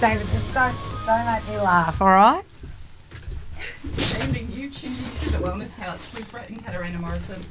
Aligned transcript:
David, 0.00 0.28
just 0.28 0.54
don't, 0.54 0.76
don't 1.06 1.26
make 1.26 1.48
me 1.48 1.58
laugh, 1.58 2.00
all 2.00 2.06
right? 2.06 2.44
evening, 4.22 4.48
you 4.52 4.66
into 4.66 5.30
the 5.30 5.38
Wellness 5.38 5.74
Couch 5.74 5.98
with 6.14 6.30
Brett 6.30 6.50
and 6.50 6.64
Katarina 6.64 6.98
Morrison. 6.98 7.44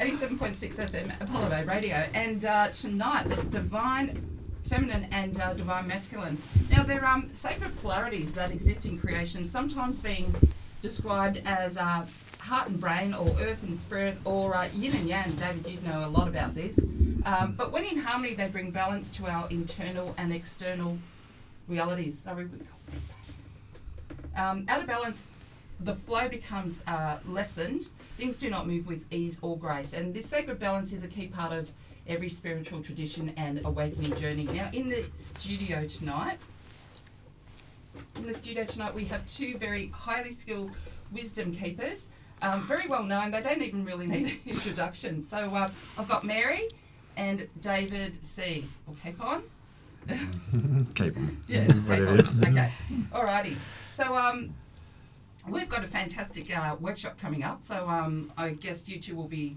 87.6 0.00 0.74
FM 0.74 1.20
Apollo 1.20 1.50
Bay 1.50 1.62
Radio. 1.62 2.04
And 2.14 2.44
uh, 2.44 2.70
tonight, 2.70 3.28
the 3.28 3.36
divine 3.44 4.28
feminine 4.68 5.06
and 5.12 5.38
uh, 5.40 5.54
divine 5.54 5.86
masculine. 5.86 6.36
Now, 6.68 6.82
there 6.82 7.04
are 7.04 7.14
um, 7.14 7.30
sacred 7.32 7.80
polarities 7.80 8.32
that 8.32 8.50
exist 8.50 8.84
in 8.84 8.98
creation, 8.98 9.46
sometimes 9.46 10.00
being 10.00 10.34
described 10.82 11.42
as 11.44 11.76
uh, 11.76 12.06
heart 12.40 12.70
and 12.70 12.80
brain, 12.80 13.14
or 13.14 13.28
earth 13.40 13.62
and 13.62 13.76
spirit, 13.76 14.18
or 14.24 14.56
uh, 14.56 14.68
yin 14.74 14.96
and 14.96 15.08
yang. 15.08 15.36
David, 15.36 15.64
you 15.68 15.78
know 15.88 16.06
a 16.06 16.10
lot 16.10 16.26
about 16.26 16.56
this. 16.56 16.76
Um, 17.24 17.54
but 17.56 17.70
when 17.70 17.84
in 17.84 17.98
harmony, 17.98 18.34
they 18.34 18.48
bring 18.48 18.72
balance 18.72 19.10
to 19.10 19.26
our 19.26 19.48
internal 19.48 20.12
and 20.18 20.32
external 20.32 20.98
realities. 21.68 22.18
Sorry. 22.18 22.48
Um, 24.36 24.66
out 24.68 24.80
of 24.80 24.86
balance, 24.86 25.30
the 25.80 25.94
flow 25.94 26.28
becomes 26.28 26.80
uh, 26.86 27.18
lessened. 27.26 27.88
Things 28.16 28.36
do 28.36 28.50
not 28.50 28.66
move 28.66 28.86
with 28.86 29.04
ease 29.10 29.38
or 29.42 29.56
grace. 29.56 29.92
And 29.92 30.14
this 30.14 30.26
sacred 30.26 30.58
balance 30.58 30.92
is 30.92 31.04
a 31.04 31.08
key 31.08 31.28
part 31.28 31.52
of 31.52 31.68
every 32.06 32.28
spiritual 32.28 32.82
tradition 32.82 33.32
and 33.36 33.60
awakening 33.64 34.18
journey. 34.20 34.44
Now, 34.44 34.70
in 34.72 34.88
the 34.88 35.04
studio 35.16 35.86
tonight, 35.86 36.38
in 38.16 38.26
the 38.26 38.34
studio 38.34 38.64
tonight, 38.64 38.94
we 38.94 39.04
have 39.06 39.26
two 39.26 39.58
very 39.58 39.88
highly 39.88 40.32
skilled 40.32 40.70
wisdom 41.12 41.54
keepers. 41.54 42.06
Um, 42.42 42.66
very 42.66 42.86
well 42.86 43.02
known. 43.02 43.30
They 43.30 43.40
don't 43.40 43.62
even 43.62 43.84
really 43.84 44.06
need 44.06 44.40
introduction. 44.46 45.22
So 45.22 45.36
uh, 45.36 45.70
I've 45.96 46.08
got 46.08 46.24
Mary 46.24 46.68
and 47.16 47.48
David 47.60 48.24
C. 48.24 48.66
We'll 48.86 48.96
keep 49.02 49.20
on. 49.22 49.42
Keep 50.94 51.16
on. 51.16 51.42
Yeah, 51.48 51.66
keep 51.66 51.76
on. 51.88 52.20
Okay. 52.44 52.72
Alrighty. 53.12 53.56
So 53.94 54.16
um, 54.16 54.54
we've 55.48 55.68
got 55.68 55.84
a 55.84 55.88
fantastic 55.88 56.56
uh, 56.56 56.76
workshop 56.80 57.18
coming 57.20 57.42
up. 57.42 57.64
So 57.64 57.88
um, 57.88 58.32
I 58.36 58.50
guess 58.50 58.88
you 58.88 59.00
two 59.00 59.16
will 59.16 59.28
be 59.28 59.56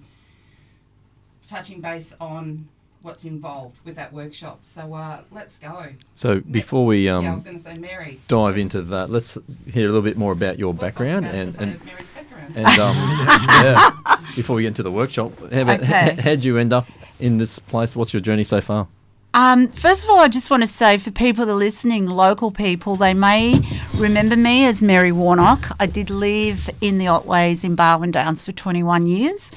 touching 1.47 1.81
base 1.81 2.13
on 2.19 2.67
what's 3.01 3.23
involved 3.25 3.77
with 3.85 3.95
that 3.95 4.11
workshop. 4.11 4.59
So 4.63 4.93
uh, 4.93 5.21
let's 5.31 5.57
go. 5.57 5.87
So 6.15 6.41
before 6.41 6.85
we 6.85 7.07
um, 7.07 7.23
yeah, 7.23 7.31
I 7.31 7.33
was 7.35 7.43
going 7.43 7.57
to 7.57 7.63
say 7.63 7.77
Mary. 7.77 8.19
dive 8.27 8.57
into 8.57 8.81
that, 8.81 9.09
let's 9.09 9.37
hear 9.71 9.85
a 9.85 9.91
little 9.91 10.01
bit 10.01 10.17
more 10.17 10.31
about 10.33 10.59
your 10.59 10.73
Well, 10.73 10.81
I 10.83 10.87
background 10.89 11.25
about 11.25 11.35
and 11.35 11.55
and, 11.61 11.85
Mary's 11.85 12.09
background. 12.09 12.57
and 12.57 12.67
um, 12.79 12.95
yeah, 13.63 13.91
before 14.35 14.55
we 14.57 14.63
get 14.63 14.69
into 14.69 14.83
the 14.83 14.91
workshop, 14.91 15.31
how 15.51 15.61
about, 15.61 15.79
Okay. 15.81 16.15
how 16.21 16.31
would 16.31 16.43
you 16.43 16.57
end 16.57 16.73
up 16.73 16.87
in 17.19 17.37
this 17.37 17.57
place? 17.59 17.95
What's 17.95 18.13
your 18.13 18.21
journey 18.21 18.43
so 18.43 18.59
far? 18.59 18.87
Um, 19.33 19.67
first 19.67 20.03
of 20.03 20.09
all, 20.09 20.19
I 20.19 20.27
just 20.27 20.49
want 20.49 20.63
to 20.63 20.67
say 20.67 20.97
for 20.97 21.11
people 21.11 21.45
that 21.45 21.51
are 21.51 21.55
listening, 21.55 22.07
local 22.07 22.49
people, 22.49 22.95
they 22.95 23.13
may 23.13 23.61
remember 23.95 24.35
me 24.35 24.65
as 24.65 24.81
Mary 24.81 25.11
Warnock. 25.11 25.67
I 25.79 25.85
did 25.85 26.09
live 26.09 26.67
in 26.81 26.97
the 26.97 27.05
Otways 27.05 27.63
in 27.63 27.75
Barwon 27.75 28.11
Downs 28.11 28.41
for 28.41 28.51
21 28.51 29.05
years. 29.05 29.51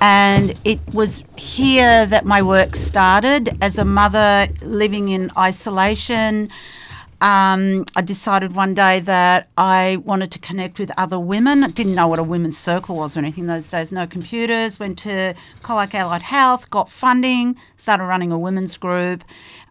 And 0.00 0.54
it 0.64 0.78
was 0.92 1.24
here 1.36 2.06
that 2.06 2.24
my 2.24 2.40
work 2.40 2.76
started. 2.76 3.56
As 3.60 3.78
a 3.78 3.84
mother 3.84 4.48
living 4.60 5.08
in 5.08 5.30
isolation, 5.36 6.50
um, 7.20 7.86
I 7.96 8.02
decided 8.02 8.54
one 8.54 8.74
day 8.74 9.00
that 9.00 9.48
I 9.56 9.96
wanted 10.04 10.30
to 10.32 10.38
connect 10.38 10.78
with 10.78 10.90
other 10.96 11.18
women. 11.18 11.64
I 11.64 11.68
didn't 11.68 11.94
know 11.94 12.06
what 12.06 12.18
a 12.18 12.22
women's 12.22 12.58
circle 12.58 12.96
was 12.96 13.16
or 13.16 13.20
anything 13.20 13.46
those 13.46 13.70
days, 13.70 13.92
no 13.92 14.06
computers. 14.06 14.78
Went 14.78 14.98
to 15.00 15.34
Colac 15.62 15.94
Allied 15.94 16.22
Health, 16.22 16.70
got 16.70 16.90
funding, 16.90 17.56
started 17.76 18.04
running 18.04 18.32
a 18.32 18.38
women's 18.38 18.76
group. 18.76 19.24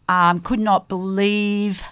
Um, 0.10 0.40
could 0.42 0.60
not 0.60 0.90
believe 0.90 1.84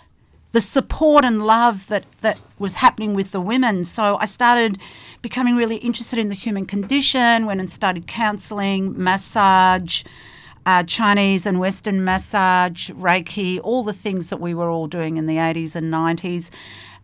the 0.51 0.61
support 0.61 1.23
and 1.23 1.45
love 1.45 1.87
that, 1.87 2.05
that 2.21 2.39
was 2.59 2.75
happening 2.75 3.13
with 3.13 3.31
the 3.31 3.39
women. 3.39 3.85
So 3.85 4.17
I 4.17 4.25
started 4.25 4.77
becoming 5.21 5.55
really 5.55 5.77
interested 5.77 6.19
in 6.19 6.27
the 6.27 6.35
human 6.35 6.65
condition, 6.65 7.45
went 7.45 7.59
and 7.61 7.71
started 7.71 8.07
counselling, 8.07 9.01
massage, 9.01 10.03
uh, 10.65 10.83
Chinese 10.83 11.45
and 11.45 11.59
Western 11.59 12.03
massage, 12.03 12.91
Reiki, 12.91 13.59
all 13.63 13.83
the 13.83 13.93
things 13.93 14.29
that 14.29 14.39
we 14.39 14.53
were 14.53 14.69
all 14.69 14.87
doing 14.87 15.17
in 15.17 15.25
the 15.25 15.37
80s 15.37 15.75
and 15.75 15.91
90s. 15.93 16.49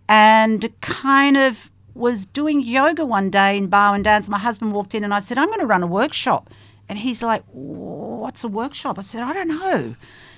And 0.09 0.73
kind 0.81 1.38
of 1.38 1.72
was 1.94 2.25
doing 2.25 2.62
yoga 2.62 3.06
one 3.06 3.29
day 3.29 3.57
in 3.57 3.67
Barwon 3.67 4.03
Downs. 4.03 4.29
My 4.29 4.38
husband 4.38 4.73
walked 4.73 4.94
in 4.94 5.03
and 5.03 5.13
I 5.13 5.19
said, 5.19 5.38
I'm 5.38 5.47
going 5.47 5.59
to 5.59 5.66
run 5.66 5.84
a 5.84 5.88
workshop. 5.88 6.50
And 6.88 7.00
he's 7.00 7.22
like, 7.22 7.44
What's 7.51 8.44
a 8.44 8.47
workshop? 8.47 8.97
I 8.97 9.01
said, 9.01 9.23
I 9.23 9.34
don't 9.34 9.47
know, 9.47 9.96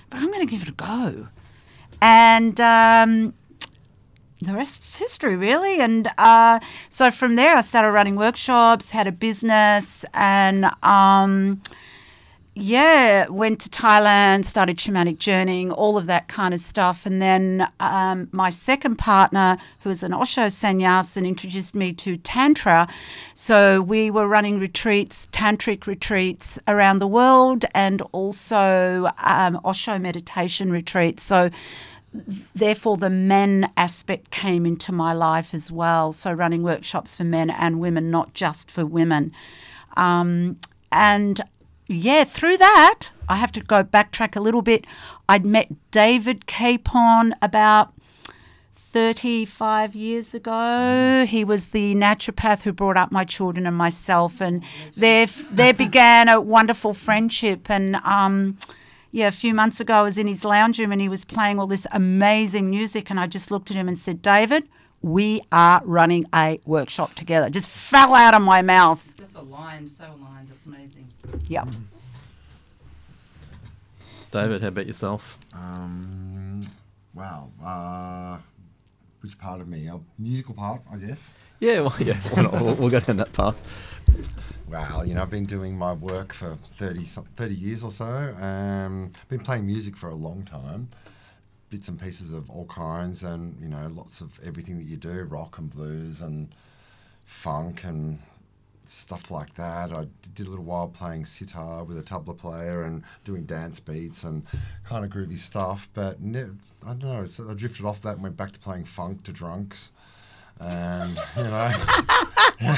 but 0.09 0.17
I'm 0.17 0.27
going 0.27 0.45
to 0.45 0.51
give 0.51 0.63
it 0.63 0.69
a 0.69 0.73
go. 0.73 1.27
And 2.01 2.59
um, 2.61 3.33
the 4.41 4.57
is 4.59 4.95
history, 4.95 5.35
really. 5.35 5.79
And 5.79 6.09
uh, 6.17 6.59
so 6.89 7.11
from 7.11 7.35
there, 7.35 7.55
I 7.57 7.61
started 7.61 7.91
running 7.91 8.15
workshops, 8.15 8.89
had 8.89 9.05
a 9.05 9.11
business, 9.11 10.05
and 10.13 10.65
um, 10.81 11.61
yeah, 12.55 13.27
went 13.27 13.61
to 13.61 13.69
Thailand, 13.69 14.43
started 14.43 14.77
shamanic 14.77 15.17
journeying, 15.19 15.71
all 15.71 15.97
of 15.97 16.07
that 16.07 16.27
kind 16.27 16.53
of 16.53 16.59
stuff. 16.59 17.05
And 17.05 17.21
then 17.21 17.67
um, 17.79 18.27
my 18.31 18.49
second 18.49 18.97
partner, 18.97 19.57
who 19.79 19.89
is 19.89 20.03
an 20.03 20.13
Osho 20.13 20.49
sannyasin, 20.49 21.25
introduced 21.25 21.75
me 21.75 21.93
to 21.93 22.17
Tantra. 22.17 22.87
So 23.33 23.81
we 23.81 24.11
were 24.11 24.27
running 24.27 24.59
retreats, 24.59 25.27
tantric 25.31 25.85
retreats 25.85 26.59
around 26.67 26.99
the 26.99 27.07
world, 27.07 27.65
and 27.73 28.01
also 28.11 29.09
um, 29.19 29.59
Osho 29.63 29.97
meditation 29.99 30.71
retreats. 30.71 31.23
So 31.23 31.51
therefore 32.55 32.97
the 32.97 33.09
men 33.09 33.71
aspect 33.77 34.31
came 34.31 34.65
into 34.65 34.91
my 34.91 35.13
life 35.13 35.53
as 35.53 35.71
well 35.71 36.11
so 36.11 36.33
running 36.33 36.63
workshops 36.63 37.13
for 37.13 37.23
men 37.23 37.51
and 37.51 37.79
women 37.79 38.09
not 38.09 38.33
just 38.33 38.71
for 38.71 38.83
women 38.83 39.31
um, 39.95 40.57
and 40.91 41.39
yeah 41.89 42.23
through 42.23 42.57
that 42.57 43.11
i 43.27 43.35
have 43.35 43.51
to 43.51 43.59
go 43.61 43.83
backtrack 43.83 44.35
a 44.35 44.39
little 44.39 44.61
bit 44.61 44.85
i'd 45.27 45.45
met 45.45 45.67
david 45.91 46.45
capon 46.45 47.33
about 47.41 47.93
35 48.91 49.93
years 49.93 50.33
ago. 50.33 51.23
He 51.27 51.43
was 51.43 51.69
the 51.69 51.93
naturopath 51.93 52.63
who 52.63 52.73
brought 52.73 52.97
up 52.97 53.11
my 53.11 53.23
children 53.23 53.67
and 53.67 53.75
myself, 53.75 54.41
and 54.41 54.63
there, 54.97 55.27
there 55.51 55.73
began 55.85 56.27
a 56.27 56.41
wonderful 56.41 56.95
friendship. 56.95 57.69
And 57.69 57.97
um, 57.97 58.57
yeah, 59.11 59.27
a 59.27 59.31
few 59.31 59.53
months 59.53 59.79
ago, 59.79 59.93
I 59.93 60.01
was 60.01 60.17
in 60.17 60.27
his 60.27 60.43
lounge 60.43 60.79
room 60.79 60.91
and 60.91 61.01
he 61.01 61.09
was 61.09 61.23
playing 61.23 61.59
all 61.59 61.67
this 61.67 61.85
amazing 61.91 62.69
music. 62.69 63.09
And 63.09 63.19
I 63.19 63.27
just 63.27 63.51
looked 63.51 63.69
at 63.69 63.77
him 63.77 63.87
and 63.87 63.97
said, 63.97 64.21
David, 64.21 64.67
we 65.01 65.41
are 65.51 65.81
running 65.85 66.25
a 66.33 66.59
workshop 66.65 67.13
together. 67.13 67.49
Just 67.49 67.69
fell 67.69 68.15
out 68.15 68.33
of 68.33 68.41
my 68.41 68.61
mouth. 68.61 69.15
Just 69.17 69.35
aligned, 69.35 69.89
so 69.89 70.05
aligned. 70.05 70.49
It's 70.51 70.65
amazing. 70.65 70.88
Yep. 71.47 71.67
David, 74.31 74.61
how 74.61 74.67
about 74.67 74.85
yourself? 74.85 75.39
Um, 75.53 76.61
wow. 77.13 77.49
Uh, 77.63 78.39
which 79.21 79.37
part 79.39 79.59
of 79.59 79.67
me? 79.67 79.87
A 79.87 79.99
musical 80.17 80.53
part, 80.53 80.81
I 80.91 80.97
guess. 80.97 81.33
Yeah, 81.59 81.81
well, 81.81 81.95
yeah, 81.99 82.13
why 82.31 82.43
not? 82.43 82.53
We'll, 82.53 82.75
we'll 82.75 82.89
go 82.89 82.99
down 82.99 83.17
that 83.17 83.33
path. 83.33 83.59
Well, 84.67 85.05
you 85.05 85.15
know, 85.15 85.23
I've 85.23 85.31
been 85.31 85.45
doing 85.45 85.77
my 85.77 85.93
work 85.93 86.31
for 86.31 86.55
30, 86.55 87.05
30 87.05 87.53
years 87.55 87.83
or 87.83 87.91
so. 87.91 88.05
Um, 88.05 89.11
been 89.27 89.39
playing 89.39 89.65
music 89.65 89.97
for 89.97 90.09
a 90.09 90.15
long 90.15 90.43
time, 90.43 90.89
bits 91.71 91.87
and 91.87 91.99
pieces 91.99 92.31
of 92.31 92.49
all 92.51 92.65
kinds, 92.65 93.23
and 93.23 93.59
you 93.59 93.67
know, 93.67 93.87
lots 93.93 94.21
of 94.21 94.39
everything 94.45 94.77
that 94.77 94.85
you 94.85 94.95
do, 94.95 95.23
rock 95.23 95.57
and 95.57 95.71
blues 95.71 96.21
and 96.21 96.49
funk 97.25 97.83
and 97.83 98.19
stuff 98.89 99.31
like 99.31 99.53
that. 99.55 99.91
I 99.91 100.07
did 100.33 100.47
a 100.47 100.49
little 100.49 100.65
while 100.65 100.87
playing 100.87 101.25
sitar 101.25 101.83
with 101.83 101.97
a 101.97 102.03
tabla 102.03 102.37
player 102.37 102.83
and 102.83 103.03
doing 103.23 103.43
dance 103.43 103.79
beats 103.79 104.23
and 104.23 104.43
kind 104.83 105.05
of 105.05 105.11
groovy 105.11 105.37
stuff. 105.37 105.87
But 105.93 106.21
ne- 106.21 106.55
I 106.85 106.93
don't 106.93 107.03
know, 107.03 107.25
so 107.25 107.49
I 107.49 107.53
drifted 107.53 107.85
off 107.85 108.01
that 108.01 108.15
and 108.15 108.23
went 108.23 108.37
back 108.37 108.51
to 108.53 108.59
playing 108.59 108.85
funk 108.85 109.23
to 109.23 109.31
drunks. 109.31 109.91
And, 110.59 111.17
you 111.37 111.43
know. 111.43 111.73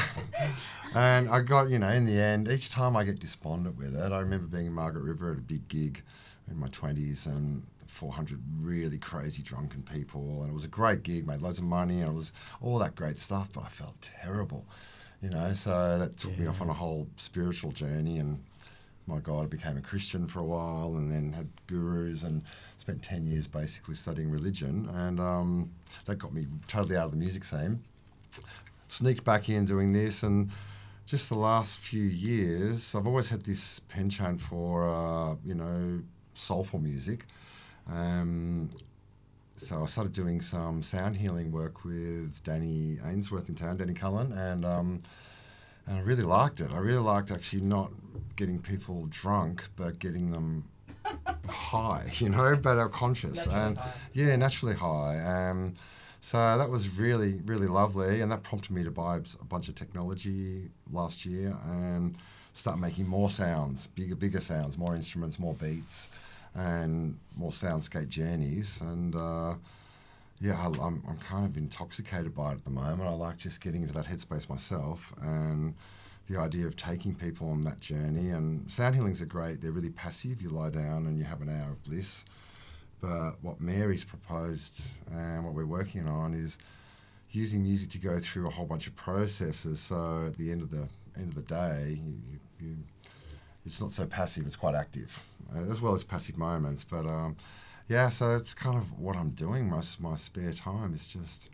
And 0.94 1.30
I 1.30 1.40
got, 1.40 1.70
you 1.70 1.78
know, 1.78 1.88
in 1.88 2.04
the 2.04 2.20
end, 2.20 2.48
each 2.48 2.68
time 2.68 2.96
I 2.96 3.04
get 3.04 3.18
despondent 3.18 3.78
with 3.78 3.94
it, 3.94 4.12
I 4.12 4.18
remember 4.20 4.46
being 4.46 4.66
in 4.66 4.72
Margaret 4.72 5.02
River 5.04 5.32
at 5.32 5.38
a 5.38 5.40
big 5.40 5.66
gig 5.68 6.02
in 6.50 6.58
my 6.58 6.68
20s 6.68 7.24
and 7.26 7.62
400 7.86 8.38
really 8.60 8.98
crazy 8.98 9.42
drunken 9.42 9.82
people. 9.82 10.42
And 10.42 10.50
it 10.50 10.54
was 10.54 10.64
a 10.64 10.68
great 10.68 11.02
gig, 11.02 11.26
made 11.26 11.40
loads 11.40 11.58
of 11.58 11.64
money, 11.64 12.00
and 12.00 12.10
it 12.10 12.14
was 12.14 12.32
all 12.60 12.78
that 12.78 12.94
great 12.94 13.16
stuff, 13.16 13.48
but 13.54 13.64
I 13.64 13.68
felt 13.68 13.94
terrible, 14.02 14.66
you 15.22 15.30
know. 15.30 15.52
So 15.52 15.98
that 15.98 16.16
took 16.16 16.38
me 16.38 16.46
off 16.46 16.60
on 16.60 16.68
a 16.68 16.74
whole 16.74 17.06
spiritual 17.16 17.72
journey. 17.72 18.18
And 18.18 18.42
my 19.06 19.18
God, 19.18 19.44
I 19.44 19.46
became 19.46 19.76
a 19.76 19.82
Christian 19.82 20.26
for 20.26 20.40
a 20.40 20.44
while 20.44 20.94
and 20.96 21.10
then 21.10 21.32
had 21.32 21.48
gurus 21.66 22.22
and 22.22 22.42
spent 22.76 23.02
10 23.02 23.26
years 23.26 23.46
basically 23.46 23.94
studying 23.94 24.30
religion. 24.30 24.88
And 24.92 25.20
um, 25.20 25.70
that 26.06 26.16
got 26.16 26.34
me 26.34 26.46
totally 26.66 26.96
out 26.96 27.06
of 27.06 27.10
the 27.12 27.16
music 27.16 27.44
scene 27.44 27.82
sneaked 28.92 29.24
back 29.24 29.48
in 29.48 29.64
doing 29.64 29.94
this 29.94 30.22
and 30.22 30.50
just 31.06 31.30
the 31.30 31.34
last 31.34 31.80
few 31.80 32.02
years 32.02 32.94
i've 32.94 33.06
always 33.06 33.30
had 33.30 33.42
this 33.42 33.80
penchant 33.80 34.38
for 34.38 34.86
uh, 34.86 35.34
you 35.46 35.54
know 35.54 36.00
soulful 36.34 36.78
music 36.78 37.24
um, 37.90 38.68
so 39.62 39.82
I 39.82 39.86
started 39.86 40.12
doing 40.12 40.40
some 40.40 40.82
sound 40.82 41.16
healing 41.16 41.52
work 41.52 41.84
with 41.84 42.42
Danny 42.42 42.98
Ainsworth 43.04 43.48
in 43.48 43.54
town, 43.54 43.76
Danny 43.76 43.94
Cullen, 43.94 44.32
and 44.32 44.64
um, 44.64 45.00
and 45.86 45.98
I 45.98 46.00
really 46.00 46.22
liked 46.24 46.60
it. 46.60 46.70
I 46.72 46.78
really 46.78 47.02
liked 47.02 47.30
actually 47.30 47.62
not 47.62 47.90
getting 48.36 48.60
people 48.60 49.06
drunk, 49.10 49.64
but 49.76 49.98
getting 49.98 50.30
them 50.30 50.64
high, 51.48 52.10
you 52.16 52.28
know, 52.28 52.56
but 52.56 52.76
are 52.78 52.88
conscious 52.88 53.36
Naturally 53.46 53.56
and 53.60 53.78
high. 53.78 53.92
yeah, 54.14 54.36
naturally 54.36 54.74
high. 54.74 55.48
Um, 55.50 55.74
so 56.20 56.36
that 56.36 56.68
was 56.68 56.88
really, 56.98 57.40
really 57.46 57.66
lovely, 57.66 58.20
and 58.20 58.30
that 58.30 58.42
prompted 58.42 58.70
me 58.72 58.84
to 58.84 58.90
buy 58.90 59.16
a 59.16 59.44
bunch 59.44 59.68
of 59.68 59.74
technology 59.74 60.70
last 60.92 61.24
year 61.26 61.56
and 61.64 62.16
start 62.54 62.78
making 62.78 63.08
more 63.08 63.28
sounds, 63.30 63.88
bigger, 63.88 64.14
bigger 64.14 64.40
sounds, 64.40 64.78
more 64.78 64.94
instruments, 64.94 65.38
more 65.40 65.54
beats, 65.54 66.10
and 66.54 67.18
more 67.36 67.50
soundscape 67.50 68.08
journeys. 68.08 68.80
And 68.80 69.14
uh, 69.14 69.54
yeah, 70.40 70.58
I, 70.58 70.66
I'm, 70.66 71.02
I'm 71.08 71.18
kind 71.18 71.46
of 71.46 71.56
intoxicated 71.56 72.34
by 72.34 72.50
it 72.50 72.54
at 72.54 72.64
the 72.64 72.70
moment. 72.70 73.02
I 73.02 73.12
like 73.12 73.36
just 73.36 73.60
getting 73.60 73.82
into 73.82 73.94
that 73.94 74.06
headspace 74.06 74.48
myself 74.48 75.14
and 75.20 75.74
the 76.28 76.38
idea 76.38 76.66
of 76.66 76.76
taking 76.76 77.14
people 77.14 77.48
on 77.48 77.62
that 77.62 77.80
journey. 77.80 78.30
And 78.30 78.70
sound 78.70 78.94
healings 78.94 79.22
are 79.22 79.26
great. 79.26 79.60
They're 79.60 79.72
really 79.72 79.90
passive. 79.90 80.40
You 80.40 80.50
lie 80.50 80.70
down 80.70 81.06
and 81.06 81.18
you 81.18 81.24
have 81.24 81.42
an 81.42 81.48
hour 81.48 81.72
of 81.72 81.82
bliss. 81.84 82.24
But 83.00 83.32
what 83.42 83.60
Mary's 83.60 84.04
proposed 84.04 84.82
and 85.10 85.44
what 85.44 85.54
we're 85.54 85.66
working 85.66 86.06
on 86.06 86.34
is 86.34 86.56
using 87.32 87.62
music 87.62 87.90
to 87.90 87.98
go 87.98 88.20
through 88.20 88.46
a 88.46 88.50
whole 88.50 88.66
bunch 88.66 88.86
of 88.86 88.94
processes. 88.94 89.80
So 89.80 90.26
at 90.26 90.36
the 90.36 90.52
end 90.52 90.62
of 90.62 90.70
the 90.70 90.88
end 91.16 91.28
of 91.28 91.34
the 91.34 91.42
day, 91.42 91.98
you, 92.00 92.14
you, 92.30 92.38
you, 92.60 92.76
it's 93.66 93.80
not 93.80 93.92
so 93.92 94.06
passive; 94.06 94.46
it's 94.46 94.56
quite 94.56 94.74
active, 94.74 95.24
uh, 95.54 95.60
as 95.70 95.80
well 95.80 95.94
as 95.94 96.04
passive 96.04 96.36
moments. 96.38 96.84
But 96.84 97.06
um, 97.06 97.36
yeah, 97.88 98.08
so 98.08 98.36
it's 98.36 98.54
kind 98.54 98.76
of 98.76 98.98
what 98.98 99.16
I'm 99.16 99.30
doing. 99.30 99.68
My 99.70 99.78
s- 99.78 99.98
my 100.00 100.16
spare 100.16 100.52
time 100.52 100.94
is 100.94 101.08
just 101.08 101.48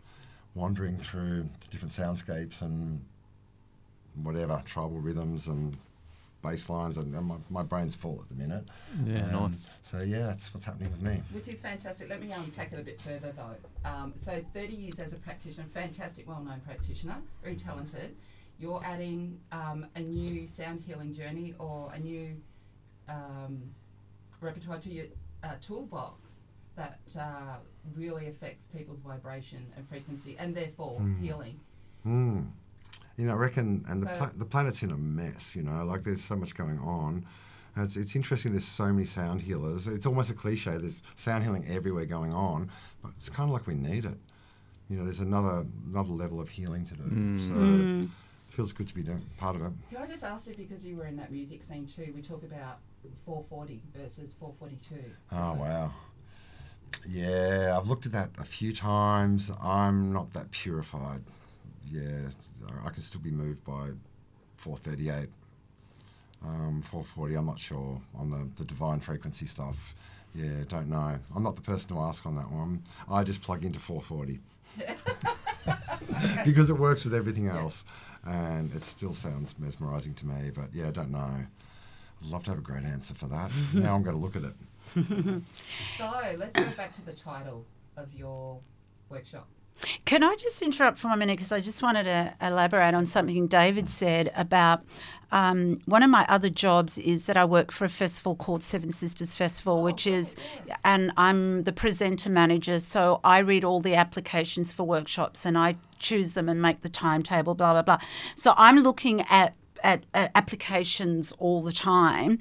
wandering 0.55 0.97
through 0.97 1.43
the 1.61 1.67
different 1.71 1.93
soundscapes 1.93 2.61
and 2.61 3.01
whatever 4.23 4.61
tribal 4.65 4.99
rhythms 4.99 5.47
and 5.47 5.77
bass 6.41 6.69
lines, 6.69 6.97
and, 6.97 7.13
and 7.13 7.25
my, 7.27 7.35
my 7.49 7.61
brain's 7.63 7.95
full 7.95 8.19
at 8.21 8.29
the 8.29 8.35
minute. 8.35 8.63
Yeah, 9.05 9.25
Um, 9.35 9.51
nice. 9.51 9.69
So 9.83 9.99
yeah, 10.03 10.27
that's 10.27 10.53
what's 10.53 10.65
happening 10.65 10.89
with 10.89 11.01
me. 11.01 11.21
Which 11.33 11.47
is 11.49 11.59
fantastic. 11.59 12.09
Let 12.09 12.21
me 12.21 12.31
unpack 12.31 12.71
it 12.71 12.79
a 12.79 12.83
bit 12.83 12.99
further 13.01 13.33
though. 13.35 13.89
Um, 13.89 14.13
so 14.21 14.41
30 14.53 14.73
years 14.73 14.99
as 14.99 15.11
a 15.13 15.17
practitioner, 15.17 15.65
fantastic, 15.73 16.27
well-known 16.27 16.61
practitioner, 16.65 17.17
very 17.43 17.55
talented. 17.57 18.15
You're 18.59 18.81
adding 18.83 19.39
um, 19.51 19.85
a 19.95 20.01
new 20.01 20.45
sound 20.47 20.81
healing 20.85 21.13
journey 21.13 21.53
or 21.59 21.91
a 21.93 21.99
new 21.99 22.35
um, 23.07 23.61
repertoire 24.41 24.79
to 24.79 24.89
your 24.89 25.05
uh, 25.43 25.53
toolbox 25.61 26.33
that 26.75 26.99
uh, 27.17 27.55
really 27.95 28.27
affects 28.27 28.65
people's 28.75 28.99
vibration 28.99 29.65
and 29.75 29.87
frequency 29.87 30.35
and 30.39 30.55
therefore 30.55 30.99
Mm. 30.99 31.19
healing. 31.21 31.59
Mm. 32.05 32.47
You 33.17 33.25
know, 33.25 33.33
I 33.33 33.37
reckon, 33.37 33.83
and 33.87 34.03
the, 34.03 34.07
So- 34.13 34.19
pla- 34.19 34.31
the 34.37 34.45
planet's 34.45 34.83
in 34.83 34.91
a 34.91 34.97
mess, 34.97 35.55
you 35.55 35.63
know, 35.63 35.83
like 35.85 36.03
there's 36.03 36.23
so 36.23 36.35
much 36.35 36.55
going 36.55 36.79
on. 36.79 37.25
And 37.75 37.85
it's, 37.85 37.95
it's 37.97 38.15
interesting, 38.15 38.51
there's 38.51 38.65
so 38.67 38.91
many 38.91 39.05
sound 39.05 39.41
healers. 39.41 39.87
It's 39.87 40.05
almost 40.05 40.29
a 40.29 40.33
cliche, 40.33 40.77
there's 40.77 41.01
sound 41.15 41.43
healing 41.43 41.65
everywhere 41.69 42.05
going 42.05 42.33
on, 42.33 42.69
but 43.01 43.11
it's 43.15 43.29
kind 43.29 43.49
of 43.49 43.53
like 43.53 43.67
we 43.67 43.73
need 43.75 44.05
it. 44.05 44.17
You 44.89 44.97
know, 44.97 45.03
there's 45.03 45.19
another 45.19 45.65
another 45.91 46.09
level 46.09 46.41
of 46.41 46.49
healing 46.49 46.83
to 46.85 46.93
do. 46.95 47.03
Mm. 47.03 47.47
So 47.47 47.53
Mm. 47.53 48.03
it 48.05 48.09
feels 48.59 48.73
good 48.73 48.89
to 48.89 48.93
be 48.93 49.01
doing 49.01 49.25
part 49.37 49.55
of 49.55 49.61
it. 49.61 49.71
Can 49.89 50.03
I 50.03 50.05
just 50.05 50.21
ask 50.21 50.45
you, 50.45 50.53
because 50.53 50.85
you 50.85 50.97
were 50.97 51.05
in 51.05 51.15
that 51.15 51.31
music 51.31 51.63
scene 51.63 51.87
too, 51.87 52.11
we 52.13 52.21
talk 52.21 52.43
about 52.43 52.79
440 53.25 53.81
versus 53.95 54.33
442. 54.37 55.09
Oh, 55.31 55.53
wow. 55.53 55.93
Yeah, 57.07 57.77
I've 57.79 57.87
looked 57.87 58.05
at 58.05 58.11
that 58.11 58.31
a 58.37 58.43
few 58.43 58.73
times. 58.75 59.49
I'm 59.63 60.11
not 60.11 60.33
that 60.33 60.51
purified. 60.51 61.21
Yeah, 61.89 62.31
I- 62.83 62.89
can 62.89 63.01
still 63.01 63.21
be 63.21 63.31
moved 63.31 63.63
by 63.63 63.91
438. 64.57 65.29
Um, 66.43 66.81
440, 66.81 67.35
I'm 67.35 67.45
not 67.45 67.59
sure 67.61 68.01
on 68.13 68.29
the, 68.29 68.49
the 68.57 68.65
divine 68.65 68.99
frequency 68.99 69.45
stuff. 69.45 69.95
Yeah, 70.35 70.65
don't 70.67 70.89
know. 70.89 71.17
I'm 71.33 71.43
not 71.43 71.55
the 71.55 71.61
person 71.61 71.95
to 71.95 71.99
ask 72.01 72.25
on 72.25 72.35
that 72.35 72.51
one. 72.51 72.83
I 73.09 73.23
just 73.23 73.41
plug 73.41 73.63
into 73.63 73.79
440 73.79 74.41
because 76.45 76.69
it 76.69 76.77
works 76.77 77.05
with 77.05 77.13
everything 77.13 77.45
Yeah. 77.45 77.53
Else, 78.25 78.35
and 78.35 78.73
it 78.73 78.83
still 78.83 79.13
sounds 79.13 79.57
mesmerizing 79.59 80.13
to 80.15 80.27
me. 80.27 80.51
But 80.51 80.73
yeah, 80.73 80.87
I 80.87 80.91
don't 80.91 81.11
know. 81.11 81.19
I'd 81.19 82.27
love 82.29 82.43
to 82.43 82.51
have 82.51 82.59
a 82.59 82.63
great 82.63 82.83
answer 82.83 83.13
for 83.13 83.27
that. 83.27 83.51
now 83.73 83.95
I'm 83.95 84.03
going 84.03 84.15
to 84.15 84.21
look 84.21 84.35
at 84.35 84.43
it. 84.43 84.53
So 85.97 86.09
let's 86.37 86.55
go 86.55 86.65
back 86.77 86.93
to 86.95 87.05
the 87.05 87.13
title 87.13 87.65
of 87.97 88.13
your 88.13 88.59
workshop. 89.09 89.47
Can 90.05 90.23
I 90.23 90.35
just 90.35 90.61
interrupt 90.61 90.99
for 90.99 91.09
a 91.09 91.17
minute 91.17 91.37
because 91.37 91.51
I 91.51 91.61
just 91.61 91.81
wanted 91.81 92.03
to 92.03 92.33
elaborate 92.41 92.93
on 92.93 93.05
something 93.05 93.47
David 93.47 93.89
said 93.89 94.31
about 94.35 94.83
um, 95.31 95.77
one 95.85 96.03
of 96.03 96.09
my 96.09 96.25
other 96.27 96.49
jobs 96.49 96.97
is 96.97 97.25
that 97.27 97.37
I 97.37 97.45
work 97.45 97.71
for 97.71 97.85
a 97.85 97.89
festival 97.89 98.35
called 98.35 98.63
Seven 98.63 98.91
Sisters 98.91 99.33
Festival, 99.33 99.83
which 99.83 100.07
is, 100.07 100.35
and 100.83 101.11
I'm 101.17 101.63
the 101.63 101.71
presenter 101.71 102.29
manager. 102.29 102.79
So 102.79 103.19
I 103.23 103.39
read 103.39 103.63
all 103.63 103.81
the 103.81 103.95
applications 103.95 104.73
for 104.73 104.83
workshops 104.83 105.45
and 105.45 105.57
I 105.57 105.75
choose 105.99 106.33
them 106.33 106.49
and 106.49 106.61
make 106.61 106.81
the 106.81 106.89
timetable, 106.89 107.55
blah 107.55 107.73
blah 107.73 107.81
blah. 107.81 107.99
So 108.35 108.53
I'm 108.57 108.79
looking 108.79 109.21
at 109.29 109.53
at, 109.83 110.03
at 110.13 110.31
applications 110.35 111.33
all 111.39 111.61
the 111.61 111.71
time. 111.71 112.39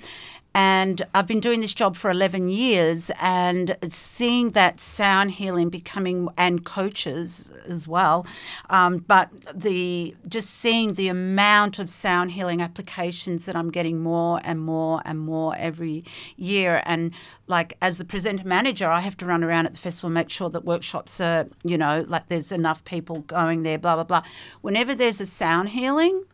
And 0.54 1.06
I've 1.14 1.26
been 1.28 1.38
doing 1.38 1.60
this 1.60 1.72
job 1.72 1.94
for 1.94 2.10
11 2.10 2.48
years 2.48 3.12
and 3.20 3.76
seeing 3.90 4.50
that 4.50 4.80
sound 4.80 5.32
healing 5.32 5.68
becoming, 5.68 6.28
and 6.36 6.64
coaches 6.64 7.52
as 7.68 7.86
well, 7.86 8.26
um, 8.68 8.98
but 9.06 9.30
the 9.54 10.16
just 10.26 10.50
seeing 10.50 10.94
the 10.94 11.06
amount 11.06 11.78
of 11.78 11.88
sound 11.88 12.32
healing 12.32 12.60
applications 12.60 13.44
that 13.44 13.54
I'm 13.54 13.70
getting 13.70 14.00
more 14.00 14.40
and 14.42 14.58
more 14.60 15.00
and 15.04 15.20
more 15.20 15.54
every 15.56 16.04
year. 16.36 16.82
And 16.86 17.12
like 17.46 17.76
as 17.80 17.98
the 17.98 18.04
presenter 18.04 18.44
manager, 18.44 18.88
I 18.90 19.00
have 19.00 19.16
to 19.18 19.26
run 19.26 19.44
around 19.44 19.66
at 19.66 19.74
the 19.74 19.78
festival 19.78 20.10
make 20.10 20.30
sure 20.30 20.50
that 20.50 20.64
workshops 20.64 21.20
are, 21.20 21.46
you 21.62 21.78
know, 21.78 22.04
like 22.08 22.28
there's 22.28 22.50
enough 22.50 22.84
people 22.84 23.20
going 23.20 23.62
there, 23.62 23.78
blah, 23.78 23.94
blah, 23.94 24.02
blah. 24.04 24.22
Whenever 24.62 24.92
there's 24.92 25.20
a 25.20 25.26
sound 25.26 25.68
healing, 25.68 26.24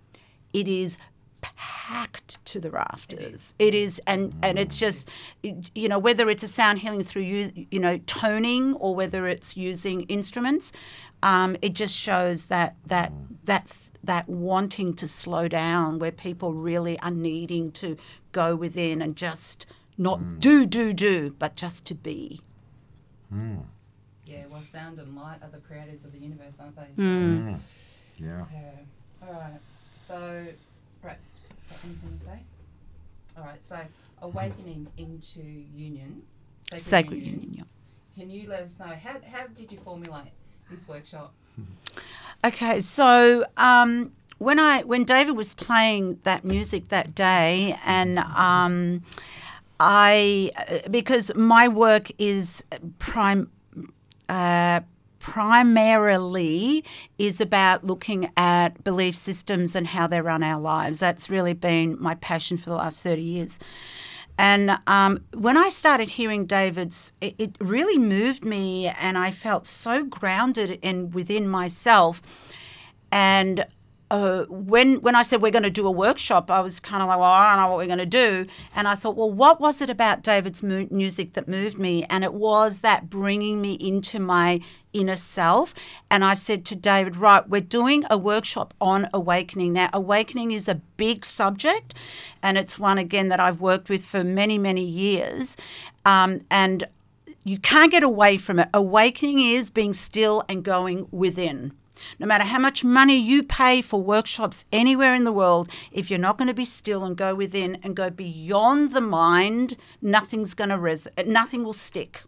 it 0.55 0.67
is 0.67 0.97
packed 1.43 2.43
to 2.47 2.59
the 2.59 2.71
rafters. 2.71 3.55
It 3.59 3.75
is, 3.75 4.01
and 4.07 4.35
and 4.43 4.59
it's 4.59 4.79
just, 4.79 5.09
you 5.43 5.89
know, 5.89 5.99
whether 5.99 6.31
it's 6.31 6.43
a 6.43 6.49
sound 6.49 6.79
healing 6.79 7.03
through 7.03 7.23
you, 7.23 7.67
you 7.71 7.79
know, 7.79 7.99
toning 8.07 8.75
or 8.75 8.95
whether 8.95 9.29
it's 9.29 9.57
using 9.57 10.03
instruments, 10.03 10.73
um, 11.23 11.57
it 11.61 11.75
just 11.75 11.95
shows 11.95 12.49
that 12.49 12.77
that 12.87 13.13
that 13.45 13.67
that 14.03 14.29
wanting 14.29 14.95
to 14.95 15.09
slow 15.09 15.49
down, 15.49 15.99
where 15.99 16.13
people 16.13 16.55
really 16.55 16.99
are 17.01 17.11
needing 17.11 17.73
to 17.73 17.97
go 18.33 18.57
within 18.57 19.03
and 19.03 19.17
just 19.17 19.67
not 19.99 20.41
do 20.41 20.65
do 20.65 20.93
do, 20.95 21.35
but 21.39 21.57
just 21.57 21.85
to 21.87 21.95
be. 21.95 22.41
Yeah, 24.27 24.45
well, 24.51 24.63
sound 24.73 24.99
and 24.99 25.15
light 25.15 25.43
are 25.43 25.51
the 25.51 25.59
creators 25.59 26.05
of 26.05 26.13
the 26.13 26.19
universe, 26.19 26.55
aren't 26.59 26.77
they? 26.77 27.03
Mm. 27.03 27.61
Yeah. 28.17 28.47
Yeah. 28.53 29.27
All 29.27 29.33
right. 29.35 29.61
So, 30.07 30.47
right. 31.03 31.17
Got 31.71 31.79
anything 31.85 32.19
to 32.19 32.25
say? 32.25 32.39
All 33.39 33.45
right. 33.45 33.65
So, 33.65 33.79
awakening 34.23 34.87
into 34.97 35.41
union. 35.41 36.23
Sacred 36.77 37.23
union. 37.23 37.51
yeah. 37.53 37.63
Can 38.17 38.31
you 38.31 38.49
let 38.49 38.63
us 38.63 38.79
know 38.79 38.87
how 38.87 39.17
how 39.31 39.47
did 39.49 39.73
you 39.73 39.79
formulate 39.79 40.33
this 40.71 40.87
workshop? 40.87 41.33
Okay, 42.45 42.81
so 42.81 43.45
um, 43.57 44.13
when 44.39 44.59
I 44.59 44.83
when 44.83 45.05
David 45.05 45.37
was 45.37 45.55
playing 45.55 46.21
that 46.23 46.45
music 46.45 46.89
that 46.89 47.15
day, 47.15 47.79
and 47.85 48.19
um, 48.19 49.03
I 49.81 50.51
because 50.91 51.35
my 51.35 51.69
work 51.69 52.11
is 52.19 52.65
prime. 52.99 53.51
Uh, 54.29 54.81
primarily 55.25 56.85
is 57.17 57.41
about 57.41 57.83
looking 57.83 58.31
at 58.37 58.85
belief 58.85 59.17
systems 59.17 59.75
and 59.75 59.87
how 59.87 60.07
they 60.07 60.21
run 60.21 60.43
our 60.43 60.61
lives. 60.61 61.01
That's 61.01 61.31
really 61.31 61.55
been 61.55 61.97
my 61.99 62.15
passion 62.17 62.59
for 62.59 62.69
the 62.69 62.77
last 62.77 63.03
30 63.03 63.23
years. 63.23 63.59
And 64.37 64.79
um, 64.87 65.25
when 65.33 65.57
I 65.57 65.71
started 65.71 66.11
hearing 66.11 66.45
David's, 66.45 67.15
it, 67.23 67.35
it 67.39 67.57
really 67.59 67.97
moved 67.97 68.45
me, 68.45 68.89
and 69.01 69.17
I 69.17 69.31
felt 69.31 69.67
so 69.67 70.05
grounded 70.05 70.79
in 70.83 71.11
within 71.13 71.49
myself. 71.49 72.21
And 73.11 73.65
uh, 74.11 74.45
when 74.49 74.97
when 75.01 75.15
I 75.15 75.23
said 75.23 75.41
we're 75.41 75.51
going 75.51 75.63
to 75.63 75.71
do 75.71 75.87
a 75.87 75.91
workshop, 75.91 76.51
I 76.51 76.61
was 76.61 76.79
kind 76.79 77.03
of 77.03 77.09
like, 77.09 77.19
well, 77.19 77.31
I 77.31 77.51
don't 77.51 77.63
know 77.63 77.69
what 77.69 77.79
we're 77.79 77.87
going 77.87 77.99
to 77.99 78.07
do. 78.07 78.47
And 78.75 78.87
I 78.87 78.95
thought, 78.95 79.17
well, 79.17 79.31
what 79.31 79.61
was 79.61 79.81
it 79.81 79.89
about 79.89 80.23
David's 80.23 80.63
mu- 80.63 80.89
music 80.91 81.33
that 81.33 81.49
moved 81.49 81.79
me? 81.79 82.05
And 82.05 82.23
it 82.23 82.35
was 82.35 82.81
that 82.83 83.09
bringing 83.09 83.61
me 83.61 83.75
into 83.75 84.21
my 84.21 84.61
inner 84.93 85.17
self. 85.17 85.75
And 86.11 86.25
I 86.25 86.35
said 86.35 86.65
to 86.67 86.77
David, 86.77 87.17
right, 87.17 87.49
we're 87.49 87.61
doing 87.61 88.05
a 88.11 88.19
workshop 88.19 88.75
on 88.81 89.09
awakening. 89.15 89.73
Now, 89.73 89.89
awakening 89.93 90.53
is 90.53 90.69
a 90.69 90.77
big 90.97 91.25
subject, 91.25 91.95
and 92.43 92.59
it's 92.59 92.79
one 92.79 92.99
again 92.99 93.29
that 93.29 93.41
I've 93.41 93.61
worked 93.61 93.89
with 93.89 94.05
for 94.05 94.23
many, 94.23 94.59
many 94.59 94.85
years. 94.85 95.57
Um, 96.05 96.43
and 96.51 96.87
you 97.43 97.59
can't 97.59 97.91
get 97.91 98.03
away 98.03 98.37
from 98.37 98.59
it. 98.59 98.69
Awakening 98.75 99.41
is 99.41 99.71
being 99.71 99.93
still 99.93 100.45
and 100.49 100.63
going 100.63 101.09
within. 101.11 101.73
No 102.19 102.27
matter 102.27 102.45
how 102.45 102.59
much 102.59 102.85
money 102.85 103.17
you 103.17 103.43
pay 103.43 103.81
for 103.83 104.01
workshops 104.01 104.65
anywhere 104.73 105.15
in 105.15 105.25
the 105.25 105.33
world, 105.33 105.69
if 105.93 106.11
you're 106.11 106.19
not 106.19 106.39
going 106.39 106.49
to 106.49 106.55
be 106.55 106.65
still 106.65 107.05
and 107.05 107.17
go 107.17 107.35
within 107.35 107.79
and 107.83 107.97
go 107.97 108.11
beyond 108.11 108.91
the 108.91 109.01
mind, 109.01 109.77
nothing's 110.03 110.55
going 110.55 110.71
to 110.71 110.79
res- 110.79 111.09
nothing 111.27 111.65
will 111.65 111.73
stick 111.73 112.23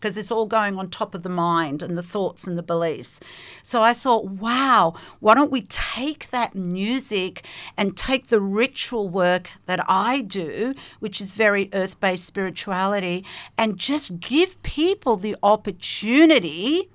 because 0.00 0.16
it's 0.16 0.30
all 0.30 0.46
going 0.46 0.78
on 0.78 0.88
top 0.88 1.14
of 1.14 1.22
the 1.22 1.28
mind 1.28 1.82
and 1.82 1.96
the 1.96 2.02
thoughts 2.02 2.46
and 2.46 2.56
the 2.56 2.62
beliefs. 2.62 3.20
So 3.62 3.82
I 3.82 3.92
thought, 3.92 4.26
wow, 4.26 4.94
why 5.20 5.34
don't 5.34 5.50
we 5.50 5.62
take 5.62 6.30
that 6.30 6.54
music 6.54 7.44
and 7.76 7.96
take 7.96 8.28
the 8.28 8.40
ritual 8.40 9.08
work 9.08 9.50
that 9.66 9.84
I 9.86 10.22
do, 10.22 10.72
which 11.00 11.20
is 11.20 11.34
very 11.34 11.68
earth 11.74 12.00
based 12.00 12.24
spirituality, 12.24 13.24
and 13.58 13.76
just 13.76 14.20
give 14.20 14.62
people 14.62 15.16
the 15.16 15.36
opportunity 15.42 16.88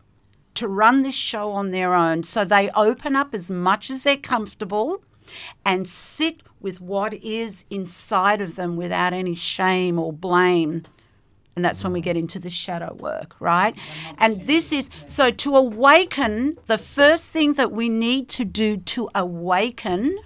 to 0.55 0.67
run 0.67 1.03
this 1.03 1.15
show 1.15 1.51
on 1.51 1.71
their 1.71 1.93
own. 1.93 2.23
So 2.23 2.43
they 2.43 2.69
open 2.71 3.15
up 3.15 3.33
as 3.33 3.51
much 3.51 3.89
as 3.89 4.03
they're 4.03 4.17
comfortable 4.17 5.03
and 5.65 5.87
sit 5.87 6.41
with 6.59 6.81
what 6.81 7.13
is 7.13 7.65
inside 7.69 8.41
of 8.41 8.55
them 8.55 8.75
without 8.75 9.13
any 9.13 9.35
shame 9.35 9.99
or 9.99 10.11
blame. 10.11 10.83
And 11.55 11.63
that's 11.63 11.83
when 11.83 11.93
we 11.93 12.01
get 12.01 12.17
into 12.17 12.37
the 12.37 12.49
shadow 12.49 12.93
work, 12.95 13.35
right? 13.39 13.75
And 14.17 14.41
this 14.41 14.73
is 14.73 14.89
so 15.05 15.31
to 15.31 15.55
awaken, 15.55 16.57
the 16.65 16.77
first 16.77 17.31
thing 17.31 17.53
that 17.53 17.71
we 17.71 17.87
need 17.87 18.27
to 18.29 18.43
do 18.43 18.77
to 18.77 19.07
awaken 19.15 20.19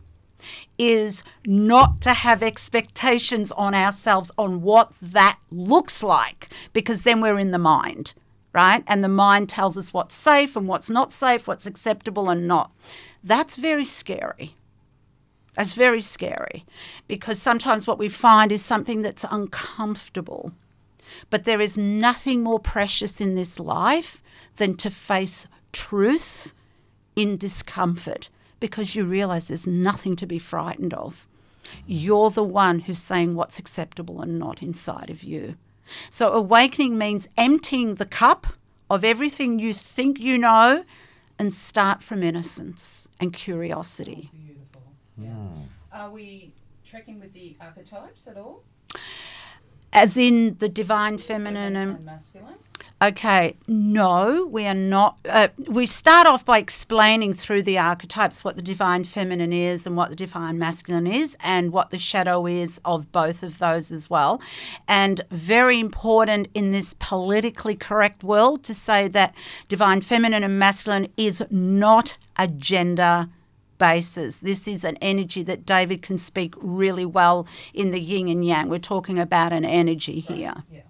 is 0.78 1.24
not 1.46 2.02
to 2.02 2.14
have 2.14 2.42
expectations 2.42 3.52
on 3.52 3.76
ourselves 3.76 4.32
on 4.38 4.62
what 4.62 4.94
that 5.02 5.38
looks 5.52 6.02
like, 6.02 6.50
because 6.74 7.04
then 7.04 7.22
we're 7.22 7.38
in 7.38 7.52
the 7.52 7.60
mind, 7.60 8.14
right? 8.54 8.84
And 8.88 9.04
the 9.04 9.10
mind 9.10 9.50
tells 9.50 9.78
us 9.78 9.94
what's 9.94 10.16
safe 10.16 10.56
and 10.56 10.68
what's 10.68 10.90
not 10.90 11.14
safe, 11.14 11.48
what's 11.48 11.66
acceptable 11.66 12.30
and 12.30 12.48
not. 12.48 12.72
That's 13.24 13.56
very 13.56 13.86
scary. 13.86 14.56
That's 15.56 15.74
very 15.74 16.02
scary 16.02 16.66
because 17.08 17.42
sometimes 17.42 17.86
what 17.86 18.00
we 18.00 18.10
find 18.10 18.52
is 18.52 18.64
something 18.64 19.02
that's 19.02 19.26
uncomfortable. 19.30 20.54
But 21.30 21.44
there 21.44 21.60
is 21.60 21.78
nothing 21.78 22.44
more 22.44 22.60
precious 22.60 23.20
in 23.20 23.36
this 23.36 23.60
life 23.60 24.22
than 24.58 24.76
to 24.78 24.90
face 24.90 25.48
truth 25.74 26.54
in 27.16 27.38
discomfort 27.38 28.30
because 28.60 28.96
you 28.96 29.04
realize 29.04 29.48
there's 29.48 29.68
nothing 29.68 30.16
to 30.18 30.26
be 30.26 30.40
frightened 30.40 30.94
of. 30.94 31.28
You're 31.86 32.32
the 32.32 32.44
one 32.44 32.80
who's 32.80 33.00
saying 33.00 33.36
what's 33.36 33.60
acceptable 33.60 34.22
and 34.22 34.40
not 34.40 34.64
inside 34.64 35.10
of 35.10 35.24
you. 35.24 35.56
So, 36.10 36.32
awakening 36.34 36.98
means 36.98 37.28
emptying 37.38 37.96
the 37.96 38.06
cup 38.06 38.48
of 38.90 39.04
everything 39.04 39.60
you 39.60 39.74
think 39.74 40.20
you 40.20 40.38
know 40.38 40.84
and 41.38 41.54
start 41.54 42.04
from 42.04 42.24
innocence 42.24 43.08
and 43.20 43.32
curiosity. 43.34 44.30
Beautiful. 44.34 44.84
Yeah. 45.18 45.30
Are 45.92 46.12
we 46.12 46.54
trekking 46.86 47.20
with 47.20 47.34
the 47.34 47.56
archetypes 47.62 48.28
at 48.28 48.38
all? 48.38 48.64
As 49.94 50.18
in 50.18 50.58
the 50.60 50.70
divine 50.70 51.18
feminine 51.18 51.76
and 51.76 51.96
and 51.96 52.06
masculine? 52.06 52.56
Okay, 53.02 53.56
no, 53.66 54.46
we 54.52 54.66
are 54.66 54.74
not. 54.74 55.20
Uh, 55.24 55.48
we 55.70 55.86
start 55.86 56.28
off 56.28 56.44
by 56.44 56.58
explaining 56.58 57.34
through 57.34 57.64
the 57.64 57.78
archetypes 57.78 58.44
what 58.44 58.58
the 58.58 58.62
divine 58.62 59.06
feminine 59.06 59.54
is 59.54 59.88
and 59.88 59.96
what 59.96 60.10
the 60.10 60.18
divine 60.18 60.60
masculine 60.60 61.08
is, 61.08 61.38
and 61.40 61.72
what 61.72 61.92
the 61.92 61.98
shadow 61.98 62.46
is 62.46 62.82
of 62.84 63.10
both 63.14 63.42
of 63.42 63.58
those 63.60 63.94
as 63.94 64.10
well. 64.10 64.42
And 64.86 65.22
very 65.32 65.80
important 65.80 66.50
in 66.54 66.72
this 66.72 66.94
politically 66.94 67.78
correct 67.78 68.22
world 68.22 68.66
to 68.66 68.74
say 68.74 69.08
that 69.08 69.34
divine 69.70 70.02
feminine 70.02 70.44
and 70.44 70.60
masculine 70.60 71.08
is 71.16 71.42
not 71.50 72.18
a 72.38 72.50
gender 72.50 73.30
basis. 73.78 74.40
This 74.40 74.68
is 74.68 74.84
an 74.84 74.98
energy 74.98 75.42
that 75.44 75.66
David 75.66 76.02
can 76.02 76.18
speak 76.18 76.54
really 76.58 77.06
well 77.06 77.48
in 77.74 77.92
the 77.92 78.02
yin 78.02 78.28
and 78.28 78.44
yang. 78.44 78.68
We're 78.68 78.80
talking 78.80 79.18
about 79.18 79.54
an 79.54 79.64
energy 79.64 80.20
here. 80.20 80.66
Yeah. 80.70 80.82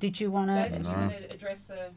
Did 0.00 0.18
you 0.18 0.30
want 0.30 0.48
to? 0.48 0.54
David, 0.54 0.82
do 0.82 0.88
you 0.88 0.94
want 0.94 1.12
to 1.12 1.34
address 1.34 1.64
the 1.64 1.90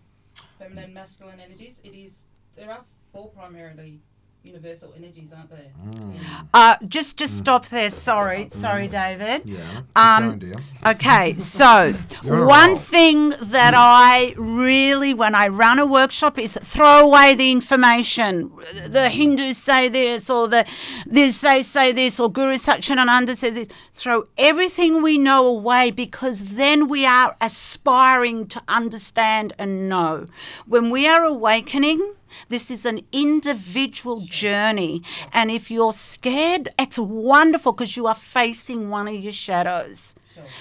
feminine 0.60 0.94
masculine 0.94 1.40
energies? 1.40 1.80
It 1.86 1.96
is 1.96 2.26
there 2.56 2.70
are 2.70 2.84
four 3.14 3.30
primarily 3.30 4.02
universal 4.44 4.94
energies, 4.98 5.32
aren't 5.32 5.50
there? 5.50 5.72
Mm. 5.86 6.16
Uh, 6.54 6.76
just 6.88 7.18
just 7.18 7.38
stop 7.38 7.68
there. 7.70 7.90
Sorry, 7.90 8.50
sorry, 8.52 8.90
David. 8.90 9.44
Yeah. 9.46 9.82
Um, 9.96 10.40
going. 10.40 10.56
Okay, 10.86 11.38
so 11.38 11.94
You're 12.24 12.36
on 12.36 12.42
a 12.42 12.46
one 12.46 12.70
roll. 12.72 12.78
thing 12.78 13.30
that 13.42 13.74
I 13.74 14.34
really, 14.38 15.14
when 15.14 15.34
I 15.34 15.48
run 15.48 15.80
a 15.80 15.86
workshop, 15.86 16.38
is 16.38 16.58
throw 16.62 17.00
away 17.06 17.36
the 17.36 17.52
information. 17.52 18.52
The 18.86 19.10
Hindus 19.10 19.58
say 19.58 19.88
this, 19.88 20.30
or 20.30 20.50
the 20.50 20.66
this 21.06 21.40
they 21.40 21.62
say 21.62 21.94
this, 21.94 22.20
or 22.20 22.30
Guru 22.32 22.56
Satchidananda 22.56 23.36
says 23.38 23.56
this. 23.56 23.70
Throw 23.94 24.28
everything 24.38 25.02
we 25.02 25.18
know 25.18 25.48
away 25.48 25.90
because 25.92 26.56
then 26.56 26.90
we 26.90 27.06
are 27.06 27.38
aspiring 27.40 28.48
to 28.48 28.62
understand 28.68 29.54
and 29.58 29.88
know. 29.88 30.26
When 30.68 30.90
we 30.90 31.08
are 31.08 31.24
awakening. 31.24 32.16
This 32.50 32.72
is 32.72 32.86
an 32.86 33.02
individual 33.12 34.22
journey. 34.22 35.02
And 35.32 35.52
if 35.52 35.70
you're 35.70 35.94
scared, 35.94 36.70
it's 36.78 37.00
wonderful 37.00 37.74
because 37.74 37.98
you 37.98 38.08
are 38.08 38.16
facing 38.16 38.90
one 38.90 39.08
of 39.08 39.16
your 39.16 39.32
shadows 39.32 40.16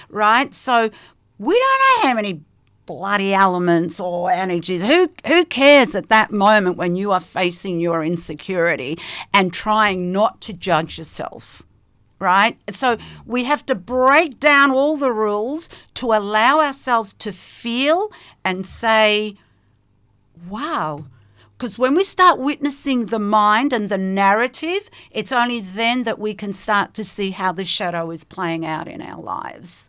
right? 0.09 0.53
So 0.53 0.89
we 1.37 1.59
don't 1.59 2.03
know 2.03 2.09
how 2.09 2.13
many 2.15 2.41
bloody 2.85 3.33
elements 3.33 3.99
or 3.99 4.29
energies. 4.31 4.83
Who 4.83 5.09
who 5.25 5.45
cares 5.45 5.95
at 5.95 6.09
that 6.09 6.31
moment 6.31 6.77
when 6.77 6.95
you 6.95 7.11
are 7.11 7.19
facing 7.19 7.79
your 7.79 8.03
insecurity 8.03 8.97
and 9.33 9.53
trying 9.53 10.11
not 10.11 10.41
to 10.41 10.53
judge 10.53 10.97
yourself? 10.97 11.63
Right? 12.19 12.57
So 12.69 12.97
we 13.25 13.43
have 13.43 13.65
to 13.65 13.75
break 13.75 14.39
down 14.39 14.71
all 14.71 14.95
the 14.95 15.11
rules 15.11 15.69
to 15.95 16.13
allow 16.13 16.61
ourselves 16.61 17.11
to 17.13 17.33
feel 17.33 18.11
and 18.45 18.65
say, 18.65 19.35
wow. 20.47 21.05
Because 21.63 21.79
when 21.79 21.95
we 21.95 22.03
start 22.03 22.39
witnessing 22.39 23.05
the 23.05 23.19
mind 23.19 23.71
and 23.71 23.87
the 23.87 23.97
narrative, 23.97 24.89
it's 25.11 25.31
only 25.31 25.61
then 25.61 26.03
that 26.03 26.19
we 26.19 26.33
can 26.33 26.51
start 26.51 26.93
to 26.95 27.05
see 27.05 27.31
how 27.31 27.53
the 27.53 27.63
shadow 27.63 28.11
is 28.11 28.25
playing 28.25 28.65
out 28.65 28.85
in 28.85 29.01
our 29.01 29.21
lives. 29.21 29.87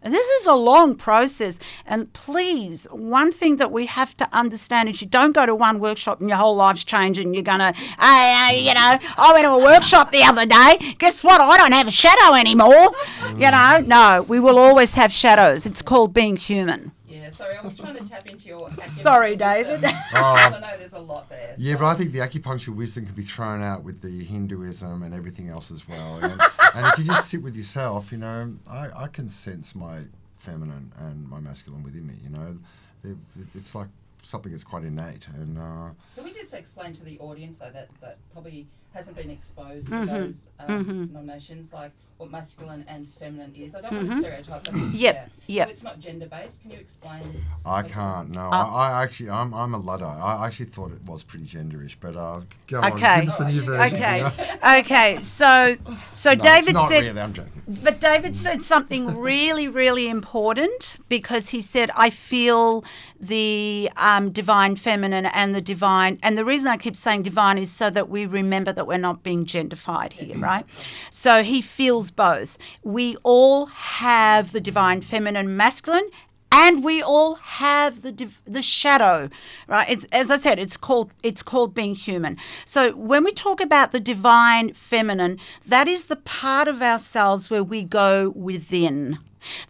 And 0.00 0.14
this 0.14 0.26
is 0.26 0.46
a 0.46 0.54
long 0.54 0.94
process. 0.94 1.58
And 1.84 2.10
please, 2.14 2.86
one 2.90 3.32
thing 3.32 3.56
that 3.56 3.70
we 3.70 3.84
have 3.84 4.16
to 4.16 4.26
understand 4.32 4.88
is 4.88 5.02
you 5.02 5.06
don't 5.06 5.32
go 5.32 5.44
to 5.44 5.54
one 5.54 5.78
workshop 5.78 6.20
and 6.20 6.30
your 6.30 6.38
whole 6.38 6.56
life's 6.56 6.84
changing. 6.84 7.34
You're 7.34 7.42
going 7.42 7.58
to, 7.58 7.74
hey, 7.74 8.60
you 8.66 8.72
know, 8.72 8.98
I 9.18 9.32
went 9.34 9.44
to 9.44 9.50
a 9.50 9.62
workshop 9.62 10.10
the 10.10 10.22
other 10.22 10.46
day. 10.46 10.94
Guess 10.98 11.22
what? 11.22 11.38
I 11.38 11.58
don't 11.58 11.72
have 11.72 11.86
a 11.86 11.90
shadow 11.90 12.34
anymore. 12.34 12.92
You 13.36 13.50
know, 13.50 13.84
no, 13.84 14.24
we 14.26 14.40
will 14.40 14.58
always 14.58 14.94
have 14.94 15.12
shadows. 15.12 15.66
It's 15.66 15.82
called 15.82 16.14
being 16.14 16.38
human. 16.38 16.92
Yeah, 17.14 17.30
sorry, 17.30 17.56
I 17.56 17.62
was 17.62 17.76
trying 17.76 17.96
to 17.96 18.04
tap 18.08 18.26
into 18.26 18.46
your. 18.48 18.70
Sorry, 18.76 19.36
acupuncture 19.36 19.38
David. 19.38 19.82
wisdom, 19.82 20.00
Oh. 20.14 20.34
'cause 20.36 20.52
I 20.54 20.60
know 20.60 20.78
there's 20.78 20.92
a 20.94 20.98
lot 20.98 21.28
there. 21.28 21.54
Yeah, 21.58 21.74
so- 21.74 21.78
but 21.80 21.86
I 21.86 21.94
think 21.94 22.12
the 22.12 22.18
acupuncture 22.18 22.74
wisdom 22.74 23.06
can 23.06 23.14
be 23.14 23.22
thrown 23.22 23.62
out 23.62 23.84
with 23.84 24.02
the 24.02 24.24
Hinduism 24.24 25.02
and 25.02 25.14
everything 25.14 25.48
else 25.48 25.70
as 25.70 25.88
well. 25.88 26.18
And, 26.22 26.40
and 26.74 26.86
if 26.92 26.98
you 26.98 27.04
just 27.04 27.30
sit 27.30 27.40
with 27.42 27.54
yourself, 27.54 28.10
you 28.10 28.18
know, 28.18 28.52
I, 28.68 28.88
I 29.04 29.06
can 29.06 29.28
sense 29.28 29.76
my 29.76 30.00
feminine 30.38 30.90
and 30.98 31.28
my 31.28 31.38
masculine 31.38 31.84
within 31.84 32.06
me. 32.06 32.14
You 32.24 32.30
know, 32.30 32.58
They're- 33.02 33.16
it's 33.54 33.74
like 33.76 33.88
something 34.22 34.50
that's 34.50 34.64
quite 34.64 34.82
innate. 34.82 35.28
And 35.34 35.56
uh, 35.58 35.90
Can 36.16 36.24
we 36.24 36.32
just 36.32 36.52
explain 36.54 36.92
to 36.94 37.04
the 37.04 37.18
audience 37.20 37.58
though 37.58 37.70
that 37.70 37.88
that 38.00 38.16
probably 38.32 38.66
hasn't 38.92 39.16
been 39.16 39.30
exposed 39.30 39.88
to 39.88 39.94
Mhm, 39.94 40.06
those 40.08 40.38
um, 40.60 40.84
mhm. 40.84 41.12
nominations 41.12 41.72
like 41.72 41.92
what 42.24 42.32
masculine 42.32 42.84
and 42.88 43.06
feminine 43.18 43.54
is? 43.54 43.74
I 43.74 43.80
don't 43.82 43.92
want 44.08 44.10
to 44.10 44.18
stereotype. 44.20 44.64
But 44.64 44.74
Mm-hmm. 44.74 44.96
Yep, 44.96 45.30
yeah. 45.46 45.54
yep. 45.56 45.68
So 45.68 45.72
it's 45.72 45.82
not 45.82 46.00
gender 46.00 46.26
based. 46.26 46.62
Can 46.62 46.70
you 46.70 46.78
explain? 46.78 47.22
I 47.66 47.82
can't. 47.82 48.30
No, 48.30 48.40
Uh, 48.40 48.50
I, 48.50 48.90
I 48.90 49.02
actually, 49.02 49.30
I'm, 49.30 49.52
I'm 49.52 49.74
a 49.74 49.78
luddite. 49.78 50.18
I 50.18 50.46
actually 50.46 50.66
thought 50.66 50.92
it 50.92 51.02
was 51.04 51.22
pretty 51.22 51.44
genderish, 51.44 51.96
but 52.00 52.16
uh, 52.16 52.40
go 52.66 52.80
on. 52.80 52.92
Okay. 52.94 53.20
Give 53.20 53.28
us 53.30 53.38
the 53.38 53.44
new 53.48 53.62
Oh, 53.62 53.66
version. 53.66 53.94
Okay. 53.96 54.30
Okay. 54.80 55.22
So, 55.22 55.76
so 56.14 56.32
No, 56.32 56.42
it's 56.42 56.42
David 56.42 56.74
not 56.74 56.88
said. 56.88 57.02
really. 57.04 57.20
I'm 57.20 57.32
joking. 57.32 57.62
But 57.82 58.00
David 58.00 58.34
said 58.34 58.62
something 58.62 59.18
really, 59.18 59.68
really 59.68 60.08
important 60.08 60.96
because 61.08 61.50
he 61.50 61.60
said, 61.60 61.90
I 61.94 62.08
feel 62.10 62.84
the 63.20 63.90
um, 63.96 64.30
divine 64.30 64.76
feminine 64.76 65.26
and 65.26 65.54
the 65.54 65.60
divine. 65.60 66.18
And 66.22 66.36
the 66.38 66.44
reason 66.44 66.68
I 66.68 66.76
keep 66.78 66.96
saying 66.96 67.22
divine 67.22 67.58
is 67.58 67.70
so 67.70 67.90
that 67.90 68.08
we 68.08 68.24
remember 68.26 68.72
that 68.72 68.86
we're 68.86 68.98
not 68.98 69.22
being 69.22 69.44
genderfied 69.44 70.12
here, 70.14 70.36
right? 70.38 70.64
So 71.10 71.42
he 71.42 71.60
feels 71.60 72.10
both. 72.16 72.58
We 72.82 73.16
all 73.22 73.66
have 73.66 74.52
the 74.52 74.60
divine 74.60 75.00
feminine 75.00 75.56
masculine 75.56 76.08
and 76.54 76.84
we 76.84 77.02
all 77.02 77.34
have 77.34 78.02
the 78.02 78.28
the 78.44 78.62
shadow, 78.62 79.28
right? 79.66 79.90
It's 79.90 80.04
as 80.12 80.30
I 80.30 80.36
said, 80.36 80.60
it's 80.60 80.76
called 80.76 81.10
it's 81.24 81.42
called 81.42 81.74
being 81.74 81.96
human. 81.96 82.38
So 82.64 82.94
when 82.94 83.24
we 83.24 83.32
talk 83.32 83.60
about 83.60 83.90
the 83.90 83.98
divine 83.98 84.72
feminine, 84.72 85.40
that 85.66 85.88
is 85.88 86.06
the 86.06 86.16
part 86.16 86.68
of 86.68 86.80
ourselves 86.80 87.50
where 87.50 87.64
we 87.64 87.82
go 87.82 88.30
within. 88.30 89.18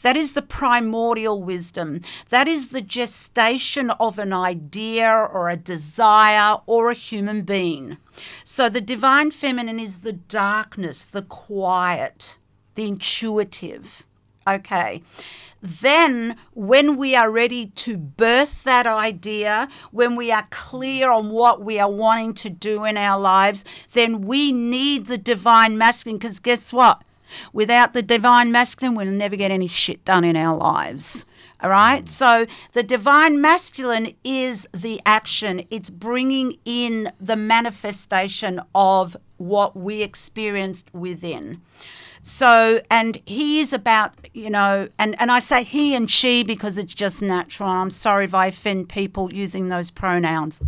That 0.02 0.16
is 0.16 0.34
the 0.34 0.42
primordial 0.42 1.42
wisdom. 1.42 2.02
That 2.28 2.46
is 2.46 2.68
the 2.68 2.82
gestation 2.82 3.90
of 3.92 4.18
an 4.18 4.32
idea 4.32 5.10
or 5.10 5.48
a 5.48 5.56
desire 5.56 6.58
or 6.66 6.90
a 6.90 6.94
human 6.94 7.42
being. 7.42 7.96
So 8.44 8.68
the 8.68 8.82
divine 8.82 9.30
feminine 9.30 9.80
is 9.80 10.00
the 10.00 10.12
darkness, 10.12 11.04
the 11.04 11.22
quiet, 11.22 12.38
the 12.74 12.86
intuitive. 12.86 14.06
Okay. 14.46 15.02
Then, 15.64 16.36
when 16.52 16.98
we 16.98 17.16
are 17.16 17.30
ready 17.30 17.68
to 17.68 17.96
birth 17.96 18.64
that 18.64 18.86
idea, 18.86 19.66
when 19.92 20.14
we 20.14 20.30
are 20.30 20.46
clear 20.50 21.10
on 21.10 21.30
what 21.30 21.62
we 21.62 21.78
are 21.78 21.90
wanting 21.90 22.34
to 22.34 22.50
do 22.50 22.84
in 22.84 22.98
our 22.98 23.18
lives, 23.18 23.64
then 23.94 24.20
we 24.26 24.52
need 24.52 25.06
the 25.06 25.16
divine 25.16 25.78
masculine 25.78 26.18
because 26.18 26.38
guess 26.38 26.70
what? 26.70 27.02
Without 27.54 27.94
the 27.94 28.02
divine 28.02 28.52
masculine, 28.52 28.94
we'll 28.94 29.06
never 29.06 29.36
get 29.36 29.50
any 29.50 29.66
shit 29.66 30.04
done 30.04 30.22
in 30.22 30.36
our 30.36 30.54
lives. 30.54 31.24
All 31.62 31.70
right. 31.70 32.04
Mm. 32.04 32.10
So 32.10 32.46
the 32.74 32.82
divine 32.82 33.40
masculine 33.40 34.14
is 34.22 34.68
the 34.74 35.00
action, 35.06 35.64
it's 35.70 35.88
bringing 35.88 36.58
in 36.66 37.10
the 37.18 37.36
manifestation 37.36 38.60
of 38.74 39.16
what 39.38 39.74
we 39.74 40.02
experienced 40.02 40.92
within. 40.92 41.62
So, 42.26 42.80
and 42.90 43.20
he 43.26 43.60
is 43.60 43.74
about, 43.74 44.14
you 44.32 44.48
know, 44.48 44.88
and, 44.98 45.14
and 45.20 45.30
I 45.30 45.40
say 45.40 45.62
he 45.62 45.94
and 45.94 46.10
she 46.10 46.42
because 46.42 46.78
it's 46.78 46.94
just 46.94 47.20
natural. 47.20 47.68
I'm 47.68 47.90
sorry 47.90 48.24
if 48.24 48.34
I 48.34 48.46
offend 48.46 48.88
people 48.88 49.30
using 49.34 49.68
those 49.68 49.90
pronouns. 49.90 50.62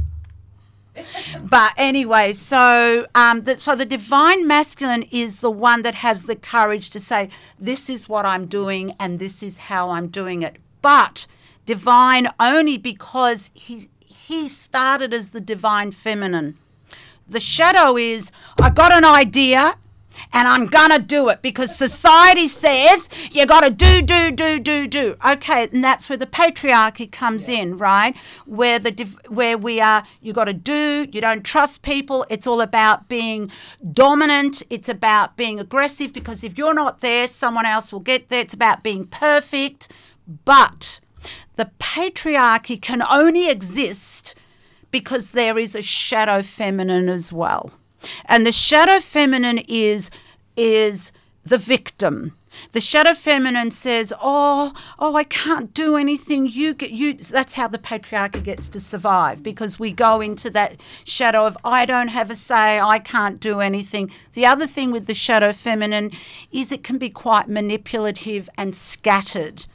but 1.40 1.72
anyway, 1.78 2.34
so 2.34 3.06
um, 3.14 3.44
the, 3.44 3.56
so 3.56 3.74
the 3.74 3.86
divine 3.86 4.46
masculine 4.46 5.04
is 5.04 5.40
the 5.40 5.50
one 5.50 5.80
that 5.80 5.94
has 5.94 6.24
the 6.24 6.36
courage 6.36 6.90
to 6.90 7.00
say, 7.00 7.30
"This 7.58 7.88
is 7.88 8.06
what 8.06 8.26
I'm 8.26 8.44
doing, 8.44 8.94
and 9.00 9.18
this 9.18 9.42
is 9.42 9.56
how 9.56 9.88
I'm 9.88 10.08
doing 10.08 10.42
it." 10.42 10.56
But 10.82 11.26
divine 11.64 12.28
only 12.38 12.76
because 12.76 13.50
he 13.54 13.88
he 14.00 14.46
started 14.46 15.14
as 15.14 15.30
the 15.30 15.40
divine 15.40 15.90
feminine. 15.90 16.58
The 17.26 17.40
shadow 17.40 17.96
is, 17.96 18.30
I 18.60 18.68
got 18.68 18.92
an 18.92 19.06
idea 19.06 19.76
and 20.32 20.48
I'm 20.48 20.66
gonna 20.66 20.98
do 20.98 21.28
it 21.28 21.42
because 21.42 21.76
society 21.76 22.48
says 22.48 23.08
you 23.30 23.46
gotta 23.46 23.70
do, 23.70 24.02
do, 24.02 24.30
do, 24.30 24.58
do, 24.58 24.86
do. 24.86 25.16
Okay, 25.26 25.68
and 25.72 25.82
that's 25.82 26.08
where 26.08 26.16
the 26.16 26.26
patriarchy 26.26 27.10
comes 27.10 27.48
in, 27.48 27.76
right? 27.76 28.14
Where 28.44 28.78
the 28.78 28.92
where 29.28 29.58
we 29.58 29.80
are, 29.80 30.04
you 30.20 30.32
gotta 30.32 30.52
do. 30.52 31.06
You 31.10 31.20
don't 31.20 31.44
trust 31.44 31.82
people. 31.82 32.26
It's 32.30 32.46
all 32.46 32.60
about 32.60 33.08
being 33.08 33.50
dominant. 33.92 34.62
It's 34.70 34.88
about 34.88 35.36
being 35.36 35.60
aggressive 35.60 36.12
because 36.12 36.44
if 36.44 36.58
you're 36.58 36.74
not 36.74 37.00
there, 37.00 37.28
someone 37.28 37.66
else 37.66 37.92
will 37.92 38.00
get 38.00 38.28
there. 38.28 38.40
It's 38.40 38.54
about 38.54 38.82
being 38.82 39.06
perfect, 39.06 39.88
but 40.44 41.00
the 41.54 41.70
patriarchy 41.78 42.80
can 42.80 43.02
only 43.02 43.48
exist 43.48 44.34
because 44.90 45.32
there 45.32 45.58
is 45.58 45.74
a 45.74 45.82
shadow 45.82 46.42
feminine 46.42 47.08
as 47.08 47.32
well. 47.32 47.72
And 48.26 48.46
the 48.46 48.52
shadow 48.52 49.00
feminine 49.00 49.58
is 49.68 50.10
is 50.56 51.12
the 51.44 51.58
victim. 51.58 52.34
The 52.72 52.80
shadow 52.80 53.12
feminine 53.14 53.70
says, 53.70 54.12
"Oh, 54.20 54.72
oh, 54.98 55.14
I 55.14 55.24
can't 55.24 55.74
do 55.74 55.96
anything. 55.96 56.46
You 56.46 56.74
get 56.74 56.90
you." 56.90 57.12
That's 57.12 57.54
how 57.54 57.68
the 57.68 57.78
patriarchy 57.78 58.42
gets 58.42 58.68
to 58.70 58.80
survive 58.80 59.42
because 59.42 59.78
we 59.78 59.92
go 59.92 60.20
into 60.20 60.50
that 60.50 60.76
shadow 61.04 61.46
of 61.46 61.56
I 61.64 61.84
don't 61.86 62.08
have 62.08 62.30
a 62.30 62.36
say. 62.36 62.80
I 62.80 62.98
can't 62.98 63.38
do 63.40 63.60
anything. 63.60 64.10
The 64.32 64.46
other 64.46 64.66
thing 64.66 64.90
with 64.90 65.06
the 65.06 65.14
shadow 65.14 65.52
feminine 65.52 66.12
is 66.50 66.72
it 66.72 66.82
can 66.82 66.98
be 66.98 67.10
quite 67.10 67.48
manipulative 67.48 68.48
and 68.56 68.74
scattered. 68.74 69.66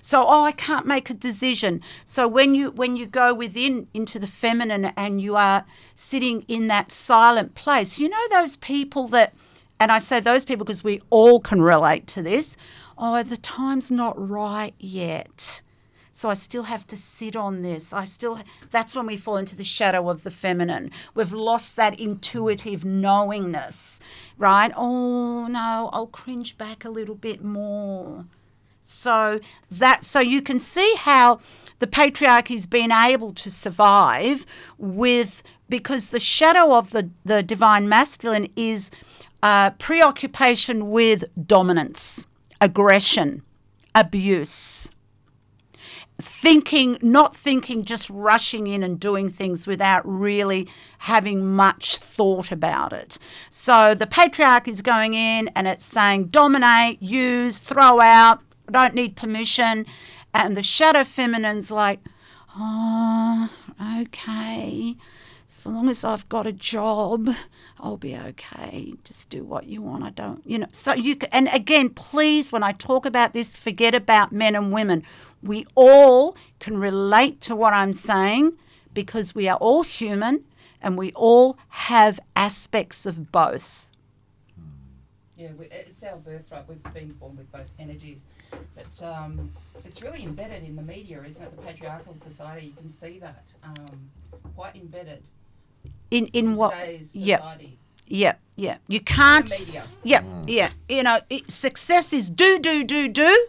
So, 0.00 0.24
oh, 0.26 0.44
I 0.44 0.52
can't 0.52 0.86
make 0.86 1.10
a 1.10 1.14
decision. 1.14 1.80
So 2.04 2.26
when 2.28 2.54
you 2.54 2.70
when 2.70 2.96
you 2.96 3.06
go 3.06 3.34
within 3.34 3.88
into 3.94 4.18
the 4.18 4.26
feminine 4.26 4.86
and 4.96 5.20
you 5.20 5.36
are 5.36 5.64
sitting 5.94 6.44
in 6.48 6.68
that 6.68 6.92
silent 6.92 7.54
place, 7.54 7.98
you 7.98 8.08
know 8.08 8.28
those 8.30 8.56
people 8.56 9.08
that, 9.08 9.34
and 9.80 9.90
I 9.92 9.98
say 9.98 10.20
those 10.20 10.44
people 10.44 10.64
because 10.64 10.84
we 10.84 11.02
all 11.10 11.40
can 11.40 11.62
relate 11.62 12.06
to 12.08 12.22
this. 12.22 12.56
Oh, 12.96 13.22
the 13.22 13.36
time's 13.36 13.90
not 13.90 14.14
right 14.16 14.74
yet. 14.78 15.62
So 16.16 16.28
I 16.28 16.34
still 16.34 16.62
have 16.62 16.86
to 16.86 16.96
sit 16.96 17.34
on 17.34 17.62
this. 17.62 17.92
I 17.92 18.04
still 18.04 18.38
that's 18.70 18.94
when 18.94 19.06
we 19.06 19.16
fall 19.16 19.36
into 19.36 19.56
the 19.56 19.64
shadow 19.64 20.08
of 20.08 20.22
the 20.22 20.30
feminine. 20.30 20.92
We've 21.12 21.32
lost 21.32 21.74
that 21.74 21.98
intuitive 21.98 22.84
knowingness, 22.84 23.98
right? 24.38 24.72
Oh 24.76 25.48
no, 25.48 25.90
I'll 25.92 26.06
cringe 26.06 26.56
back 26.56 26.84
a 26.84 26.90
little 26.90 27.16
bit 27.16 27.42
more. 27.42 28.26
So 28.84 29.40
that 29.70 30.04
so 30.04 30.20
you 30.20 30.42
can 30.42 30.60
see 30.60 30.94
how 30.98 31.40
the 31.78 31.86
patriarchy's 31.86 32.66
been 32.66 32.92
able 32.92 33.32
to 33.32 33.50
survive 33.50 34.46
with 34.78 35.42
because 35.68 36.10
the 36.10 36.20
shadow 36.20 36.74
of 36.74 36.90
the, 36.90 37.10
the 37.24 37.42
divine 37.42 37.88
masculine 37.88 38.48
is 38.54 38.90
uh, 39.42 39.70
preoccupation 39.70 40.90
with 40.90 41.24
dominance, 41.46 42.26
aggression, 42.60 43.42
abuse, 43.94 44.90
thinking, 46.20 46.96
not 47.02 47.34
thinking, 47.34 47.84
just 47.84 48.08
rushing 48.08 48.66
in 48.66 48.82
and 48.82 49.00
doing 49.00 49.30
things 49.30 49.66
without 49.66 50.02
really 50.04 50.68
having 50.98 51.54
much 51.54 51.96
thought 51.96 52.52
about 52.52 52.92
it. 52.92 53.18
So 53.50 53.94
the 53.94 54.06
patriarch 54.06 54.68
is 54.68 54.80
going 54.80 55.14
in 55.14 55.48
and 55.48 55.66
it's 55.66 55.84
saying 55.84 56.26
dominate, 56.26 57.02
use, 57.02 57.58
throw 57.58 58.00
out, 58.00 58.40
don't 58.70 58.94
need 58.94 59.16
permission. 59.16 59.86
And 60.32 60.56
the 60.56 60.62
shadow 60.62 61.04
feminine's 61.04 61.70
like, 61.70 62.00
oh, 62.56 63.50
okay. 64.00 64.96
So 65.46 65.70
long 65.70 65.88
as 65.88 66.04
I've 66.04 66.28
got 66.28 66.46
a 66.46 66.52
job, 66.52 67.30
I'll 67.78 67.96
be 67.96 68.16
okay. 68.16 68.94
Just 69.04 69.30
do 69.30 69.44
what 69.44 69.66
you 69.66 69.82
want. 69.82 70.02
I 70.02 70.10
don't, 70.10 70.44
you 70.44 70.58
know. 70.58 70.66
So 70.72 70.94
you 70.94 71.16
can, 71.16 71.28
and 71.30 71.48
again, 71.52 71.90
please, 71.90 72.50
when 72.50 72.62
I 72.62 72.72
talk 72.72 73.06
about 73.06 73.34
this, 73.34 73.56
forget 73.56 73.94
about 73.94 74.32
men 74.32 74.56
and 74.56 74.72
women. 74.72 75.04
We 75.42 75.66
all 75.74 76.36
can 76.58 76.78
relate 76.78 77.40
to 77.42 77.54
what 77.54 77.72
I'm 77.72 77.92
saying 77.92 78.54
because 78.92 79.34
we 79.34 79.48
are 79.48 79.58
all 79.58 79.82
human 79.82 80.44
and 80.82 80.98
we 80.98 81.12
all 81.12 81.56
have 81.68 82.18
aspects 82.34 83.06
of 83.06 83.30
both. 83.30 83.90
Hmm. 84.56 84.70
Yeah, 85.36 85.48
it's 85.70 86.02
our 86.02 86.16
birthright. 86.16 86.68
We've 86.68 86.82
been 86.92 87.12
born 87.12 87.36
with 87.36 87.50
both 87.52 87.70
energies. 87.78 88.22
But 88.74 89.02
um, 89.06 89.50
it's 89.84 90.02
really 90.02 90.22
embedded 90.22 90.64
in 90.64 90.76
the 90.76 90.82
media, 90.82 91.22
isn't 91.26 91.42
it? 91.42 91.56
The 91.56 91.62
patriarchal 91.62 92.16
society, 92.22 92.66
you 92.66 92.72
can 92.72 92.88
see 92.90 93.18
that 93.20 93.44
um, 93.62 94.10
quite 94.56 94.76
embedded 94.76 95.22
In 96.10 96.26
in 96.28 96.54
what? 96.54 96.72
today's 96.78 97.14
Yeah, 97.14 97.36
society. 97.38 97.78
yeah, 98.06 98.34
yeah. 98.56 98.78
You 98.88 99.00
can't. 99.00 99.50
media. 99.50 99.84
Yeah, 100.02 100.22
yeah. 100.46 100.70
You 100.88 101.02
know, 101.02 101.20
it, 101.30 101.50
success 101.50 102.12
is 102.12 102.30
do, 102.30 102.58
do, 102.58 102.84
do, 102.84 103.08
do, 103.08 103.46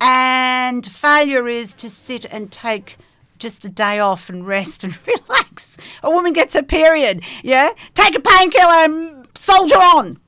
and 0.00 0.84
failure 0.86 1.46
is 1.48 1.74
to 1.74 1.90
sit 1.90 2.24
and 2.26 2.50
take 2.50 2.96
just 3.38 3.64
a 3.64 3.68
day 3.68 3.98
off 3.98 4.28
and 4.28 4.46
rest 4.46 4.84
and 4.84 4.96
relax. 5.06 5.76
A 6.02 6.10
woman 6.10 6.32
gets 6.32 6.54
a 6.54 6.62
period, 6.62 7.22
yeah. 7.42 7.72
Take 7.94 8.14
a 8.16 8.20
painkiller 8.20 8.84
and 8.84 9.28
soldier 9.34 9.76
on. 9.76 10.18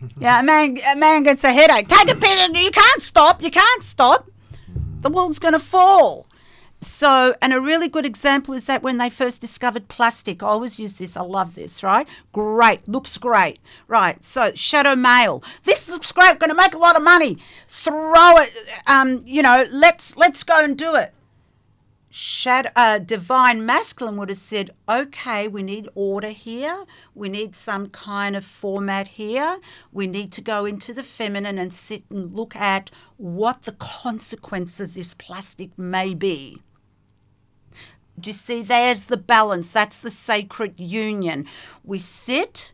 Yeah, 0.20 0.38
a 0.38 0.42
man, 0.42 0.78
a 0.92 0.96
man 0.96 1.24
gets 1.24 1.42
a 1.42 1.52
headache. 1.52 1.88
Take 1.88 2.08
a 2.08 2.14
pill. 2.14 2.50
You 2.54 2.70
can't 2.70 3.02
stop. 3.02 3.42
You 3.42 3.50
can't 3.50 3.82
stop. 3.82 4.30
The 5.00 5.10
world's 5.10 5.40
going 5.40 5.54
to 5.54 5.58
fall. 5.58 6.26
So, 6.80 7.34
and 7.40 7.52
a 7.52 7.60
really 7.60 7.88
good 7.88 8.04
example 8.04 8.54
is 8.54 8.66
that 8.66 8.82
when 8.82 8.98
they 8.98 9.08
first 9.08 9.40
discovered 9.40 9.88
plastic, 9.88 10.42
I 10.42 10.46
always 10.46 10.78
use 10.78 10.94
this. 10.94 11.16
I 11.16 11.22
love 11.22 11.54
this, 11.54 11.82
right? 11.82 12.08
Great, 12.32 12.86
looks 12.88 13.16
great, 13.18 13.60
right? 13.86 14.22
So, 14.24 14.52
shadow 14.54 14.96
male. 14.96 15.44
This 15.62 15.88
looks 15.88 16.10
great. 16.10 16.40
Going 16.40 16.50
to 16.50 16.56
make 16.56 16.74
a 16.74 16.78
lot 16.78 16.96
of 16.96 17.02
money. 17.02 17.38
Throw 17.68 18.36
it. 18.38 18.52
Um, 18.88 19.22
you 19.24 19.42
know, 19.42 19.64
let's 19.70 20.16
let's 20.16 20.42
go 20.42 20.62
and 20.62 20.76
do 20.76 20.96
it 20.96 21.14
shadow, 22.14 22.68
uh, 22.76 22.98
divine 22.98 23.64
masculine 23.64 24.18
would 24.18 24.28
have 24.28 24.36
said, 24.36 24.70
okay, 24.86 25.48
we 25.48 25.62
need 25.62 25.88
order 25.94 26.28
here. 26.28 26.84
We 27.14 27.30
need 27.30 27.56
some 27.56 27.88
kind 27.88 28.36
of 28.36 28.44
format 28.44 29.08
here. 29.08 29.58
We 29.92 30.06
need 30.06 30.30
to 30.32 30.42
go 30.42 30.66
into 30.66 30.92
the 30.92 31.02
feminine 31.02 31.58
and 31.58 31.72
sit 31.72 32.04
and 32.10 32.34
look 32.34 32.54
at 32.54 32.90
what 33.16 33.62
the 33.62 33.72
consequence 33.72 34.78
of 34.78 34.92
this 34.92 35.14
plastic 35.14 35.76
may 35.78 36.12
be. 36.12 36.62
Do 38.20 38.28
you 38.28 38.34
see? 38.34 38.60
There's 38.60 39.06
the 39.06 39.16
balance. 39.16 39.70
That's 39.70 39.98
the 39.98 40.10
sacred 40.10 40.78
union. 40.78 41.46
We 41.82 41.98
sit 41.98 42.72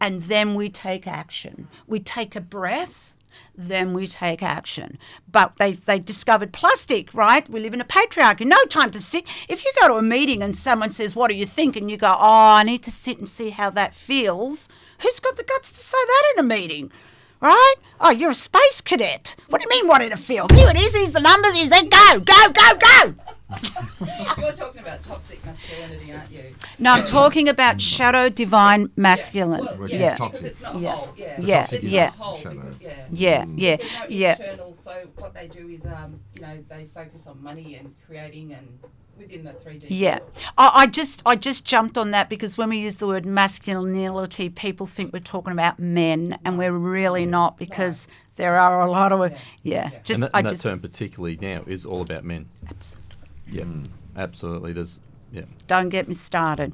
and 0.00 0.24
then 0.24 0.56
we 0.56 0.68
take 0.68 1.06
action. 1.06 1.68
We 1.86 2.00
take 2.00 2.34
a 2.34 2.40
breath. 2.40 3.16
Then 3.58 3.92
we 3.92 4.06
take 4.06 4.42
action. 4.42 4.98
But 5.30 5.56
they 5.56 5.72
they 5.72 5.98
discovered 5.98 6.52
plastic, 6.52 7.12
right? 7.12 7.48
We 7.48 7.60
live 7.60 7.74
in 7.74 7.80
a 7.80 7.84
patriarchy. 7.84 8.46
No 8.46 8.64
time 8.66 8.92
to 8.92 9.00
sit. 9.00 9.26
If 9.48 9.64
you 9.64 9.72
go 9.80 9.88
to 9.88 9.94
a 9.94 10.02
meeting 10.02 10.42
and 10.42 10.56
someone 10.56 10.92
says, 10.92 11.16
"What 11.16 11.28
do 11.28 11.34
you 11.34 11.44
think?" 11.44 11.74
and 11.76 11.90
you 11.90 11.96
go, 11.96 12.16
"Oh, 12.18 12.54
I 12.54 12.62
need 12.62 12.84
to 12.84 12.92
sit 12.92 13.18
and 13.18 13.28
see 13.28 13.50
how 13.50 13.70
that 13.70 13.94
feels." 13.94 14.68
Who's 15.00 15.20
got 15.20 15.36
the 15.36 15.44
guts 15.44 15.70
to 15.72 15.78
say 15.78 15.98
that 16.06 16.22
in 16.34 16.44
a 16.44 16.48
meeting? 16.48 16.92
Right? 17.40 17.74
Oh, 18.00 18.10
you're 18.10 18.30
a 18.30 18.34
space 18.34 18.80
cadet. 18.80 19.36
What 19.48 19.60
do 19.60 19.66
you 19.68 19.80
mean, 19.80 19.88
what 19.88 20.02
it 20.02 20.16
feels? 20.18 20.50
Here 20.52 20.68
it 20.70 20.76
is, 20.76 20.94
here's 20.94 21.12
the 21.12 21.20
numbers, 21.20 21.56
here's 21.56 21.70
it, 21.72 21.90
go, 21.90 22.20
go, 22.20 22.52
go, 22.52 22.76
go. 22.76 23.14
You're 24.38 24.52
talking 24.52 24.82
about 24.82 25.02
toxic 25.04 25.42
masculinity, 25.44 26.12
aren't 26.12 26.30
you? 26.30 26.54
No, 26.78 26.92
I'm 26.92 27.04
talking 27.04 27.48
about 27.48 27.80
shadow 27.80 28.28
divine 28.28 28.90
masculine. 28.96 29.64
Well, 29.64 29.78
Which 29.78 29.92
yeah, 29.94 29.96
is 30.14 30.18
Yeah. 30.20 30.28
because 30.28 30.44
it's 30.44 30.60
not 30.60 30.76
Yeah. 30.80 30.92
whole. 30.92 31.14
Yeah, 31.16 31.40
Yeah, 31.40 31.66
yeah. 31.80 32.10
Whole 32.10 32.36
because- 32.38 32.74
yeah. 32.80 33.06
Yeah, 33.10 33.44
yeah, 33.56 33.76
yeah. 34.10 34.32
internal. 34.32 34.76
So 34.84 35.08
what 35.16 35.32
they 35.32 35.48
do 35.48 35.66
is, 35.70 35.86
um, 35.86 36.20
you 36.34 36.42
know, 36.42 36.62
they 36.68 36.88
focus 36.94 37.26
on 37.26 37.42
money 37.42 37.76
and 37.76 37.94
creating 38.06 38.52
and 38.52 38.78
within 39.18 39.44
the 39.44 39.52
three 39.52 39.78
D. 39.78 39.86
Yeah, 39.90 40.18
I, 40.56 40.70
I 40.74 40.86
just 40.86 41.22
I 41.26 41.36
just 41.36 41.64
jumped 41.64 41.98
on 41.98 42.12
that 42.12 42.28
because 42.28 42.56
when 42.56 42.70
we 42.70 42.78
use 42.78 42.96
the 42.96 43.06
word 43.06 43.26
masculinity, 43.26 44.48
people 44.48 44.86
think 44.86 45.12
we're 45.12 45.20
talking 45.20 45.52
about 45.52 45.78
men, 45.78 46.38
and 46.44 46.58
we're 46.58 46.72
really 46.72 47.26
not 47.26 47.58
because 47.58 48.08
there 48.36 48.56
are 48.58 48.80
a 48.80 48.90
lot 48.90 49.12
of 49.12 49.20
Yeah. 49.20 49.38
yeah. 49.62 49.90
Yeah. 49.92 49.98
Just 50.02 50.18
and 50.18 50.22
that, 50.24 50.30
I 50.34 50.42
that 50.42 50.50
just 50.50 50.62
term 50.62 50.80
particularly 50.80 51.38
now 51.40 51.64
is 51.66 51.84
all 51.84 52.02
about 52.02 52.24
men. 52.24 52.48
Absolutely. 52.68 53.16
Yeah, 53.50 53.64
mm. 53.64 53.88
absolutely. 54.16 54.72
There's 54.72 55.00
yeah. 55.32 55.42
don't 55.66 55.88
get 55.90 56.08
me 56.08 56.14
started 56.14 56.72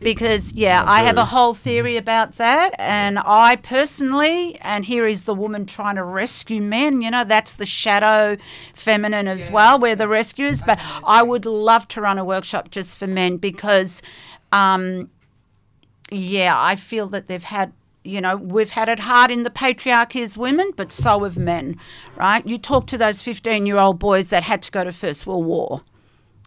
because 0.00 0.52
yeah 0.52 0.84
i 0.86 1.02
have 1.02 1.16
a 1.16 1.24
whole 1.24 1.52
theory 1.54 1.96
about 1.96 2.36
that 2.36 2.74
and 2.78 3.18
i 3.24 3.56
personally 3.56 4.56
and 4.60 4.84
here 4.84 5.06
is 5.06 5.24
the 5.24 5.34
woman 5.34 5.66
trying 5.66 5.96
to 5.96 6.04
rescue 6.04 6.60
men 6.60 7.02
you 7.02 7.10
know 7.10 7.24
that's 7.24 7.54
the 7.54 7.66
shadow 7.66 8.36
feminine 8.74 9.26
as 9.26 9.46
Yeah. 9.48 9.52
well 9.52 9.78
we're 9.78 9.96
the 9.96 10.06
rescuers 10.08 10.62
but 10.62 10.78
i 11.04 11.22
would 11.22 11.44
love 11.44 11.88
to 11.88 12.00
run 12.00 12.18
a 12.18 12.24
workshop 12.24 12.70
just 12.70 12.98
for 12.98 13.06
men 13.06 13.36
because 13.38 14.00
um 14.52 15.10
yeah 16.10 16.54
i 16.56 16.76
feel 16.76 17.08
that 17.08 17.26
they've 17.28 17.42
had 17.44 17.72
you 18.06 18.20
know, 18.20 18.36
we've 18.36 18.68
had 18.68 18.90
it 18.90 18.98
hard 19.00 19.30
in 19.30 19.44
the 19.44 19.50
patriarchy 19.50 20.22
as 20.22 20.36
women, 20.36 20.72
but 20.76 20.92
so 20.92 21.24
have 21.24 21.38
men, 21.38 21.80
right? 22.16 22.46
You 22.46 22.58
talk 22.58 22.86
to 22.88 22.98
those 22.98 23.22
15 23.22 23.64
year 23.64 23.78
old 23.78 23.98
boys 23.98 24.28
that 24.28 24.42
had 24.42 24.60
to 24.60 24.70
go 24.70 24.84
to 24.84 24.92
First 24.92 25.26
World 25.26 25.46
War 25.46 25.80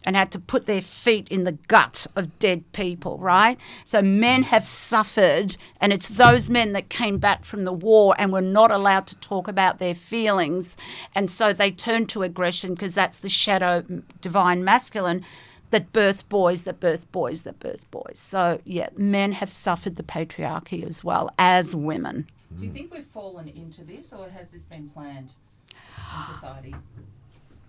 and 0.08 0.16
had 0.16 0.32
to 0.32 0.38
put 0.38 0.64
their 0.64 0.80
feet 0.80 1.28
in 1.28 1.44
the 1.44 1.52
gut 1.52 2.06
of 2.16 2.38
dead 2.38 2.64
people, 2.72 3.18
right? 3.18 3.58
So 3.84 4.00
men 4.00 4.42
have 4.44 4.64
suffered, 4.64 5.54
and 5.82 5.92
it's 5.92 6.08
those 6.08 6.48
men 6.48 6.72
that 6.72 6.88
came 6.88 7.18
back 7.18 7.44
from 7.44 7.64
the 7.64 7.74
war 7.74 8.14
and 8.18 8.32
were 8.32 8.40
not 8.40 8.70
allowed 8.70 9.06
to 9.08 9.16
talk 9.16 9.48
about 9.48 9.78
their 9.78 9.94
feelings. 9.94 10.78
And 11.14 11.30
so 11.30 11.52
they 11.52 11.70
turned 11.70 12.08
to 12.08 12.22
aggression 12.22 12.72
because 12.72 12.94
that's 12.94 13.18
the 13.18 13.28
shadow 13.28 13.84
divine 14.22 14.64
masculine 14.64 15.26
that 15.72 15.92
birth 15.92 16.26
boys, 16.30 16.64
that 16.64 16.80
birth 16.80 17.12
boys, 17.12 17.42
that 17.42 17.60
birth 17.60 17.90
boys. 17.90 18.14
So, 18.14 18.62
yeah, 18.64 18.88
men 18.96 19.32
have 19.32 19.52
suffered 19.52 19.96
the 19.96 20.02
patriarchy 20.02 20.86
as 20.86 21.04
well 21.04 21.34
as 21.38 21.76
women. 21.76 22.26
Do 22.58 22.64
you 22.64 22.72
think 22.72 22.94
we've 22.94 23.04
fallen 23.04 23.46
into 23.46 23.84
this, 23.84 24.14
or 24.14 24.30
has 24.30 24.48
this 24.48 24.62
been 24.62 24.88
planned 24.88 25.34
in 25.70 26.34
society? 26.34 26.74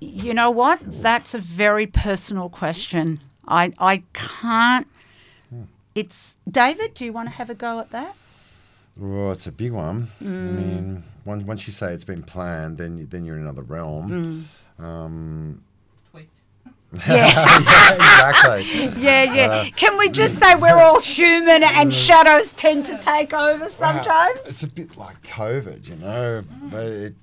You 0.02 0.34
know 0.34 0.50
what? 0.52 0.80
That's 1.02 1.34
a 1.34 1.40
very 1.40 1.86
personal 1.88 2.50
question. 2.50 3.20
I 3.48 3.74
I 3.80 4.04
can't. 4.14 4.88
It's 5.96 6.38
David. 6.50 6.94
Do 6.94 7.04
you 7.04 7.12
want 7.12 7.28
to 7.30 7.34
have 7.36 7.50
a 7.50 7.56
go 7.56 7.80
at 7.80 7.90
that? 7.92 8.16
Well, 8.98 9.32
it's 9.32 9.48
a 9.48 9.52
big 9.52 9.72
one. 9.72 10.08
I 10.22 10.24
Mm. 10.24 10.56
mean, 10.56 11.04
once, 11.26 11.44
once 11.44 11.68
you 11.68 11.74
say 11.74 11.94
it's 11.94 12.04
been 12.04 12.24
planned, 12.24 12.78
then 12.78 12.98
you, 12.98 13.06
then 13.06 13.26
you're 13.26 13.36
in 13.38 13.42
another 13.44 13.62
realm. 13.64 14.48
Mm. 14.80 14.84
Um, 14.84 15.64
Tweaked. 16.12 16.30
yeah, 17.08 17.96
exactly. 17.96 18.64
Yeah, 19.02 19.24
yeah. 19.24 19.48
Uh, 19.48 19.66
Can 19.76 19.98
we 19.98 20.10
just 20.10 20.38
say 20.38 20.56
we're 20.56 20.78
all 20.78 21.02
human 21.02 21.64
and 21.64 21.94
shadows 21.94 22.54
tend 22.54 22.86
to 22.86 22.98
take 23.00 23.34
over 23.34 23.64
Wow, 23.66 23.70
sometimes? 23.70 24.40
It's 24.46 24.64
a 24.64 24.68
bit 24.70 24.96
like 24.98 25.22
COVID, 25.24 25.88
you 25.88 25.96
know. 25.96 26.42
They, 26.70 27.14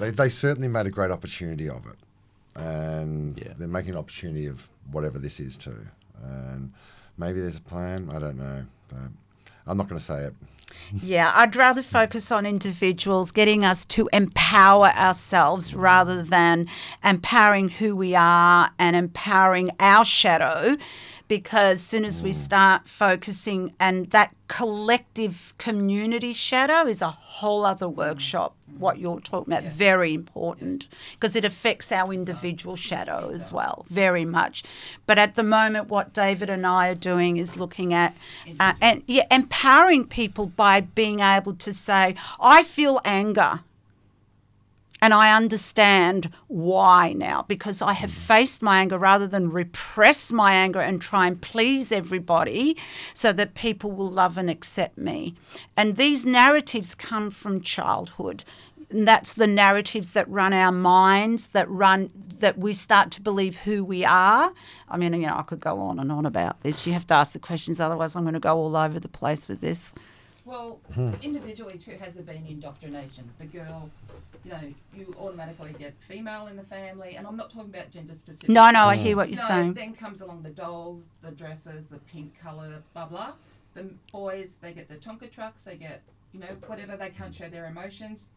they, 0.00 0.10
they 0.10 0.28
certainly 0.28 0.68
made 0.68 0.86
a 0.86 0.90
great 0.90 1.10
opportunity 1.10 1.68
of 1.68 1.84
it. 1.86 1.96
And 2.58 3.38
Yeah. 3.38 3.52
they're 3.58 3.68
making 3.68 3.92
an 3.92 3.98
opportunity 3.98 4.46
of 4.46 4.68
whatever 4.90 5.18
this 5.18 5.40
is 5.40 5.56
too. 5.56 5.86
And 6.22 6.72
maybe 7.16 7.40
there's 7.40 7.56
a 7.58 7.60
plan. 7.62 8.10
I 8.12 8.18
don't 8.18 8.36
know. 8.38 8.64
But 8.88 9.10
I'm 9.66 9.76
not 9.76 9.88
going 9.88 9.98
to 9.98 10.04
say 10.04 10.24
it. 10.24 10.34
Yeah, 11.02 11.32
I'd 11.34 11.56
rather 11.56 11.82
focus 11.82 12.30
on 12.30 12.44
individuals, 12.44 13.30
getting 13.32 13.64
us 13.64 13.84
to 13.86 14.08
empower 14.12 14.88
ourselves 14.88 15.72
rather 15.74 16.22
than 16.22 16.68
empowering 17.02 17.70
who 17.70 17.96
we 17.96 18.14
are 18.14 18.70
and 18.78 18.94
empowering 18.94 19.70
our 19.80 20.04
shadow. 20.04 20.76
Because 21.28 21.74
as 21.74 21.82
soon 21.82 22.04
as 22.04 22.22
we 22.22 22.32
start 22.32 22.88
focusing, 22.88 23.74
and 23.78 24.10
that 24.10 24.34
collective 24.48 25.54
community 25.58 26.32
shadow 26.32 26.88
is 26.88 27.02
a 27.02 27.10
whole 27.10 27.66
other 27.66 27.88
workshop, 27.88 28.54
what 28.78 28.98
you're 28.98 29.20
talking 29.20 29.52
about, 29.52 29.70
very 29.70 30.14
important 30.14 30.88
because 31.14 31.36
it 31.36 31.44
affects 31.44 31.92
our 31.92 32.12
individual 32.12 32.76
shadow 32.76 33.30
as 33.32 33.52
well, 33.52 33.84
very 33.90 34.24
much. 34.24 34.62
But 35.06 35.18
at 35.18 35.34
the 35.34 35.42
moment, 35.42 35.88
what 35.88 36.12
David 36.12 36.48
and 36.48 36.66
I 36.66 36.88
are 36.88 36.94
doing 36.94 37.36
is 37.36 37.56
looking 37.56 37.92
at 37.92 38.16
uh, 38.58 38.74
and 38.80 39.02
yeah, 39.06 39.26
empowering 39.30 40.06
people 40.06 40.46
by 40.46 40.80
being 40.80 41.20
able 41.20 41.54
to 41.54 41.72
say, 41.72 42.14
I 42.40 42.62
feel 42.62 43.00
anger. 43.04 43.60
And 45.00 45.14
I 45.14 45.34
understand 45.34 46.30
why 46.48 47.12
now 47.12 47.44
because 47.46 47.80
I 47.82 47.92
have 47.92 48.10
mm. 48.10 48.14
faced 48.14 48.62
my 48.62 48.80
anger 48.80 48.98
rather 48.98 49.26
than 49.26 49.50
repress 49.50 50.32
my 50.32 50.52
anger 50.52 50.80
and 50.80 51.00
try 51.00 51.26
and 51.26 51.40
please 51.40 51.92
everybody 51.92 52.76
so 53.14 53.32
that 53.32 53.54
people 53.54 53.92
will 53.92 54.10
love 54.10 54.38
and 54.38 54.50
accept 54.50 54.98
me. 54.98 55.34
And 55.76 55.96
these 55.96 56.26
narratives 56.26 56.94
come 56.94 57.30
from 57.30 57.60
childhood. 57.60 58.44
And 58.90 59.06
that's 59.06 59.34
the 59.34 59.46
narratives 59.46 60.14
that 60.14 60.28
run 60.30 60.52
our 60.52 60.72
minds, 60.72 61.48
that 61.48 61.68
run 61.68 62.10
that 62.38 62.58
we 62.58 62.72
start 62.72 63.10
to 63.12 63.20
believe 63.20 63.58
who 63.58 63.84
we 63.84 64.04
are. 64.04 64.52
I 64.88 64.96
mean, 64.96 65.12
you 65.12 65.26
know, 65.26 65.36
I 65.36 65.42
could 65.42 65.60
go 65.60 65.78
on 65.80 65.98
and 65.98 66.10
on 66.10 66.24
about 66.24 66.62
this. 66.62 66.86
You 66.86 66.94
have 66.94 67.06
to 67.08 67.14
ask 67.14 67.34
the 67.34 67.38
questions, 67.38 67.80
otherwise, 67.80 68.16
I'm 68.16 68.22
going 68.22 68.34
to 68.34 68.40
go 68.40 68.56
all 68.56 68.76
over 68.76 68.98
the 68.98 69.08
place 69.08 69.46
with 69.46 69.60
this. 69.60 69.92
Well, 70.48 70.80
hmm. 70.94 71.12
individually 71.22 71.76
too, 71.76 71.98
has 72.00 72.14
there 72.14 72.24
been 72.24 72.46
indoctrination? 72.46 73.30
The 73.38 73.44
girl, 73.44 73.90
you 74.46 74.50
know, 74.50 74.60
you 74.96 75.14
automatically 75.20 75.74
get 75.78 75.94
female 76.08 76.46
in 76.46 76.56
the 76.56 76.62
family, 76.62 77.16
and 77.16 77.26
I'm 77.26 77.36
not 77.36 77.52
talking 77.52 77.68
about 77.68 77.90
gender 77.90 78.14
specific. 78.14 78.48
No, 78.48 78.70
no, 78.70 78.86
I 78.86 78.96
hmm. 78.96 79.02
hear 79.02 79.16
what 79.16 79.28
you're 79.28 79.42
no, 79.42 79.48
saying. 79.48 79.74
then 79.74 79.94
comes 79.94 80.22
along 80.22 80.44
the 80.44 80.48
dolls, 80.48 81.02
the 81.20 81.32
dresses, 81.32 81.84
the 81.90 81.98
pink 81.98 82.32
colour, 82.40 82.82
blah 82.94 83.04
blah. 83.04 83.32
The 83.74 83.90
boys, 84.10 84.56
they 84.62 84.72
get 84.72 84.88
the 84.88 84.96
Tonka 84.96 85.30
trucks, 85.30 85.64
they 85.64 85.76
get, 85.76 86.02
you 86.32 86.40
know, 86.40 86.56
whatever. 86.66 86.96
They 86.96 87.10
can't 87.10 87.34
show 87.34 87.50
their 87.50 87.66
emotions. 87.66 88.30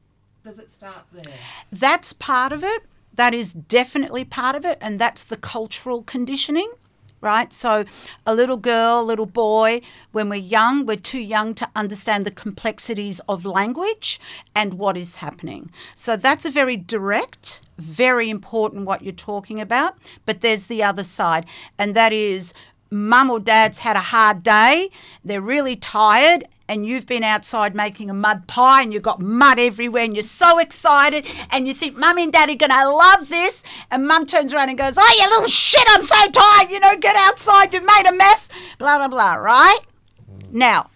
Does 0.44 0.60
it 0.60 0.70
start 0.70 1.06
there? 1.14 1.34
That's 1.72 2.12
part 2.12 2.52
of 2.52 2.62
it. 2.62 2.84
That 3.14 3.34
is 3.34 3.54
definitely 3.54 4.26
part 4.26 4.58
of 4.58 4.66
it. 4.66 4.78
And 4.82 5.00
that's 5.00 5.24
the 5.24 5.38
cultural 5.38 6.04
conditioning, 6.04 6.74
right? 7.22 7.54
So, 7.54 7.86
a 8.26 8.36
little 8.36 8.58
girl, 8.58 9.04
little 9.06 9.26
boy, 9.26 9.82
when 10.12 10.28
we're 10.28 10.36
young, 10.36 10.86
we're 10.86 10.98
too 10.98 11.20
young 11.20 11.54
to 11.56 11.70
understand 11.76 12.26
the 12.26 12.32
complexities 12.32 13.22
of 13.30 13.46
language 13.46 14.20
and 14.56 14.76
what 14.76 14.98
is 14.98 15.18
happening. 15.18 15.72
So, 15.96 16.18
that's 16.18 16.46
a 16.46 16.50
very 16.50 16.78
direct, 16.78 17.62
very 17.78 18.30
important 18.30 18.86
what 18.86 19.04
you're 19.04 19.14
talking 19.14 19.62
about. 19.62 19.96
But 20.26 20.42
there's 20.42 20.66
the 20.66 20.84
other 20.84 21.04
side, 21.04 21.46
and 21.78 21.96
that 21.96 22.12
is 22.12 22.54
mum 22.92 23.30
or 23.30 23.40
dad's 23.40 23.80
had 23.80 23.96
a 23.96 24.00
hard 24.00 24.44
day, 24.44 24.90
they're 25.24 25.42
really 25.42 25.78
tired, 25.78 26.46
and 26.72 26.86
you've 26.86 27.06
been 27.06 27.22
outside 27.22 27.76
making 27.76 28.10
a 28.10 28.14
mud 28.14 28.48
pie 28.48 28.82
and 28.82 28.94
you've 28.94 29.04
got 29.04 29.20
mud 29.20 29.60
everywhere 29.60 30.06
and 30.06 30.16
you're 30.16 30.24
so 30.24 30.58
excited 30.58 31.28
and 31.50 31.68
you 31.68 31.74
think 31.74 31.98
mum 31.98 32.18
and 32.18 32.32
daddy 32.32 32.54
are 32.54 32.56
going 32.56 32.70
to 32.70 32.90
love 32.90 33.28
this. 33.28 33.62
And 33.92 34.08
mum 34.08 34.26
turns 34.26 34.54
around 34.54 34.70
and 34.70 34.78
goes 34.78 34.96
oh 34.98 35.16
you 35.20 35.30
little 35.30 35.48
shit 35.48 35.84
i'm 35.90 36.02
so 36.02 36.16
tired 36.32 36.72
you 36.72 36.80
know 36.80 36.96
get 36.96 37.18
outside 37.18 37.74
you've 37.74 37.84
made 37.84 38.06
a 38.08 38.14
mess. 38.14 38.48
Blah 38.78 39.00
blah 39.00 39.10
blah 39.10 39.34
right? 39.34 39.80
Now 40.50 40.90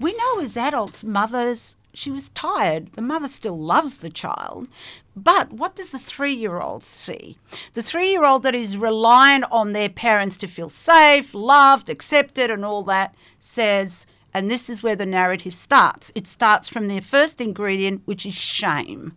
we 0.00 0.12
know 0.12 0.40
as 0.40 0.56
adults 0.56 1.04
mothers 1.04 1.76
she 1.94 2.10
was 2.10 2.30
tired. 2.30 2.92
The 2.94 3.02
mother 3.02 3.28
still 3.28 3.58
loves 3.58 3.98
the 3.98 4.10
child. 4.10 4.66
But 5.14 5.52
what 5.52 5.76
does 5.76 5.92
the 5.92 6.00
three 6.00 6.34
year 6.34 6.60
old 6.60 6.82
see? 6.82 7.38
The 7.74 7.82
three 7.82 8.10
year 8.10 8.24
old 8.24 8.42
that 8.42 8.56
is 8.56 8.76
reliant 8.76 9.44
on 9.52 9.72
their 9.72 9.90
parents 9.90 10.36
to 10.38 10.48
feel 10.48 10.68
safe, 10.68 11.32
loved, 11.32 11.88
accepted, 11.88 12.50
and 12.50 12.64
all 12.64 12.82
that 12.84 13.14
says, 13.38 14.06
and 14.34 14.50
this 14.50 14.70
is 14.70 14.82
where 14.82 14.96
the 14.96 15.06
narrative 15.06 15.54
starts 15.54 16.12
it 16.14 16.26
starts 16.26 16.68
from 16.68 16.88
their 16.88 17.00
first 17.00 17.40
ingredient, 17.40 18.02
which 18.04 18.26
is 18.26 18.34
shame. 18.34 19.14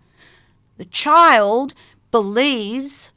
The 0.78 0.86
child 0.86 1.74
believes, 2.12 3.12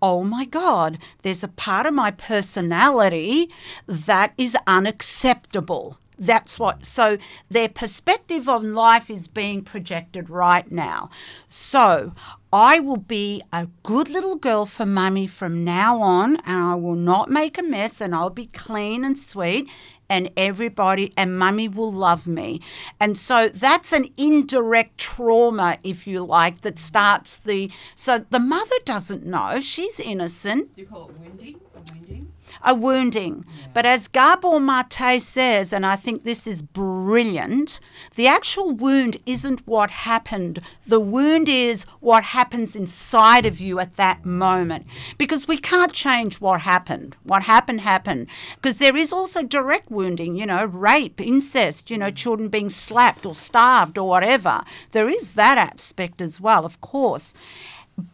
oh 0.00 0.22
my 0.22 0.44
God, 0.44 0.98
there's 1.22 1.44
a 1.44 1.48
part 1.48 1.86
of 1.86 1.94
my 1.94 2.10
personality 2.10 3.50
that 3.86 4.32
is 4.38 4.56
unacceptable. 4.66 5.98
That's 6.16 6.58
what, 6.60 6.86
so 6.86 7.18
their 7.50 7.68
perspective 7.68 8.48
on 8.48 8.72
life 8.74 9.10
is 9.10 9.26
being 9.26 9.62
projected 9.62 10.30
right 10.30 10.70
now. 10.70 11.10
So 11.48 12.12
I 12.52 12.78
will 12.78 12.98
be 12.98 13.42
a 13.52 13.66
good 13.82 14.08
little 14.08 14.36
girl 14.36 14.64
for 14.64 14.86
mummy 14.86 15.26
from 15.26 15.64
now 15.64 16.00
on, 16.00 16.36
and 16.46 16.62
I 16.62 16.74
will 16.76 16.94
not 16.94 17.30
make 17.30 17.58
a 17.58 17.64
mess, 17.64 18.00
and 18.00 18.14
I'll 18.14 18.30
be 18.30 18.46
clean 18.46 19.04
and 19.04 19.18
sweet, 19.18 19.68
and 20.08 20.30
everybody, 20.36 21.12
and 21.16 21.38
mummy 21.38 21.68
will 21.68 21.92
love 21.92 22.26
me. 22.26 22.60
And 23.00 23.16
so 23.16 23.48
that's 23.48 23.92
an 23.92 24.10
indirect 24.16 24.98
trauma, 24.98 25.78
if 25.82 26.06
you 26.06 26.24
like, 26.24 26.60
that 26.62 26.78
starts 26.78 27.36
the, 27.36 27.70
so 27.94 28.24
the 28.30 28.38
mother 28.38 28.76
doesn't 28.84 29.24
know, 29.24 29.60
she's 29.60 29.98
innocent 30.00 30.74
Do 30.76 30.82
you 30.82 30.88
call 30.88 31.08
it 31.10 31.18
wounding? 31.18 31.60
Or 31.74 31.82
wounding? 31.92 32.23
A 32.64 32.74
wounding. 32.74 33.44
But 33.72 33.86
as 33.86 34.08
Gabor 34.08 34.58
Mate 34.58 35.20
says, 35.22 35.72
and 35.72 35.84
I 35.84 35.96
think 35.96 36.24
this 36.24 36.46
is 36.46 36.62
brilliant, 36.62 37.80
the 38.14 38.26
actual 38.26 38.70
wound 38.70 39.18
isn't 39.26 39.66
what 39.66 39.90
happened. 39.90 40.60
The 40.86 41.00
wound 41.00 41.48
is 41.48 41.84
what 42.00 42.24
happens 42.24 42.74
inside 42.74 43.46
of 43.46 43.60
you 43.60 43.78
at 43.78 43.96
that 43.96 44.24
moment. 44.24 44.86
Because 45.18 45.46
we 45.46 45.58
can't 45.58 45.92
change 45.92 46.40
what 46.40 46.62
happened. 46.62 47.16
What 47.22 47.44
happened, 47.44 47.82
happened. 47.82 48.26
Because 48.56 48.78
there 48.78 48.96
is 48.96 49.12
also 49.12 49.42
direct 49.42 49.90
wounding, 49.90 50.36
you 50.36 50.46
know, 50.46 50.64
rape, 50.64 51.20
incest, 51.20 51.90
you 51.90 51.98
know, 51.98 52.10
children 52.10 52.48
being 52.48 52.70
slapped 52.70 53.26
or 53.26 53.34
starved 53.34 53.98
or 53.98 54.08
whatever. 54.08 54.62
There 54.92 55.08
is 55.08 55.32
that 55.32 55.58
aspect 55.58 56.20
as 56.20 56.40
well, 56.40 56.64
of 56.64 56.80
course. 56.80 57.34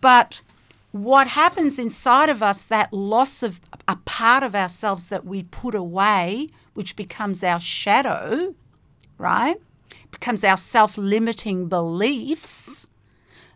But 0.01 0.43
what 0.93 1.29
happens 1.29 1.79
inside 1.79 2.29
of 2.29 2.43
us, 2.43 2.65
that 2.65 2.93
loss 2.93 3.43
of 3.43 3.61
a 3.87 3.97
part 3.97 4.43
of 4.43 4.55
ourselves 4.55 5.09
that 5.09 5.25
we 5.25 5.45
put 5.45 5.75
away, 5.75 6.49
which 6.75 6.97
becomes 6.97 7.45
our 7.45 7.61
shadow, 7.61 8.55
right? 9.17 9.61
Becomes 10.11 10.43
our 10.43 10.57
self 10.57 10.99
limiting 10.99 11.69
beliefs, 11.69 12.89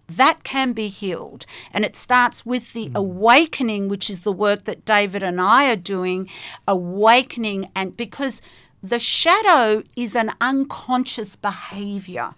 that 0.08 0.44
can 0.44 0.72
be 0.72 0.88
healed. 0.88 1.46
And 1.72 1.84
it 1.84 1.96
starts 1.96 2.44
with 2.44 2.72
the 2.72 2.88
hmm. 2.88 2.96
awakening, 2.96 3.88
which 3.88 4.10
is 4.10 4.22
the 4.22 4.32
work 4.32 4.64
that 4.64 4.84
David 4.84 5.22
and 5.22 5.40
I 5.40 5.70
are 5.70 5.76
doing, 5.76 6.28
awakening, 6.68 7.70
and 7.74 7.96
because 7.96 8.42
the 8.82 8.98
shadow 8.98 9.82
is 9.96 10.14
an 10.14 10.32
unconscious 10.40 11.36
behavior 11.36 12.34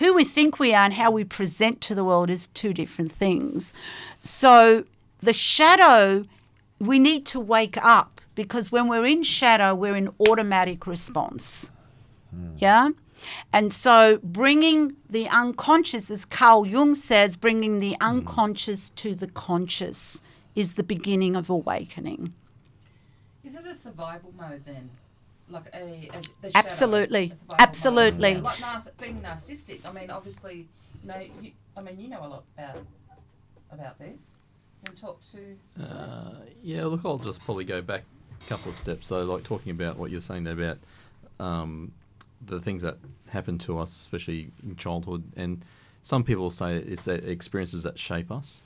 who 0.00 0.14
we 0.14 0.24
think 0.24 0.58
we 0.58 0.74
are 0.74 0.86
and 0.86 0.94
how 0.94 1.10
we 1.10 1.24
present 1.24 1.80
to 1.82 1.94
the 1.94 2.04
world 2.04 2.30
is 2.30 2.48
two 2.48 2.72
different 2.72 3.12
things. 3.12 3.72
So 4.20 4.84
the 5.20 5.34
shadow, 5.34 6.24
we 6.78 6.98
need 6.98 7.26
to 7.26 7.38
wake 7.38 7.76
up 7.76 8.20
because 8.34 8.72
when 8.72 8.88
we're 8.88 9.06
in 9.06 9.22
shadow, 9.22 9.74
we're 9.74 9.96
in 9.96 10.08
automatic 10.28 10.86
response. 10.86 11.70
Yeah? 12.56 12.90
And 13.52 13.72
so 13.72 14.18
bringing 14.22 14.96
the 15.08 15.28
unconscious, 15.28 16.10
as 16.10 16.24
Carl 16.24 16.66
Jung 16.66 16.94
says, 16.94 17.36
bringing 17.36 17.80
the 17.80 17.96
hmm. 18.00 18.06
unconscious 18.06 18.88
to 18.90 19.14
the 19.14 19.26
conscious 19.26 20.22
is 20.54 20.74
the 20.74 20.82
beginning 20.82 21.36
of 21.36 21.50
awakening. 21.50 22.32
Is 23.44 23.54
it 23.54 23.66
a 23.66 23.76
survival 23.76 24.32
mode 24.38 24.64
then? 24.64 24.90
Like 25.50 25.66
a, 25.74 26.08
a 26.12 26.22
the 26.42 26.56
Absolutely. 26.56 27.32
a 27.50 27.54
Absolutely. 27.60 28.32
Yeah, 28.32 28.40
like 28.40 28.60
nar- 28.60 28.82
being 29.00 29.20
narcissistic. 29.20 29.84
I 29.84 29.92
mean, 29.92 30.10
obviously, 30.10 30.68
you 31.02 31.08
know, 31.08 31.20
you, 31.42 31.50
I 31.76 31.80
mean, 31.80 31.98
you 31.98 32.08
know 32.08 32.20
a 32.20 32.28
lot 32.28 32.44
about 32.56 32.82
about 33.72 33.98
this. 33.98 34.20
Can 34.84 34.96
talk 34.96 35.20
to? 35.32 35.82
Uh, 35.82 36.36
yeah, 36.62 36.84
look, 36.84 37.00
I'll 37.04 37.18
just 37.18 37.44
probably 37.44 37.64
go 37.64 37.82
back 37.82 38.04
a 38.40 38.48
couple 38.48 38.70
of 38.70 38.76
steps. 38.76 39.08
So, 39.08 39.24
like 39.24 39.42
talking 39.42 39.72
about 39.72 39.96
what 39.96 40.10
you're 40.10 40.20
saying 40.20 40.44
there 40.44 40.54
about 40.54 40.78
um, 41.38 41.92
the 42.46 42.60
things 42.60 42.82
that 42.82 42.96
happen 43.28 43.58
to 43.58 43.78
us, 43.78 43.94
especially 43.96 44.50
in 44.62 44.76
childhood, 44.76 45.24
and 45.36 45.64
some 46.02 46.24
people 46.24 46.50
say 46.50 46.76
it's 46.76 47.04
the 47.04 47.14
experiences 47.28 47.82
that 47.82 47.98
shape 47.98 48.30
us. 48.30 48.62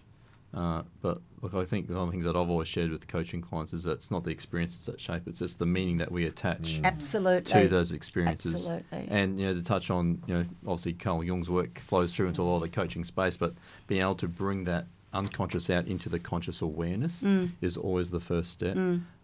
Uh, 0.54 0.82
but 1.02 1.20
look, 1.42 1.54
I 1.54 1.64
think 1.64 1.88
one 1.88 1.98
of 1.98 2.06
the 2.06 2.12
things 2.12 2.24
that 2.26 2.36
I've 2.36 2.48
always 2.48 2.68
shared 2.68 2.90
with 2.92 3.08
coaching 3.08 3.40
clients 3.42 3.72
is 3.72 3.82
that 3.82 3.92
it's 3.92 4.10
not 4.10 4.22
the 4.24 4.30
experiences 4.30 4.86
that 4.86 5.00
shape; 5.00 5.22
it's 5.26 5.40
just 5.40 5.58
the 5.58 5.66
meaning 5.66 5.98
that 5.98 6.12
we 6.12 6.26
attach 6.26 6.80
Absolutely. 6.84 7.62
to 7.62 7.68
those 7.68 7.90
experiences. 7.90 8.68
Absolutely. 8.68 9.08
And 9.08 9.38
you 9.40 9.46
know, 9.46 9.54
to 9.54 9.62
touch 9.62 9.90
on, 9.90 10.22
you 10.26 10.34
know, 10.34 10.44
obviously 10.66 10.92
Carl 10.92 11.24
Jung's 11.24 11.50
work 11.50 11.80
flows 11.80 12.14
through 12.14 12.28
into 12.28 12.42
a 12.42 12.44
lot 12.44 12.56
of 12.56 12.62
the 12.62 12.68
coaching 12.68 13.02
space, 13.02 13.36
but 13.36 13.52
being 13.88 14.00
able 14.00 14.14
to 14.16 14.28
bring 14.28 14.62
that 14.64 14.86
unconscious 15.12 15.70
out 15.70 15.86
into 15.86 16.08
the 16.08 16.18
conscious 16.18 16.60
awareness 16.62 17.22
Mm. 17.22 17.50
is 17.60 17.76
always 17.76 18.10
the 18.10 18.20
first 18.20 18.50
step. 18.52 18.76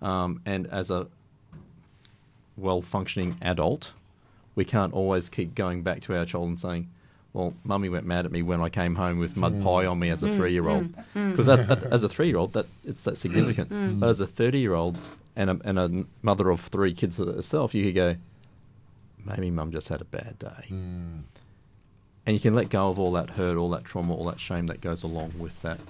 Um, 0.02 0.40
and 0.46 0.66
as 0.68 0.90
a 0.90 1.06
well-functioning 2.56 3.36
adult, 3.42 3.92
we 4.54 4.64
can't 4.64 4.92
always 4.92 5.28
keep 5.28 5.54
going 5.54 5.82
back 5.82 6.00
to 6.02 6.16
our 6.16 6.24
child 6.24 6.48
and 6.48 6.60
saying, 6.60 6.88
"Well, 7.32 7.54
mummy 7.64 7.88
went 7.88 8.06
mad 8.06 8.26
at 8.26 8.32
me 8.32 8.42
when 8.42 8.60
I 8.60 8.68
came 8.68 8.94
home 8.96 9.18
with 9.18 9.36
mud 9.36 9.54
mm. 9.54 9.62
pie 9.64 9.86
on 9.86 9.98
me 9.98 10.10
as 10.10 10.22
a 10.22 10.26
Mm. 10.28 10.36
three-year-old," 10.36 10.92
mm. 10.92 11.04
mm. 11.14 11.30
because 11.30 11.48
as 11.48 12.02
a 12.02 12.08
three-year-old, 12.08 12.52
that 12.54 12.66
it's 12.84 13.04
that 13.04 13.18
significant. 13.18 13.70
Mm. 13.70 14.00
But 14.00 14.08
as 14.10 14.20
a 14.20 14.26
thirty-year-old 14.26 14.98
and 15.36 15.50
a, 15.50 15.58
and 15.64 15.78
a 15.78 16.04
mother 16.22 16.50
of 16.50 16.60
three 16.60 16.92
kids 16.92 17.16
herself, 17.18 17.74
you 17.74 17.84
could 17.84 17.94
go, 17.94 18.16
"Maybe 19.24 19.50
mum 19.50 19.70
just 19.72 19.88
had 19.88 20.00
a 20.00 20.04
bad 20.06 20.38
day." 20.38 20.66
and 22.26 22.34
you 22.34 22.40
can 22.40 22.54
let 22.54 22.68
go 22.68 22.88
of 22.88 22.98
all 22.98 23.12
that 23.12 23.30
hurt, 23.30 23.56
all 23.56 23.70
that 23.70 23.84
trauma, 23.84 24.14
all 24.14 24.26
that 24.26 24.38
shame 24.38 24.66
that 24.66 24.80
goes 24.80 25.02
along 25.02 25.32
with 25.38 25.60
that. 25.62 25.80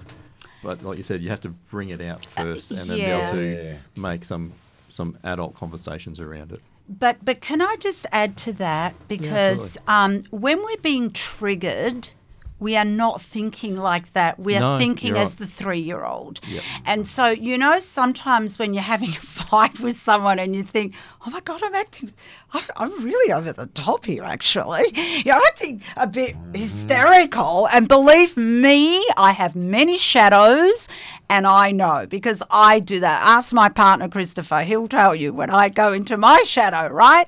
But 0.63 0.83
like 0.83 0.97
you 0.97 1.03
said, 1.03 1.21
you 1.21 1.29
have 1.29 1.41
to 1.41 1.49
bring 1.49 1.89
it 1.89 2.01
out 2.01 2.25
uh, 2.37 2.43
first, 2.43 2.71
and 2.71 2.89
then 2.89 2.97
be 2.97 3.03
able 3.03 3.31
to 3.33 3.63
Yeah. 3.63 3.77
make 4.01 4.23
some 4.23 4.53
some 4.89 5.17
adult 5.23 5.55
conversations 5.55 6.19
around 6.19 6.51
it. 6.51 6.61
But 6.99 7.23
but 7.23 7.39
can 7.39 7.61
I 7.61 7.77
just 7.79 8.05
add 8.11 8.35
to 8.37 8.53
that? 8.53 8.93
Because 9.07 9.77
um, 9.87 10.23
when 10.29 10.59
we're 10.59 10.77
being 10.81 11.11
triggered, 11.11 12.09
we 12.61 12.77
are 12.77 12.85
not 12.85 13.21
thinking 13.21 13.75
like 13.75 14.13
that. 14.13 14.39
We 14.39 14.55
are 14.55 14.59
No, 14.61 14.77
thinking 14.77 15.17
as 15.17 15.31
right. 15.31 15.39
the 15.39 15.47
three-year-old. 15.47 16.39
Yep. 16.47 16.63
And 16.85 17.05
so 17.07 17.27
you 17.29 17.57
know, 17.57 17.79
sometimes 17.81 18.57
when 18.59 18.73
you're 18.73 18.83
having 18.83 19.09
a 19.09 19.13
fight 19.41 19.79
with 19.81 19.97
someone 19.97 20.37
and 20.39 20.55
you 20.55 20.63
think, 20.63 20.93
"Oh 21.25 21.31
my 21.31 21.41
God, 21.41 21.61
I'm 21.63 21.75
acting, 21.75 22.11
I'm, 22.53 22.63
I'm 22.77 23.03
really 23.03 23.33
over 23.33 23.51
the 23.51 23.65
top 23.65 24.05
here. 24.05 24.23
Actually, 24.23 24.85
you're 25.25 25.35
acting 25.51 25.81
a 25.97 26.07
bit 26.07 26.35
hysterical." 26.53 27.67
And 27.67 27.87
believe 27.87 28.37
me, 28.37 29.05
I 29.17 29.31
have 29.31 29.55
many 29.55 29.97
shadows, 29.97 30.87
and 31.29 31.47
I 31.47 31.71
know 31.71 32.05
because 32.07 32.43
I 32.51 32.79
do 32.79 32.99
that. 32.99 33.21
Ask 33.23 33.53
my 33.53 33.69
partner 33.69 34.07
Christopher; 34.07 34.61
he'll 34.61 34.87
tell 34.87 35.15
you 35.15 35.33
when 35.33 35.49
I 35.49 35.69
go 35.69 35.93
into 35.93 36.15
my 36.15 36.43
shadow, 36.45 36.87
right? 36.93 37.27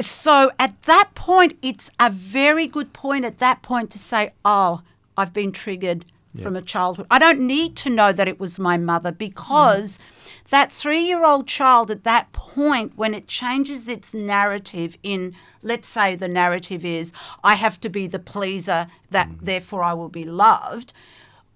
So 0.00 0.50
at 0.58 0.82
that 0.82 1.10
point, 1.14 1.56
it's 1.62 1.90
a 1.98 2.10
very 2.10 2.66
good 2.66 2.92
point 2.92 3.24
at 3.24 3.38
that 3.38 3.62
point 3.62 3.90
to 3.90 3.98
say, 3.98 4.32
oh, 4.44 4.82
I've 5.16 5.32
been 5.32 5.52
triggered 5.52 6.04
from 6.42 6.56
a 6.56 6.62
childhood. 6.62 7.06
I 7.10 7.18
don't 7.18 7.40
need 7.40 7.76
to 7.76 7.90
know 7.90 8.12
that 8.12 8.28
it 8.28 8.38
was 8.38 8.58
my 8.58 8.76
mother 8.76 9.12
because 9.12 9.98
mm. 9.98 10.50
that 10.50 10.72
three 10.72 11.00
year 11.00 11.24
old 11.24 11.46
child 11.46 11.90
at 11.90 12.04
that 12.04 12.32
point, 12.32 12.92
when 12.96 13.14
it 13.14 13.26
changes 13.26 13.88
its 13.88 14.12
narrative 14.12 14.96
in, 15.02 15.34
let's 15.62 15.88
say 15.88 16.14
the 16.14 16.28
narrative 16.28 16.84
is, 16.84 17.12
I 17.42 17.54
have 17.54 17.80
to 17.80 17.88
be 17.88 18.06
the 18.06 18.18
pleaser, 18.18 18.86
that 19.10 19.28
mm. 19.28 19.38
therefore 19.40 19.82
I 19.82 19.94
will 19.94 20.08
be 20.08 20.24
loved 20.24 20.92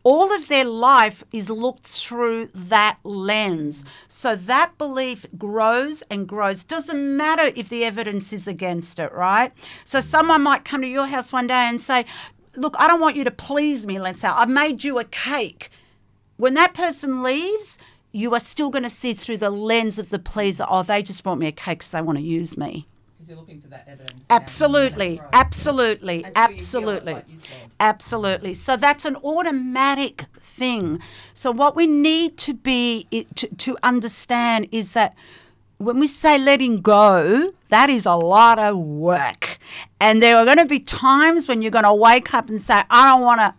all 0.02 0.32
of 0.34 0.48
their 0.48 0.64
life 0.64 1.22
is 1.32 1.50
looked 1.50 1.86
through 1.86 2.46
that 2.54 2.98
lens. 3.04 3.84
So 4.08 4.34
that 4.34 4.78
belief 4.78 5.26
grows 5.36 6.02
and 6.02 6.26
grows. 6.26 6.64
Doesn't 6.64 7.16
matter 7.16 7.52
if 7.54 7.68
the 7.68 7.84
evidence 7.84 8.32
is 8.32 8.46
against 8.46 8.98
it, 8.98 9.12
right? 9.12 9.52
So 9.84 10.00
someone 10.00 10.42
might 10.42 10.64
come 10.64 10.80
to 10.82 10.88
your 10.88 11.06
house 11.06 11.32
one 11.32 11.46
day 11.46 11.54
and 11.54 11.80
say, 11.80 12.06
Look, 12.56 12.74
I 12.78 12.88
don't 12.88 13.00
want 13.00 13.14
you 13.14 13.22
to 13.24 13.30
please 13.30 13.86
me, 13.86 14.00
let's. 14.00 14.24
I've 14.24 14.48
made 14.48 14.82
you 14.82 14.98
a 14.98 15.04
cake. 15.04 15.70
When 16.36 16.54
that 16.54 16.74
person 16.74 17.22
leaves, 17.22 17.78
you 18.12 18.34
are 18.34 18.40
still 18.40 18.70
going 18.70 18.82
to 18.82 18.90
see 18.90 19.12
through 19.12 19.36
the 19.36 19.50
lens 19.50 19.98
of 19.98 20.10
the 20.10 20.18
pleaser. 20.18 20.66
Oh, 20.68 20.82
they 20.82 21.02
just 21.02 21.24
want 21.24 21.40
me 21.40 21.46
a 21.46 21.52
cake 21.52 21.78
because 21.78 21.92
they 21.92 22.02
want 22.02 22.18
to 22.18 22.24
use 22.24 22.56
me. 22.56 22.88
You're 23.30 23.38
looking 23.38 23.60
for 23.60 23.68
that 23.68 23.86
evidence. 23.86 24.24
Absolutely, 24.28 25.20
absolutely, 25.32 26.24
Until 26.24 26.30
you 26.30 26.32
feel 26.32 26.54
absolutely. 26.56 27.12
like. 27.12 27.24
Absolutely. 27.78 28.54
So 28.54 28.76
that's 28.76 29.04
an 29.04 29.14
automatic 29.18 30.24
thing. 30.40 30.98
So 31.32 31.52
what 31.52 31.76
we 31.76 31.86
need 31.86 32.36
to 32.38 32.54
be 32.54 33.06
to, 33.36 33.46
to 33.46 33.76
understand 33.84 34.66
is 34.72 34.94
that 34.94 35.14
when 35.78 36.00
we 36.00 36.08
say 36.08 36.38
letting 36.38 36.80
go, 36.80 37.52
that 37.68 37.88
is 37.88 38.04
a 38.04 38.16
lot 38.16 38.58
of 38.58 38.76
work. 38.76 39.58
And 40.00 40.20
there 40.20 40.36
are 40.36 40.44
going 40.44 40.56
to 40.56 40.66
be 40.66 40.80
times 40.80 41.46
when 41.46 41.62
you're 41.62 41.70
going 41.70 41.84
to 41.84 41.94
wake 41.94 42.34
up 42.34 42.48
and 42.48 42.60
say, 42.60 42.82
I 42.90 43.12
don't 43.12 43.22
want 43.22 43.38
to 43.42 43.54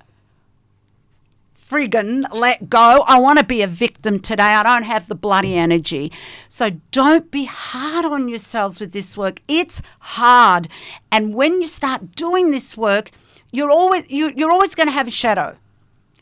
friggin' 1.71 2.25
let 2.33 2.69
go. 2.69 3.05
I 3.07 3.17
want 3.17 3.39
to 3.39 3.45
be 3.45 3.61
a 3.61 3.67
victim 3.67 4.19
today. 4.19 4.43
I 4.43 4.63
don't 4.63 4.83
have 4.83 5.07
the 5.07 5.15
bloody 5.15 5.55
energy. 5.55 6.11
So 6.49 6.71
don't 6.91 7.31
be 7.31 7.45
hard 7.45 8.03
on 8.03 8.27
yourselves 8.27 8.79
with 8.79 8.91
this 8.91 9.17
work. 9.17 9.41
It's 9.47 9.81
hard. 9.99 10.67
And 11.11 11.33
when 11.33 11.61
you 11.61 11.67
start 11.67 12.11
doing 12.11 12.51
this 12.51 12.75
work, 12.75 13.11
you're 13.51 13.71
always 13.71 14.09
you, 14.09 14.33
you're 14.35 14.51
always 14.51 14.75
going 14.75 14.87
to 14.87 14.93
have 14.93 15.07
a 15.07 15.11
shadow. 15.11 15.55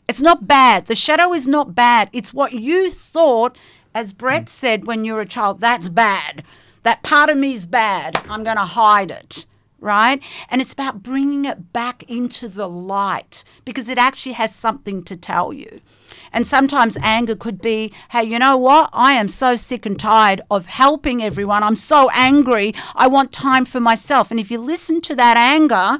It's 0.08 0.20
not 0.20 0.46
bad. 0.46 0.86
The 0.86 0.94
shadow 0.94 1.32
is 1.32 1.48
not 1.48 1.74
bad. 1.74 2.10
It's 2.12 2.32
what 2.32 2.52
you 2.52 2.90
thought, 2.90 3.58
as 3.94 4.12
Brett 4.12 4.44
mm. 4.44 4.48
said 4.48 4.86
when 4.86 5.04
you 5.04 5.14
were 5.14 5.20
a 5.20 5.26
child, 5.26 5.60
that's 5.60 5.88
bad. 5.88 6.44
That 6.84 7.02
part 7.02 7.28
of 7.28 7.36
me 7.36 7.54
is 7.54 7.66
bad. 7.66 8.20
I'm 8.28 8.44
going 8.44 8.56
to 8.56 8.64
hide 8.64 9.10
it. 9.10 9.46
Right? 9.80 10.20
And 10.50 10.60
it's 10.60 10.74
about 10.74 11.02
bringing 11.02 11.46
it 11.46 11.72
back 11.72 12.02
into 12.02 12.48
the 12.48 12.68
light 12.68 13.44
because 13.64 13.88
it 13.88 13.96
actually 13.96 14.32
has 14.32 14.54
something 14.54 15.02
to 15.04 15.16
tell 15.16 15.52
you. 15.54 15.80
And 16.32 16.46
sometimes 16.46 16.96
anger 17.00 17.34
could 17.34 17.60
be, 17.60 17.92
hey, 18.10 18.24
you 18.24 18.38
know 18.38 18.56
what? 18.56 18.90
I 18.92 19.12
am 19.14 19.28
so 19.28 19.56
sick 19.56 19.86
and 19.86 19.98
tired 19.98 20.42
of 20.50 20.66
helping 20.66 21.22
everyone. 21.22 21.62
I'm 21.62 21.76
so 21.76 22.10
angry. 22.12 22.74
I 22.94 23.06
want 23.06 23.32
time 23.32 23.64
for 23.64 23.80
myself. 23.80 24.30
And 24.30 24.38
if 24.38 24.50
you 24.50 24.58
listen 24.58 25.00
to 25.02 25.16
that 25.16 25.36
anger, 25.36 25.98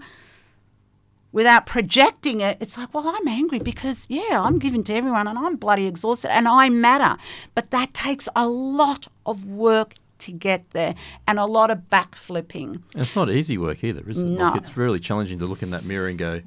without 1.33 1.66
projecting 1.66 2.40
it, 2.40 2.59
it's 2.61 2.77
like, 2.77 2.93
well, 2.93 3.09
I'm 3.09 3.29
angry 3.29 3.61
because, 3.61 4.07
yeah, 4.09 4.40
I'm 4.40 4.59
giving 4.59 4.85
to 4.85 4.95
everyone 4.95 5.29
and 5.29 5.38
I'm 5.38 5.57
bloody 5.57 5.87
exhausted 5.87 6.33
and 6.33 6.49
I 6.49 6.69
matter. 6.69 7.21
But 7.55 7.71
that 7.71 7.95
takes 7.95 8.29
a 8.35 8.47
lot 8.49 9.09
of 9.25 9.47
work 9.47 9.95
to 10.20 10.33
get 10.33 10.70
there 10.70 10.94
and 11.26 11.38
a 11.38 11.46
lot 11.46 11.70
of 11.70 11.78
backflipping. 11.90 12.83
It's 12.94 13.16
not 13.16 13.28
easy 13.28 13.59
work 13.59 13.83
either, 13.85 14.02
is 14.09 14.18
it? 14.18 14.24
No. 14.24 14.50
Like 14.50 14.62
it's 14.62 14.76
really 14.76 15.00
challenging 15.00 15.38
to 15.40 15.46
look 15.46 15.62
in 15.62 15.70
that 15.70 15.85
mirror 15.85 16.09
and 16.09 16.18
go, 16.18 16.40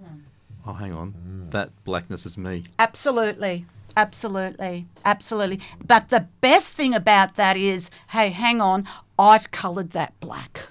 oh, 0.66 0.74
hang 0.74 0.94
on, 0.94 1.48
that 1.50 1.72
blackness 1.84 2.26
is 2.26 2.38
me. 2.38 2.64
Absolutely. 2.80 3.66
Absolutely. 3.96 4.88
Absolutely. 5.06 5.60
But 5.86 6.10
the 6.10 6.28
best 6.42 6.76
thing 6.76 6.94
about 6.96 7.36
that 7.36 7.58
is 7.58 7.90
hey, 8.10 8.30
hang 8.30 8.62
on, 8.62 8.88
I've 9.20 9.52
coloured 9.52 9.92
that 9.92 10.20
black. 10.20 10.68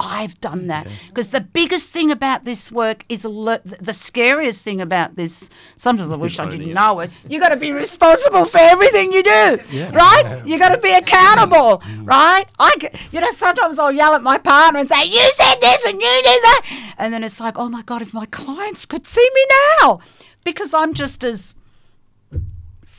I've 0.00 0.40
done 0.40 0.66
that. 0.68 0.86
Because 1.08 1.28
the 1.28 1.42
biggest 1.42 1.90
thing 1.90 2.10
about 2.10 2.44
this 2.44 2.72
work 2.72 3.04
is 3.10 3.24
le- 3.26 3.60
the 3.64 3.92
scariest 3.92 4.64
thing 4.64 4.80
about 4.80 5.14
this. 5.16 5.50
Sometimes 5.76 6.10
I 6.10 6.16
wish 6.16 6.38
I 6.38 6.48
didn't 6.48 6.72
know 6.72 7.00
it. 7.00 7.10
You 7.28 7.38
got 7.38 7.50
to 7.50 7.56
be 7.56 7.70
responsible 7.70 8.46
for 8.46 8.58
everything 8.58 9.12
you 9.12 9.22
do, 9.22 9.58
Yeah. 9.70 9.90
right? 9.94 10.42
You 10.46 10.58
got 10.58 10.70
to 10.70 10.78
be 10.80 10.90
accountable, 10.92 11.78
mm. 11.84 11.98
Mm. 12.04 12.06
right? 12.08 12.46
I, 12.58 12.72
you 13.12 13.20
know, 13.20 13.30
sometimes 13.30 13.78
I'll 13.78 13.92
yell 13.92 14.14
at 14.14 14.22
my 14.22 14.38
partner 14.38 14.80
and 14.80 14.88
say, 14.88 15.04
"You 15.04 15.30
said 15.34 15.56
this 15.60 15.84
and 15.84 16.00
you 16.00 16.08
did 16.24 16.42
that," 16.48 16.94
and 16.98 17.12
then 17.12 17.22
it's 17.22 17.38
like, 17.38 17.58
"Oh 17.58 17.68
my 17.68 17.82
god, 17.82 18.00
if 18.00 18.14
my 18.14 18.26
clients 18.26 18.86
could 18.86 19.06
see 19.06 19.28
me 19.34 19.44
now," 19.82 20.00
because 20.44 20.72
I'm 20.72 20.94
just 20.94 21.22
as 21.24 21.54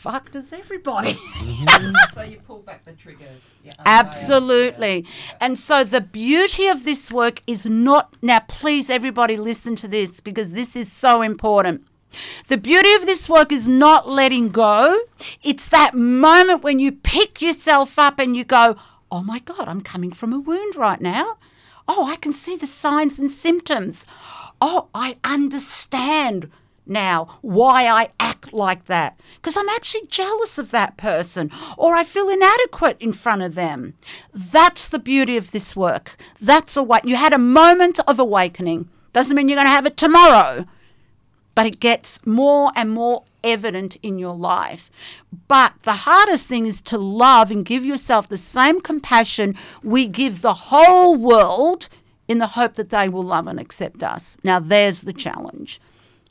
fucked 0.02 0.34
does 0.34 0.52
everybody. 0.52 1.14
Mm-hmm. 1.42 1.96
so 2.14 2.22
you 2.22 2.40
pull 2.40 2.60
back 2.60 2.86
the 2.86 2.94
triggers. 2.94 3.42
Yeah, 3.64 3.74
Absolutely. 3.86 5.06
And 5.40 5.58
so 5.58 5.84
the 5.84 6.02
beauty 6.02 6.68
of 6.68 6.86
this 6.86 7.12
work 7.12 7.42
is 7.46 7.66
not, 7.66 8.16
now 8.22 8.40
please 8.48 8.90
everybody 8.90 9.38
listen 9.38 9.76
to 9.78 9.88
this 9.88 10.22
because 10.22 10.52
this 10.52 10.76
is 10.76 10.92
so 10.92 11.22
important. 11.22 11.86
The 12.48 12.58
beauty 12.58 12.94
of 12.94 13.06
this 13.06 13.28
work 13.28 13.52
is 13.52 13.68
not 13.68 14.08
letting 14.08 14.50
go. 14.50 15.00
It's 15.44 15.68
that 15.70 15.94
moment 15.94 16.64
when 16.64 16.80
you 16.80 16.92
pick 16.92 17.42
yourself 17.42 17.98
up 18.00 18.20
and 18.20 18.36
you 18.36 18.44
go, 18.44 18.76
oh 19.12 19.22
my 19.24 19.40
God, 19.40 19.68
I'm 19.68 19.82
coming 19.82 20.12
from 20.12 20.32
a 20.32 20.40
wound 20.40 20.76
right 20.76 21.02
now. 21.02 21.38
Oh, 21.88 22.06
I 22.06 22.16
can 22.16 22.34
see 22.34 22.56
the 22.56 22.68
signs 22.68 23.20
and 23.20 23.32
symptoms. 23.32 24.06
Oh, 24.60 24.90
I 24.94 25.18
understand 25.24 26.50
now 26.86 27.39
why 27.41 27.88
I 27.88 28.10
act 28.20 28.54
like 28.54 28.86
that 28.86 29.20
because 29.36 29.56
I'm 29.56 29.70
actually 29.70 30.08
jealous 30.08 30.58
of 30.58 30.72
that 30.72 30.98
person 30.98 31.52
or 31.78 31.96
I 31.96 32.04
feel 32.04 32.30
inadequate 32.30 32.98
in 33.00 33.13
front 33.13 33.41
of 33.41 33.56
them. 33.56 33.94
That's 34.34 34.88
the 34.88 35.00
beauty 35.00 35.38
of 35.38 35.52
this 35.52 35.76
work. 35.76 36.17
That's 36.39 36.76
a 36.78 36.84
what 36.84 37.08
you 37.08 37.15
had 37.15 37.34
a 37.34 37.38
moment 37.38 38.00
of 38.08 38.20
awakening. 38.20 38.89
Doesn't 39.13 39.36
mean 39.36 39.50
you're 39.50 39.58
going 39.58 39.65
to 39.65 39.72
have 39.72 39.86
it 39.86 39.98
tomorrow, 39.98 40.65
but 41.56 41.65
it 41.65 41.80
gets 41.80 42.26
more 42.26 42.72
and 42.76 42.91
more 42.91 43.24
evident 43.44 43.98
in 44.02 44.20
your 44.20 44.36
life. 44.36 44.89
But 45.48 45.74
the 45.84 45.94
hardest 45.94 46.48
thing 46.48 46.65
is 46.65 46.82
to 46.84 46.98
love 46.98 47.52
and 47.52 47.65
give 47.65 47.86
yourself 47.86 48.28
the 48.28 48.38
same 48.38 48.82
compassion 48.82 49.56
we 49.84 50.08
give 50.08 50.41
the 50.41 50.54
whole 50.54 51.15
world 51.15 51.89
in 52.28 52.38
the 52.38 52.48
hope 52.48 52.76
that 52.76 52.89
they 52.89 53.10
will 53.10 53.24
love 53.24 53.48
and 53.48 53.60
accept 53.60 54.04
us. 54.04 54.38
Now, 54.44 54.60
there's 54.60 55.02
the 55.02 55.13
challenge. 55.13 55.82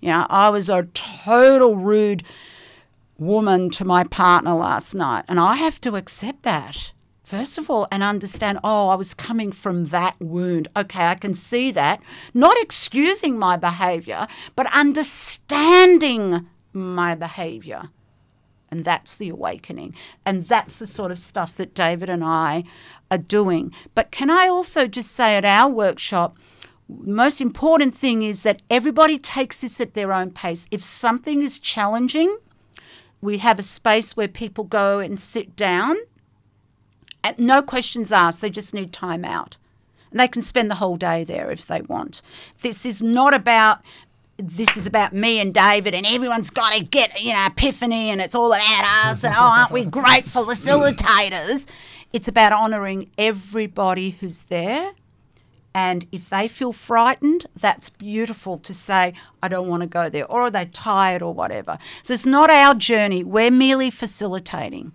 You 0.00 0.08
know, 0.10 0.26
I 0.30 0.48
was 0.50 0.68
a 0.68 0.84
total 0.94 1.76
rude 1.76 2.22
woman 3.18 3.70
to 3.70 3.84
my 3.84 4.04
partner 4.04 4.54
last 4.54 4.94
night, 4.94 5.24
and 5.28 5.38
I 5.38 5.56
have 5.56 5.80
to 5.82 5.96
accept 5.96 6.42
that. 6.42 6.92
First 7.22 7.58
of 7.58 7.70
all, 7.70 7.86
and 7.92 8.02
understand, 8.02 8.58
oh, 8.64 8.88
I 8.88 8.96
was 8.96 9.14
coming 9.14 9.52
from 9.52 9.86
that 9.86 10.16
wound. 10.18 10.66
Okay, 10.76 11.04
I 11.04 11.14
can 11.14 11.34
see 11.34 11.70
that. 11.70 12.02
Not 12.34 12.56
excusing 12.60 13.38
my 13.38 13.56
behavior, 13.56 14.26
but 14.56 14.74
understanding 14.74 16.48
my 16.72 17.14
behavior. 17.14 17.90
And 18.68 18.84
that's 18.84 19.16
the 19.16 19.28
awakening. 19.28 19.94
And 20.24 20.46
that's 20.46 20.76
the 20.76 20.86
sort 20.86 21.12
of 21.12 21.18
stuff 21.18 21.56
that 21.56 21.74
David 21.74 22.08
and 22.08 22.24
I 22.24 22.64
are 23.10 23.18
doing. 23.18 23.72
But 23.94 24.10
can 24.10 24.30
I 24.30 24.48
also 24.48 24.86
just 24.88 25.12
say 25.12 25.36
at 25.36 25.44
our 25.44 25.70
workshop, 25.70 26.36
most 27.02 27.40
important 27.40 27.94
thing 27.94 28.22
is 28.22 28.42
that 28.42 28.62
everybody 28.70 29.18
takes 29.18 29.60
this 29.60 29.80
at 29.80 29.94
their 29.94 30.12
own 30.12 30.30
pace. 30.30 30.66
If 30.70 30.82
something 30.82 31.42
is 31.42 31.58
challenging, 31.58 32.38
we 33.20 33.38
have 33.38 33.58
a 33.58 33.62
space 33.62 34.16
where 34.16 34.28
people 34.28 34.64
go 34.64 34.98
and 34.98 35.18
sit 35.20 35.56
down. 35.56 35.96
And 37.22 37.38
no 37.38 37.62
questions 37.62 38.12
asked, 38.12 38.40
they 38.40 38.50
just 38.50 38.74
need 38.74 38.92
time 38.92 39.24
out. 39.24 39.56
And 40.10 40.18
they 40.18 40.28
can 40.28 40.42
spend 40.42 40.70
the 40.70 40.76
whole 40.76 40.96
day 40.96 41.22
there 41.22 41.50
if 41.50 41.66
they 41.66 41.82
want. 41.82 42.22
This 42.62 42.84
is 42.84 43.02
not 43.02 43.34
about 43.34 43.80
this 44.42 44.74
is 44.74 44.86
about 44.86 45.12
me 45.12 45.38
and 45.38 45.52
David, 45.52 45.92
and 45.92 46.06
everyone's 46.06 46.48
got 46.48 46.72
to 46.72 46.82
get, 46.82 47.20
you 47.20 47.32
know, 47.32 47.46
epiphany, 47.46 48.08
and 48.08 48.22
it's 48.22 48.34
all 48.34 48.50
about 48.52 49.06
us, 49.06 49.22
and 49.22 49.34
oh, 49.36 49.38
aren't 49.38 49.70
we 49.70 49.84
great 49.84 50.24
facilitators? 50.24 51.66
It's 52.12 52.26
about 52.26 52.52
honouring 52.52 53.10
everybody 53.18 54.10
who's 54.12 54.44
there. 54.44 54.92
And 55.72 56.06
if 56.10 56.28
they 56.28 56.48
feel 56.48 56.72
frightened, 56.72 57.46
that's 57.54 57.90
beautiful 57.90 58.58
to 58.58 58.74
say, 58.74 59.14
I 59.42 59.48
don't 59.48 59.68
want 59.68 59.82
to 59.82 59.86
go 59.86 60.08
there, 60.08 60.26
or 60.26 60.42
are 60.42 60.50
they 60.50 60.64
tired, 60.66 61.22
or 61.22 61.32
whatever. 61.32 61.78
So 62.02 62.12
it's 62.14 62.26
not 62.26 62.50
our 62.50 62.74
journey, 62.74 63.22
we're 63.22 63.52
merely 63.52 63.90
facilitating 63.90 64.92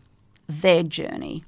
their 0.48 0.84
journey. 0.84 1.46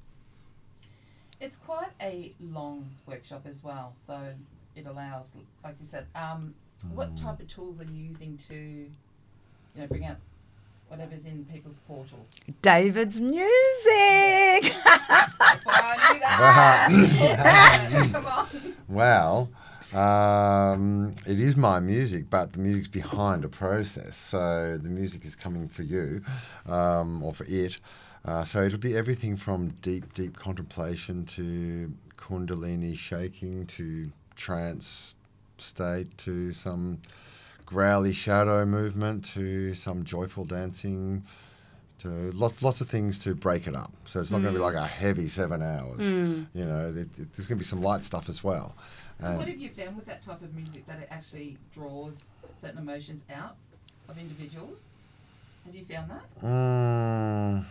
It's 1.42 1.58
quite 1.58 1.92
a 2.02 2.34
long 2.42 2.90
workshop 3.06 3.44
as 3.48 3.64
well, 3.64 3.94
so 4.06 4.34
it 4.76 4.88
allows, 4.88 5.28
like 5.64 5.76
you 5.80 5.86
said, 5.86 6.06
um, 6.16 6.54
what 6.94 7.16
type 7.18 7.40
of 7.40 7.48
tools 7.48 7.82
are 7.82 7.86
you 7.86 8.10
using 8.10 8.40
to, 8.48 8.56
you 8.56 8.90
know, 9.76 9.88
bring 9.88 10.06
out 10.06 10.18
whatever's 10.88 11.26
in 11.26 11.46
people's 11.46 11.80
portal? 11.88 12.26
David's 12.62 13.20
music. 13.20 13.44
That's 14.84 15.66
why 15.66 15.96
I 16.00 16.88
knew 16.90 17.08
that. 17.08 18.10
Come 18.12 18.26
on. 18.26 18.48
Well, 18.88 19.50
um, 19.94 21.16
it 21.26 21.40
is 21.40 21.56
my 21.56 21.80
music, 21.80 22.30
but 22.30 22.54
the 22.54 22.60
music's 22.60 22.88
behind 22.88 23.46
a 23.46 23.50
process. 23.50 24.18
So 24.18 24.78
the 24.82 24.90
music 24.90 25.26
is 25.26 25.36
coming 25.36 25.68
for 25.70 25.84
you 25.84 26.22
um, 26.66 27.24
or 27.24 27.34
for 27.34 27.46
it. 27.46 27.80
Uh, 28.26 28.44
so 28.44 28.64
it'll 28.64 28.80
be 28.80 28.98
everything 28.98 29.38
from 29.38 29.70
deep, 29.82 30.14
deep 30.14 30.36
contemplation 30.36 31.26
to 31.26 31.94
kundalini 32.18 32.98
shaking 32.98 33.66
to 33.68 34.12
trance 34.36 35.16
state 35.58 36.18
to 36.18 36.52
some 36.52 37.00
growly 37.72 38.14
shadow 38.14 38.66
movement 38.66 39.26
to 39.26 39.74
some 39.76 40.04
joyful 40.06 40.46
dancing 40.46 41.24
to 42.00 42.08
lots 42.32 42.64
lots 42.64 42.80
of 42.80 42.88
things 42.90 43.20
to 43.20 43.36
break 43.36 43.68
it 43.68 43.76
up. 43.76 43.92
So 44.06 44.20
it's 44.22 44.32
not 44.32 44.42
going 44.42 44.54
to 44.54 44.60
be 44.60 44.64
like 44.64 44.76
a 44.76 44.88
heavy 44.88 45.28
seven 45.28 45.62
hours. 45.62 46.02
You 46.02 46.48
know, 46.66 46.90
it, 46.96 47.20
it, 47.20 47.34
there's 47.34 47.48
going 47.48 47.58
to 47.58 47.64
be 47.64 47.66
some 47.66 47.82
light 47.82 48.04
stuff 48.04 48.30
as 48.30 48.44
well. 48.44 48.76
So 49.20 49.28
And- 49.28 49.38
what 49.38 49.48
have 49.48 49.58
you 49.58 49.70
found 49.70 49.96
with 49.98 50.06
that 50.06 50.24
type 50.24 50.42
of 50.42 50.54
music 50.56 50.88
that 50.88 51.00
it 51.00 51.08
actually 51.12 51.58
draws 51.74 52.24
certain 52.60 52.78
emotions 52.80 53.24
out 53.34 53.56
of 54.08 54.18
individuals? 54.18 54.84
Have 55.66 55.76
you 55.76 55.84
found 55.86 56.10
that? 56.12 56.24
Mm, 56.42 57.66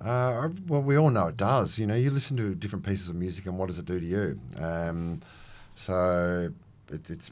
uh, 0.00 0.48
well, 0.66 0.82
we 0.82 0.96
all 0.96 1.10
know 1.10 1.26
it 1.26 1.36
does. 1.36 1.78
You 1.78 1.86
know, 1.86 1.94
you 1.94 2.10
listen 2.10 2.36
to 2.38 2.54
different 2.54 2.86
pieces 2.86 3.10
of 3.10 3.16
music, 3.16 3.44
and 3.44 3.58
what 3.58 3.66
does 3.66 3.78
it 3.78 3.84
do 3.84 4.00
to 4.00 4.06
you? 4.06 4.40
Um, 4.58 5.20
so 5.74 6.50
it, 6.88 7.10
it's 7.10 7.30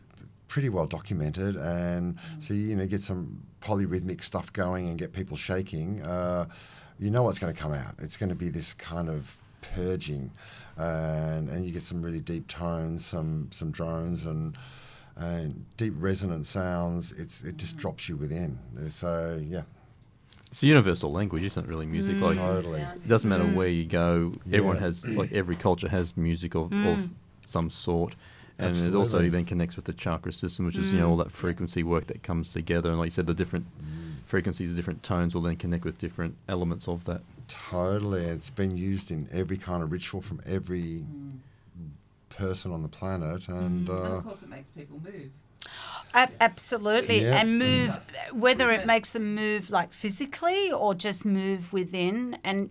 pretty 0.50 0.68
well 0.68 0.86
documented, 0.86 1.54
and 1.56 2.16
mm. 2.16 2.42
so 2.42 2.52
you 2.52 2.76
know, 2.76 2.86
get 2.86 3.00
some 3.00 3.42
polyrhythmic 3.62 4.22
stuff 4.22 4.52
going 4.52 4.88
and 4.88 4.98
get 4.98 5.12
people 5.12 5.36
shaking. 5.36 6.02
Uh, 6.02 6.46
you 6.98 7.08
know 7.08 7.22
what's 7.22 7.38
going 7.38 7.54
to 7.54 7.58
come 7.58 7.72
out. 7.72 7.94
It's 7.98 8.18
going 8.18 8.28
to 8.28 8.34
be 8.34 8.50
this 8.50 8.74
kind 8.74 9.08
of 9.08 9.38
purging, 9.74 10.32
and 10.76 11.48
and 11.48 11.64
you 11.64 11.72
get 11.72 11.82
some 11.82 12.02
really 12.02 12.20
deep 12.20 12.48
tones, 12.48 13.06
some 13.06 13.48
some 13.52 13.70
drones, 13.70 14.26
and 14.26 14.58
and 15.16 15.64
deep 15.78 15.94
resonant 15.96 16.46
sounds. 16.46 17.12
It's 17.12 17.42
it 17.42 17.56
just 17.56 17.76
mm. 17.76 17.80
drops 17.80 18.08
you 18.08 18.16
within. 18.16 18.58
So 18.90 19.40
yeah, 19.42 19.62
It's 20.48 20.62
a 20.64 20.66
universal 20.66 21.12
language, 21.12 21.44
isn't 21.44 21.64
it? 21.64 21.68
Really, 21.68 21.86
music. 21.86 22.16
Mm. 22.16 22.22
Like 22.22 22.38
totally. 22.38 22.80
It 22.80 23.08
doesn't 23.08 23.30
matter 23.30 23.46
where 23.46 23.68
you 23.68 23.84
go. 23.84 24.34
Everyone 24.46 24.76
Yeah. 24.76 24.82
has 24.82 25.06
like 25.06 25.32
every 25.32 25.56
culture 25.56 25.88
has 25.88 26.16
music 26.16 26.56
of, 26.56 26.72
of 26.72 27.08
some 27.46 27.70
sort. 27.70 28.16
And 28.60 28.76
it 28.76 28.94
also 28.94 29.28
then 29.28 29.44
connects 29.44 29.76
with 29.76 29.84
the 29.84 29.92
chakra 29.92 30.32
system, 30.32 30.66
which 30.66 30.76
is 30.76 30.92
you 30.92 30.98
know 30.98 31.08
mm. 31.08 31.10
all 31.10 31.16
that 31.18 31.32
frequency 31.32 31.82
work 31.82 32.06
that 32.06 32.22
comes 32.22 32.52
together. 32.52 32.90
And 32.90 32.98
like 32.98 33.06
you 33.06 33.10
said, 33.12 33.26
the 33.26 33.34
different 33.34 33.66
mm. 33.82 34.24
frequencies, 34.26 34.70
the 34.70 34.76
different 34.76 35.02
tones 35.02 35.34
will 35.34 35.42
then 35.42 35.56
connect 35.56 35.84
with 35.84 35.98
different 35.98 36.36
elements 36.48 36.88
of 36.88 37.04
that. 37.04 37.22
Totally. 37.48 38.24
It's 38.24 38.50
been 38.50 38.76
used 38.76 39.10
in 39.10 39.28
every 39.32 39.56
kind 39.56 39.82
of 39.82 39.90
ritual 39.90 40.22
from 40.22 40.40
every 40.46 41.04
mm. 41.04 41.38
person 42.28 42.72
on 42.72 42.82
the 42.82 42.88
planet, 42.88 43.48
and 43.48 43.88
And 43.88 43.90
uh, 43.90 43.92
of 43.92 44.24
course, 44.24 44.42
it 44.42 44.48
makes 44.48 44.70
people 44.70 45.00
move. 45.02 45.30
Ab- 46.14 46.32
absolutely, 46.40 47.22
Yeah. 47.22 47.40
and 47.40 47.58
move 47.58 47.90
whether 48.32 48.70
it 48.70 48.86
makes 48.86 49.12
them 49.12 49.34
move 49.34 49.70
like 49.70 49.92
physically 49.92 50.72
or 50.72 50.94
just 50.94 51.24
move 51.24 51.72
within. 51.72 52.38
And 52.42 52.70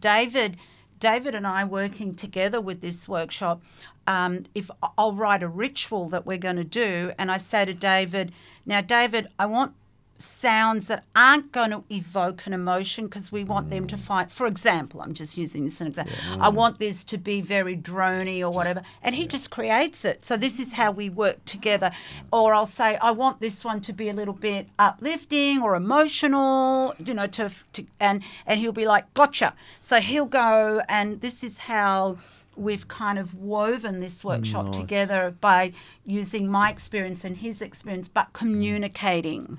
David, 0.00 0.56
David 1.00 1.34
and 1.34 1.46
I 1.46 1.64
working 1.64 2.14
together 2.14 2.60
with 2.60 2.80
this 2.80 3.08
workshop. 3.08 3.62
Um, 4.06 4.44
if 4.54 4.70
I'll 4.96 5.14
write 5.14 5.42
a 5.42 5.48
ritual 5.48 6.08
that 6.10 6.26
we're 6.26 6.38
going 6.38 6.56
to 6.56 6.64
do, 6.64 7.12
and 7.18 7.30
I 7.30 7.38
say 7.38 7.64
to 7.64 7.74
David, 7.74 8.32
"Now, 8.64 8.80
David, 8.80 9.28
I 9.38 9.46
want." 9.46 9.74
Sounds 10.22 10.88
that 10.88 11.04
aren't 11.16 11.50
going 11.50 11.70
to 11.70 11.82
evoke 11.90 12.46
an 12.46 12.52
emotion 12.52 13.06
because 13.06 13.32
we 13.32 13.42
want 13.42 13.70
them 13.70 13.86
to 13.86 13.96
mm. 13.96 14.00
fight. 14.00 14.30
For 14.30 14.46
example, 14.46 15.00
I'm 15.00 15.14
just 15.14 15.38
using 15.38 15.64
this 15.64 15.76
as 15.76 15.80
an 15.80 15.86
example. 15.88 16.14
I 16.38 16.48
want 16.50 16.78
this 16.78 17.02
to 17.04 17.16
be 17.16 17.40
very 17.40 17.76
drony 17.76 18.40
or 18.40 18.50
whatever, 18.50 18.82
and 19.02 19.14
he 19.14 19.26
just 19.26 19.50
creates 19.50 20.04
it. 20.04 20.24
So 20.24 20.36
this 20.36 20.60
is 20.60 20.74
how 20.74 20.90
we 20.90 21.08
work 21.08 21.42
together. 21.46 21.90
Or 22.32 22.52
I'll 22.52 22.66
say, 22.66 22.96
I 22.96 23.12
want 23.12 23.40
this 23.40 23.64
one 23.64 23.80
to 23.80 23.92
be 23.92 24.10
a 24.10 24.12
little 24.12 24.34
bit 24.34 24.68
uplifting 24.78 25.62
or 25.62 25.74
emotional, 25.74 26.94
you 26.98 27.14
know, 27.14 27.26
to, 27.28 27.50
to 27.72 27.86
and 27.98 28.22
and 28.46 28.60
he'll 28.60 28.72
be 28.72 28.86
like, 28.86 29.12
gotcha. 29.14 29.54
So 29.80 30.00
he'll 30.00 30.26
go, 30.26 30.82
and 30.88 31.20
this 31.20 31.42
is 31.42 31.58
how 31.58 32.18
we've 32.56 32.88
kind 32.88 33.18
of 33.18 33.34
woven 33.34 34.00
this 34.00 34.22
workshop 34.22 34.66
Nice. 34.66 34.76
together 34.76 35.34
by 35.40 35.72
using 36.04 36.46
my 36.46 36.70
experience 36.70 37.24
and 37.24 37.38
his 37.38 37.62
experience, 37.62 38.08
but 38.08 38.32
communicating 38.32 39.58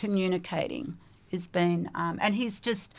communicating 0.00 0.96
has 1.30 1.46
been 1.46 1.90
um, 1.94 2.18
and 2.20 2.34
he's 2.34 2.60
just 2.60 2.94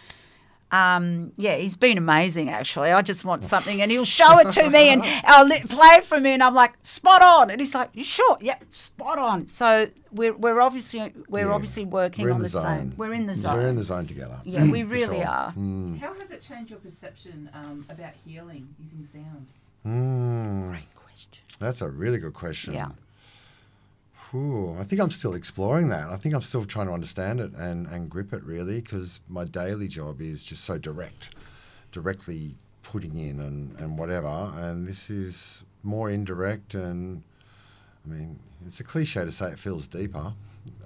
um, 0.72 1.34
yeah, 1.36 1.58
he's 1.58 1.76
been 1.76 1.98
amazing 1.98 2.50
actually. 2.50 2.92
I 2.92 3.02
just 3.02 3.26
want 3.26 3.44
something, 3.44 3.82
and 3.82 3.92
he'll 3.92 4.06
show 4.06 4.40
it 4.40 4.52
to 4.54 4.70
me, 4.70 4.90
and 4.90 5.02
I'll 5.26 5.46
play 5.46 5.96
it 5.98 6.06
for 6.06 6.20
me, 6.20 6.32
and 6.32 6.42
I'm 6.42 6.54
like, 6.54 6.74
spot 6.84 7.22
on. 7.22 7.50
And 7.50 7.60
he's 7.60 7.76
like, 7.76 7.90
you 7.94 8.06
sure? 8.06 8.38
Yeah, 8.40 8.56
spot 8.70 9.20
on. 9.20 9.48
So 9.48 9.90
we're, 10.14 10.34
we're 10.34 10.62
obviously 10.62 11.14
we're 11.28 11.48
Yeah. 11.48 11.54
obviously 11.54 11.84
working 11.84 12.24
we're 12.24 12.32
on 12.32 12.38
the, 12.42 12.48
the, 12.48 12.62
same. 12.62 12.94
We're 12.96 13.14
in 13.14 13.28
the 13.28 13.36
zone. 13.36 13.58
We're 13.58 13.68
in 13.68 13.76
the 13.76 13.84
zone 13.84 14.08
together. 14.08 14.40
yeah, 14.46 14.66
we 14.70 14.84
really 14.84 15.18
sure. 15.18 15.28
are. 15.28 15.54
Mm. 15.58 16.00
How 16.00 16.14
has 16.14 16.32
it 16.32 16.42
changed 16.42 16.70
your 16.70 16.80
perception 16.80 17.50
um, 17.54 17.86
about 17.90 18.14
healing 18.26 18.74
using 18.80 19.06
sound? 19.12 19.48
Mm. 19.86 20.70
Great 20.70 20.96
question. 20.96 21.44
That's 21.60 21.82
a 21.82 21.90
really 21.90 22.18
good 22.18 22.34
question. 22.34 22.74
Yeah. 22.74 22.92
Whew, 24.32 24.78
I 24.80 24.84
think 24.86 25.02
I'm 25.02 25.12
still 25.12 25.34
exploring 25.34 25.90
that. 25.90 26.10
I 26.10 26.16
think 26.16 26.34
I'm 26.34 26.42
still 26.42 26.64
trying 26.64 26.88
to 26.88 26.94
understand 26.94 27.40
it 27.42 27.52
and, 27.54 27.86
and 27.88 28.10
grip 28.10 28.32
it 28.34 28.44
really 28.44 28.80
because 28.82 29.20
my 29.28 29.44
daily 29.44 29.88
job 29.90 30.22
is 30.22 30.44
just 30.44 30.64
so 30.64 30.78
direct, 30.78 31.32
directly 31.92 32.56
putting 32.82 33.16
in 33.18 33.40
and, 33.42 33.78
and 33.78 33.98
whatever. 33.98 34.52
And 34.56 34.88
this 34.88 35.10
is 35.10 35.64
more 35.84 36.10
indirect 36.10 36.74
and, 36.76 37.24
I 38.06 38.10
mean, 38.10 38.40
it's 38.66 38.80
a 38.80 38.86
cliche 38.86 39.26
to 39.26 39.32
say 39.34 39.52
it 39.52 39.60
feels 39.60 39.86
deeper. 39.88 40.34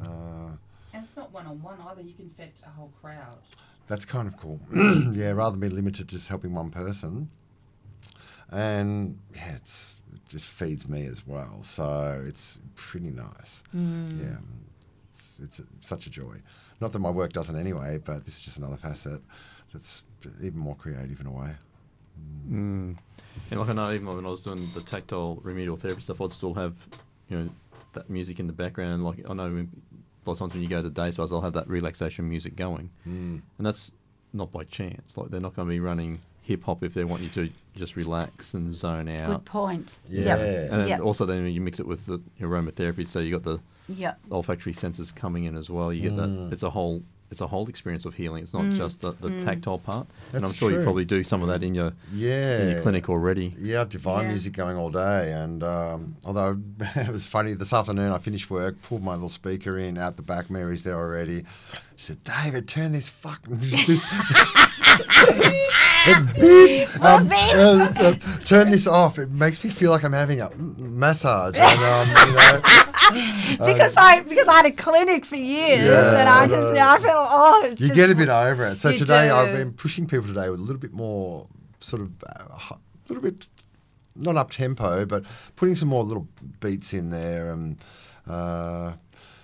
Uh, 0.02 0.56
And 0.93 1.04
it's 1.04 1.16
not 1.16 1.32
one 1.32 1.46
on 1.46 1.62
one 1.62 1.78
either. 1.89 2.02
You 2.02 2.14
can 2.14 2.32
affect 2.34 2.62
a 2.66 2.70
whole 2.70 2.91
crowd. 3.00 3.38
that's 3.88 4.06
kind 4.06 4.28
of 4.28 4.38
cool. 4.38 4.60
yeah, 5.14 5.32
rather 5.32 5.52
than 5.52 5.60
be 5.60 5.70
limited 5.70 6.10
to 6.10 6.16
just 6.16 6.30
helping 6.30 6.56
one 6.56 6.72
person. 6.72 7.30
And 8.52 9.20
yeah, 9.34 9.56
it's, 9.56 10.00
it 10.14 10.22
just 10.30 10.48
feeds 10.48 10.88
me 10.88 11.06
as 11.06 11.26
well. 11.26 11.64
So 11.64 12.24
it's 12.28 12.60
pretty 12.76 13.10
nice. 13.12 13.64
Yeah, 13.74 14.38
it's, 15.12 15.36
it's 15.41 15.60
a, 15.60 15.64
such 15.82 16.08
a 16.08 16.10
joy. 16.10 16.41
Not 16.82 16.91
that 16.91 17.00
my 17.00 17.10
work 17.10 17.34
doesn't 17.34 17.58
anyway, 17.58 18.00
but 18.04 18.26
this 18.26 18.38
is 18.38 18.43
just 18.43 18.58
another 18.58 18.78
facet 18.78 19.22
that's 19.74 20.04
even 20.41 20.60
more 20.60 20.76
creative 20.76 21.20
in 21.20 21.28
a 21.28 21.32
way. 21.32 21.52
Mm. 22.50 22.98
And 23.52 23.60
like 23.60 23.70
I 23.70 23.74
know, 23.74 23.91
even 23.91 24.08
when 24.08 24.26
I 24.26 24.30
was 24.30 24.41
doing 24.41 24.68
the 24.74 24.82
tactile 24.82 25.39
remedial 25.43 25.76
therapy 25.76 26.02
stuff, 26.02 26.22
I'd 26.22 26.32
still 26.32 26.54
have, 26.54 26.76
you 27.30 27.38
know, 27.39 27.50
that 27.93 28.10
music 28.10 28.39
in 28.39 28.48
the 28.48 28.54
background. 28.54 29.04
Like 29.04 29.20
I 29.30 29.34
know, 29.34 29.43
when, 29.50 29.70
a 30.26 30.30
lot 30.30 30.34
of 30.34 30.39
times 30.39 30.54
when 30.54 30.62
you 30.62 30.70
go 30.70 30.82
to 30.82 30.89
day 30.89 31.12
spas, 31.12 31.32
I'll 31.32 31.41
have 31.41 31.54
that 31.54 31.68
relaxation 31.68 32.28
music 32.30 32.56
going, 32.56 32.89
Mm. 33.08 33.41
and 33.58 33.66
that's 33.66 33.91
not 34.34 34.52
by 34.52 34.64
chance. 34.66 35.18
Like 35.18 35.30
they're 35.30 35.39
not 35.41 35.56
going 35.56 35.68
to 35.68 35.70
be 35.74 35.80
running 35.80 36.20
hip 36.46 36.64
hop 36.64 36.84
if 36.84 36.93
they 36.93 37.04
want 37.04 37.22
you 37.24 37.30
to 37.30 37.50
just 37.76 37.96
relax 37.96 38.54
and 38.54 38.74
zone 38.74 39.10
out. 39.10 39.28
Good 39.32 39.46
point. 39.46 39.93
Yeah. 40.10 40.38
Yep. 40.38 40.72
And 40.72 40.82
then 40.82 40.88
Yep. 40.89 41.00
also 41.02 41.26
then 41.26 41.46
you 41.48 41.60
mix 41.60 41.80
it 41.80 41.88
with 41.88 42.06
the 42.06 42.22
aromatherapy, 42.39 43.06
so 43.08 43.20
you 43.20 43.32
got 43.32 43.43
the 43.43 43.60
Yep. 43.89 44.20
olfactory 44.32 44.74
senses 44.74 45.12
coming 45.12 45.43
in 45.46 45.56
as 45.58 45.70
well. 45.70 45.91
You 45.91 46.02
get 46.04 46.14
Mm. 46.14 46.50
that. 46.50 46.54
It's 46.54 46.64
a 46.64 46.70
whole. 46.70 47.04
It's 47.32 47.41
a 47.41 47.48
whole 47.48 47.68
experience 47.68 48.06
of 48.06 48.14
healing. 48.14 48.43
It's 48.43 48.54
not 48.54 48.72
just 48.76 49.02
the, 49.02 49.12
the 49.14 49.41
tactile 49.43 49.80
part. 49.80 50.08
That's 50.08 50.36
and 50.36 50.46
I'm 50.46 50.50
That's 50.52 50.56
sure 50.60 50.72
you 50.72 50.82
probably 50.84 51.06
do 51.06 51.24
some 51.24 51.41
of 51.41 51.48
that 51.48 51.64
in 51.64 51.74
your 51.74 51.91
Yeah. 52.14 52.62
in 52.62 52.70
your 52.70 52.82
clinic 52.84 53.10
already. 53.10 53.56
Yeah, 53.60 53.78
I 53.78 53.80
have 53.80 53.89
divine 53.89 54.24
Yeah. 54.26 54.30
music 54.30 54.54
going 54.54 54.78
all 54.78 54.91
day, 54.91 55.34
and 55.34 55.64
um, 55.64 56.16
although 56.24 56.58
it 56.96 57.10
was 57.10 57.26
funny 57.26 57.54
this 57.54 57.74
afternoon, 57.74 58.12
I 58.12 58.20
finished 58.20 58.52
work, 58.52 58.80
pulled 58.84 59.04
my 59.04 59.14
little 59.16 59.30
speaker 59.30 59.76
in 59.80 59.98
out 59.98 60.18
the 60.18 60.22
back. 60.22 60.52
Mary's 60.52 60.84
there 60.84 60.96
already. 60.98 61.46
She 61.96 62.06
said, 62.06 62.24
"David, 62.24 62.68
turn 62.68 62.91
this 62.91 63.10
fucking 63.10 63.58
this." 63.60 64.06
Um, 67.02 67.30
uh, 67.32 67.91
uh, 67.96 68.16
turn 68.43 68.72
this 68.72 68.88
off. 68.88 69.18
It 69.20 69.32
makes 69.32 69.64
me 69.64 69.70
feel 69.70 69.91
like 69.91 70.04
I'm 70.04 70.14
having 70.14 70.41
a 70.41 70.50
massage. 70.56 71.56
And, 71.58 71.80
um, 71.82 72.28
you 72.28 72.34
know, 72.36 72.62
because 73.74 73.96
I 73.98 74.22
because 74.22 74.48
I 74.48 74.56
had 74.58 74.66
a 74.66 74.72
clinic 74.72 75.26
for 75.26 75.36
years, 75.36 75.88
Yeah, 75.88 76.20
and 76.20 76.30
I 76.30 76.48
just. 76.48 76.78
I 76.78 76.98
felt 77.00 77.28
oh 77.32 77.66
you 77.72 77.76
just- 77.76 77.93
get 77.93 78.10
a 78.10 78.16
bit 78.16 78.30
over 78.30 78.66
it. 78.68 78.78
So 78.78 78.91
today 78.93 79.30
I've 79.30 79.56
been 79.56 79.74
pushing 79.74 80.08
people 80.08 80.28
today 80.28 80.50
with 80.50 80.60
a 80.60 80.64
little 80.64 80.80
bit 80.80 80.93
more 80.93 81.48
sort 81.80 82.02
of 82.02 82.12
a 82.24 82.78
little 83.08 83.24
bit 83.24 83.48
not 84.16 84.38
up 84.38 84.52
tempo, 84.52 85.06
but 85.06 85.24
putting 85.56 85.76
some 85.76 85.89
more 85.89 86.04
little 86.04 86.28
beats 86.60 86.93
in 86.93 87.10
there 87.10 87.52
and. 87.52 87.78
Uh, 88.28 88.93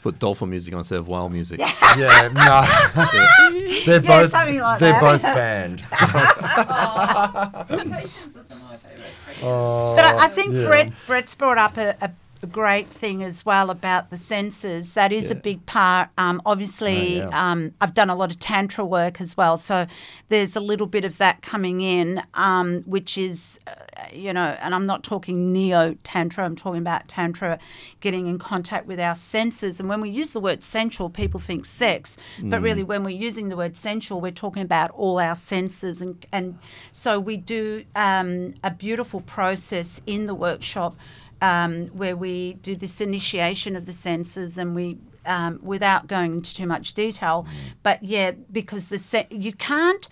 Put 0.01 0.17
dolphin 0.17 0.49
music 0.49 0.73
on 0.73 0.79
instead 0.79 0.97
of 0.97 1.07
whale 1.07 1.29
music. 1.29 1.59
yeah, 1.59 2.29
no, 2.33 3.03
they're 3.85 4.01
Yeah, 4.01 4.21
both 4.21 4.31
something 4.31 4.59
like 4.59 4.79
they're 4.79 4.93
that. 4.93 5.01
both 5.01 5.21
banned. 5.21 5.83
Oh, 5.91 7.65
Temptations 7.67 8.35
are 8.37 8.43
some 8.43 8.57
of 8.57 8.63
my 8.63 8.77
favourite. 8.77 9.43
Oh, 9.43 9.95
But 9.95 10.05
I, 10.05 10.25
I 10.25 10.27
think 10.27 10.53
yeah. 10.53 10.65
Brett 10.67 10.91
Brett's 11.07 11.35
brought 11.35 11.57
up 11.57 11.77
a, 11.77 11.95
a, 12.01 12.05
a 12.05 12.11
great 12.51 12.87
thing 12.89 13.23
as 13.23 13.45
well 13.45 13.69
about 13.69 14.09
the 14.09 14.17
senses. 14.17 14.93
That 14.93 15.11
is 15.11 15.31
a 15.31 15.35
big 15.35 15.65
part. 15.65 16.09
Um, 16.17 16.41
obviously, 16.45 17.21
Oh, 17.21 17.29
yeah. 17.29 17.51
um, 17.51 17.73
I've 17.81 17.93
done 17.93 18.09
a 18.09 18.15
lot 18.15 18.31
of 18.31 18.39
tantra 18.39 18.83
work 18.85 19.21
as 19.21 19.37
well, 19.37 19.57
so 19.57 19.87
there's 20.29 20.55
a 20.55 20.59
little 20.59 20.87
bit 20.87 21.05
of 21.05 21.17
that 21.17 21.41
coming 21.41 21.81
in, 21.81 22.21
um, 22.33 22.81
which 22.85 23.17
is, 23.17 23.59
uh, 23.67 23.73
you 24.13 24.33
know, 24.33 24.55
and 24.61 24.73
I'm 24.75 24.85
not 24.85 25.03
talking 25.03 25.51
neo 25.53 25.95
tantra. 26.03 26.45
I'm 26.45 26.55
talking 26.55 26.81
about 26.81 27.07
tantra, 27.07 27.59
getting 27.99 28.27
in 28.27 28.39
contact 28.39 28.85
with 28.87 28.99
our 28.99 29.15
senses. 29.15 29.79
And 29.79 29.87
when 29.89 30.01
we 30.01 30.09
use 30.09 30.33
the 30.33 30.39
word 30.39 30.63
sensual, 30.63 31.09
people 31.09 31.39
think 31.39 31.65
sex, 31.65 32.17
but 32.43 32.61
really, 32.61 32.83
when 32.83 33.03
we're 33.03 33.09
using 33.27 33.49
the 33.49 33.57
word 33.57 33.75
sensual, 33.77 34.21
we're 34.21 34.31
talking 34.31 34.63
about 34.63 34.91
all 34.91 35.19
our 35.19 35.35
senses, 35.35 36.01
and 36.01 36.25
and 36.31 36.57
so 36.91 37.19
we 37.19 37.37
do 37.37 37.83
um, 37.95 38.53
a 38.63 38.71
beautiful 38.71 39.21
process 39.21 40.01
in 40.05 40.25
the 40.25 40.35
workshop 40.35 40.95
um, 41.41 41.85
where 41.87 42.15
we 42.15 42.53
do 42.53 42.75
this 42.75 43.01
initiation 43.01 43.75
of 43.75 43.85
the 43.85 43.93
senses 43.93 44.57
and 44.57 44.75
we 44.75 44.97
um, 45.25 45.59
without 45.61 46.07
going 46.07 46.33
into 46.33 46.53
too 46.55 46.65
much 46.65 46.93
detail 46.93 47.45
but 47.83 48.01
yeah 48.03 48.31
because 48.51 48.89
the 48.89 48.97
se- 48.97 49.27
you 49.29 49.53
can't 49.53 50.07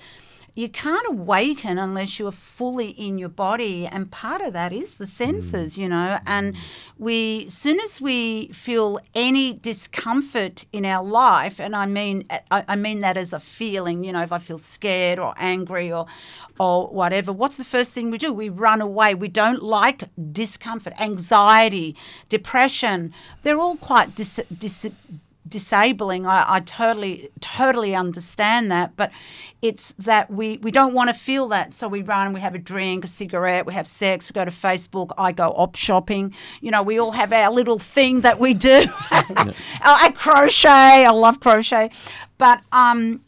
you 0.60 0.70
can't 0.70 1.08
awaken 1.08 1.78
unless 1.78 2.20
you're 2.20 2.32
fully 2.32 2.90
in 2.90 3.18
your 3.18 3.30
body 3.30 3.88
and 3.88 4.12
part 4.12 4.42
of 4.42 4.54
that 4.54 4.72
is 4.74 4.96
the 4.96 5.08
senses 5.08 5.78
you 5.78 5.88
know 5.88 6.20
and 6.28 6.54
mm. 6.54 6.60
we 6.98 7.48
soon 7.50 7.80
as 7.80 8.00
we 8.02 8.48
feel 8.50 9.00
any 9.16 9.54
discomfort 9.54 10.66
in 10.72 10.86
our 10.86 11.04
life 11.04 11.60
and 11.60 11.76
i 11.76 11.86
mean 11.86 12.26
I, 12.52 12.64
I 12.68 12.76
mean 12.76 13.00
that 13.02 13.18
as 13.18 13.34
a 13.34 13.40
feeling 13.40 14.04
you 14.04 14.12
know 14.12 14.22
if 14.22 14.32
i 14.32 14.40
feel 14.40 14.58
scared 14.58 15.18
or 15.18 15.34
angry 15.38 15.92
or 15.92 16.06
or 16.60 16.88
whatever 16.88 17.32
what's 17.32 17.58
the 17.58 17.64
first 17.64 17.94
thing 17.94 18.12
we 18.12 18.18
do? 18.18 18.34
We 18.34 18.50
run 18.50 18.82
away. 18.82 19.16
We 19.16 19.28
don't 19.28 19.64
like 19.64 20.04
discomfort 20.32 20.94
anxiety 21.00 21.96
depression. 22.28 23.14
They're 23.44 23.60
all 23.60 23.78
quite 23.78 24.16
dis, 24.16 24.42
dis, 24.58 24.90
disabling. 25.48 26.26
I, 26.26 26.46
I 26.48 26.60
totally, 26.60 27.30
totally 27.40 27.96
understand 27.96 28.72
that, 28.72 28.96
but 28.96 29.12
it's 29.62 29.94
that 29.94 30.30
we, 30.30 30.58
we 30.58 30.72
don't 30.72 30.94
want 30.94 31.10
to 31.10 31.14
feel 31.14 31.48
that. 31.50 31.74
So 31.74 31.88
we 31.88 32.02
run, 32.02 32.34
we 32.34 32.42
have 32.42 32.56
a 32.56 32.60
drink, 32.60 33.06
a 33.06 33.08
cigarette, 33.08 33.66
we 33.66 33.74
have 33.74 33.88
sex, 33.88 34.30
we 34.30 34.34
go 34.34 34.46
to 34.46 34.52
Facebook, 34.52 35.12
I 35.18 35.32
go 35.32 35.50
op 35.50 35.76
shopping. 35.76 36.34
You 36.62 36.72
know, 36.72 36.84
we 36.84 37.00
all 37.00 37.12
have 37.12 37.34
our 37.34 37.52
little 37.52 37.80
thing 37.80 38.22
that 38.22 38.40
we 38.40 38.54
do. 38.54 38.86
I 39.12 40.14
crochet, 40.16 41.06
I 41.06 41.12
love 41.12 41.40
crochet. 41.40 41.92
But 42.38 42.62
um, 42.72 43.22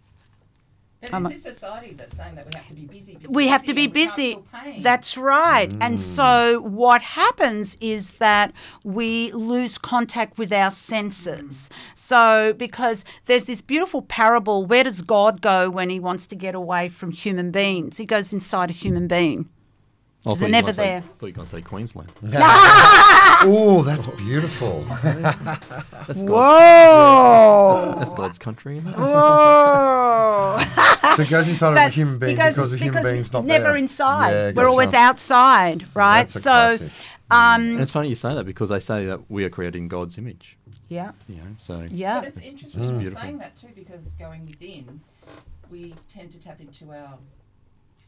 And 1.03 1.15
I'm 1.15 1.25
it's 1.25 1.43
this 1.43 1.55
society 1.55 1.93
that's 1.93 2.15
saying 2.15 2.35
that 2.35 2.45
we 2.45 2.55
have 2.55 2.67
to 2.67 2.73
be 2.73 2.85
busy. 2.85 3.15
busy 3.15 3.27
we 3.27 3.47
have 3.47 3.63
to 3.63 3.73
be 3.73 3.85
and 3.85 3.93
we 3.93 4.05
can't 4.05 4.15
busy. 4.15 4.81
That's 4.81 5.17
right. 5.17 5.71
And 5.81 5.95
mm. 5.95 5.99
so 5.99 6.61
what 6.61 7.01
happens 7.01 7.75
is 7.81 8.11
that 8.17 8.53
we 8.83 9.31
lose 9.31 9.77
contact 9.79 10.37
with 10.37 10.53
our 10.53 10.69
senses. 10.69 11.69
Mm. 11.69 11.71
So 11.95 12.53
because 12.53 13.03
there's 13.25 13.47
this 13.47 13.61
beautiful 13.61 14.03
parable, 14.03 14.65
where 14.65 14.83
does 14.83 15.01
God 15.01 15.41
go 15.41 15.69
when 15.69 15.89
he 15.89 15.99
wants 15.99 16.27
to 16.27 16.35
get 16.35 16.53
away 16.53 16.89
from 16.89 17.11
human 17.11 17.49
beings? 17.49 17.97
He 17.97 18.05
goes 18.05 18.31
inside 18.31 18.69
a 18.69 18.73
human 18.73 19.07
being. 19.07 19.49
I 20.23 20.29
thought 20.29 20.37
they're 20.39 20.49
never 20.49 20.65
gonna 20.67 20.73
say- 20.73 20.83
there. 20.85 21.01
thought 21.01 21.25
you 21.25 21.27
were 21.27 21.31
going 21.31 21.47
to 21.47 21.55
say 21.55 21.61
Queensland. 21.63 22.11
oh, 23.43 23.81
that's 23.83 24.05
beautiful. 24.07 24.83
That's 25.03 26.23
God's, 26.23 26.23
Whoa! 26.23 27.95
that's 27.99 28.13
God's 28.13 28.37
country. 28.37 28.77
Isn't? 28.79 28.93
Whoa! 28.97 30.59
so 31.15 31.21
it 31.23 31.29
goes 31.29 31.47
inside 31.47 31.71
of 31.71 31.77
a 31.77 31.89
human 31.89 32.19
being 32.19 32.35
because, 32.35 32.55
the 32.55 32.77
human 32.77 33.01
because 33.01 33.11
being's 33.11 33.33
not 33.33 33.45
never 33.45 33.65
there. 33.65 33.77
inside. 33.77 34.31
Yeah, 34.31 34.45
We're 34.47 34.53
gotcha. 34.53 34.67
always 34.69 34.93
outside, 34.93 35.85
right? 35.95 36.23
That's 36.27 36.35
a 36.35 36.77
so, 36.77 36.85
um, 37.29 37.61
And 37.73 37.79
it's 37.81 37.91
funny 37.91 38.09
you 38.09 38.15
say 38.15 38.33
that 38.35 38.45
because 38.45 38.69
they 38.69 38.79
say 38.79 39.05
that 39.05 39.29
we 39.29 39.43
are 39.43 39.49
created 39.49 39.75
in 39.77 39.87
God's 39.87 40.17
image. 40.17 40.57
yeah, 40.89 41.11
You 41.29 41.35
know, 41.37 41.43
so 41.59 41.85
yeah. 41.91 42.19
But 42.19 42.27
it's 42.29 42.39
interesting 42.39 42.81
Mm. 42.83 42.89
you're 42.89 42.99
Beautiful. 42.99 43.21
saying 43.21 43.37
that 43.39 43.55
too 43.55 43.69
because 43.75 44.09
going 44.19 44.45
within, 44.45 45.01
we 45.69 45.95
tend 46.09 46.31
to 46.33 46.39
tap 46.41 46.59
into 46.59 46.91
our 46.91 47.17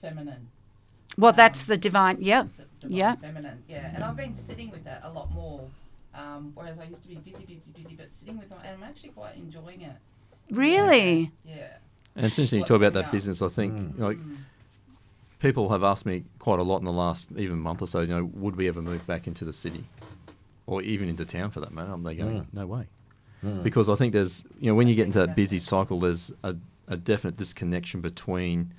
feminine. 0.02 0.48
Well, 1.18 1.34
that's 1.34 1.64
the 1.66 1.78
divine. 1.78 2.18
Yeah, 2.22 2.44
the 2.58 2.64
divine 2.88 2.98
Yeah. 2.98 3.16
feminine. 3.16 3.64
Yeah, 3.68 3.92
and 3.96 4.04
I've 4.04 4.16
been 4.18 4.36
sitting 4.36 4.72
with 4.72 4.84
that 4.86 5.02
a 5.04 5.12
lot 5.12 5.32
more. 5.32 5.68
Um, 6.16 6.52
whereas 6.54 6.80
I 6.80 6.84
used 6.86 7.02
to 7.04 7.08
be 7.08 7.16
busy, 7.16 7.44
busy, 7.46 7.72
busy, 7.76 7.96
but 7.96 8.14
sitting 8.14 8.38
with 8.38 8.52
it, 8.52 8.58
and 8.64 8.78
I'm 8.78 8.84
actually 8.84 9.10
quite 9.10 9.36
enjoying 9.38 9.82
it. 9.82 9.96
really. 10.52 11.32
Yeah. 11.46 11.78
and 12.16 12.28
it's 12.28 12.38
interesting 12.38 12.60
you 12.60 12.66
talk 12.66 12.78
about 12.78 12.94
that 12.94 13.06
up. 13.06 13.12
business. 13.12 13.42
I 13.42 13.48
think 13.50 13.74
Mm. 13.74 13.98
like 13.98 14.18
Mm. 14.18 14.36
people 15.40 15.70
have 15.70 15.84
asked 15.84 16.06
me 16.06 16.26
quite 16.38 16.60
a 16.60 16.64
lot 16.64 16.78
in 16.78 16.86
the 16.86 16.92
last 16.94 17.30
even 17.36 17.58
month 17.58 17.82
or 17.82 17.88
so. 17.88 18.02
You 18.02 18.08
know, 18.08 18.26
would 18.36 18.56
we 18.56 18.68
ever 18.68 18.82
move 18.84 19.08
back 19.08 19.26
into 19.26 19.44
the 19.46 19.54
city, 19.54 19.86
or 20.68 20.84
even 20.84 21.10
into 21.10 21.26
town 21.26 21.50
for 21.50 21.60
that 21.62 21.74
matter? 21.74 21.92
I'm 21.92 22.04
they 22.04 22.14
going, 22.16 22.42
Mm. 22.42 22.46
no 22.54 22.68
way, 22.68 22.86
Mm. 23.44 23.64
because 23.64 23.90
I 23.90 23.96
think 23.96 24.14
there's 24.14 24.44
you 24.60 24.68
know 24.68 24.76
when 24.76 24.88
you 24.88 24.94
get 24.94 25.08
into 25.08 25.18
that 25.26 25.36
busy 25.36 25.58
cycle, 25.58 26.00
there's 26.00 26.32
a, 26.44 26.56
a 26.88 26.98
definite 26.98 27.36
disconnection 27.38 28.00
between 28.02 28.72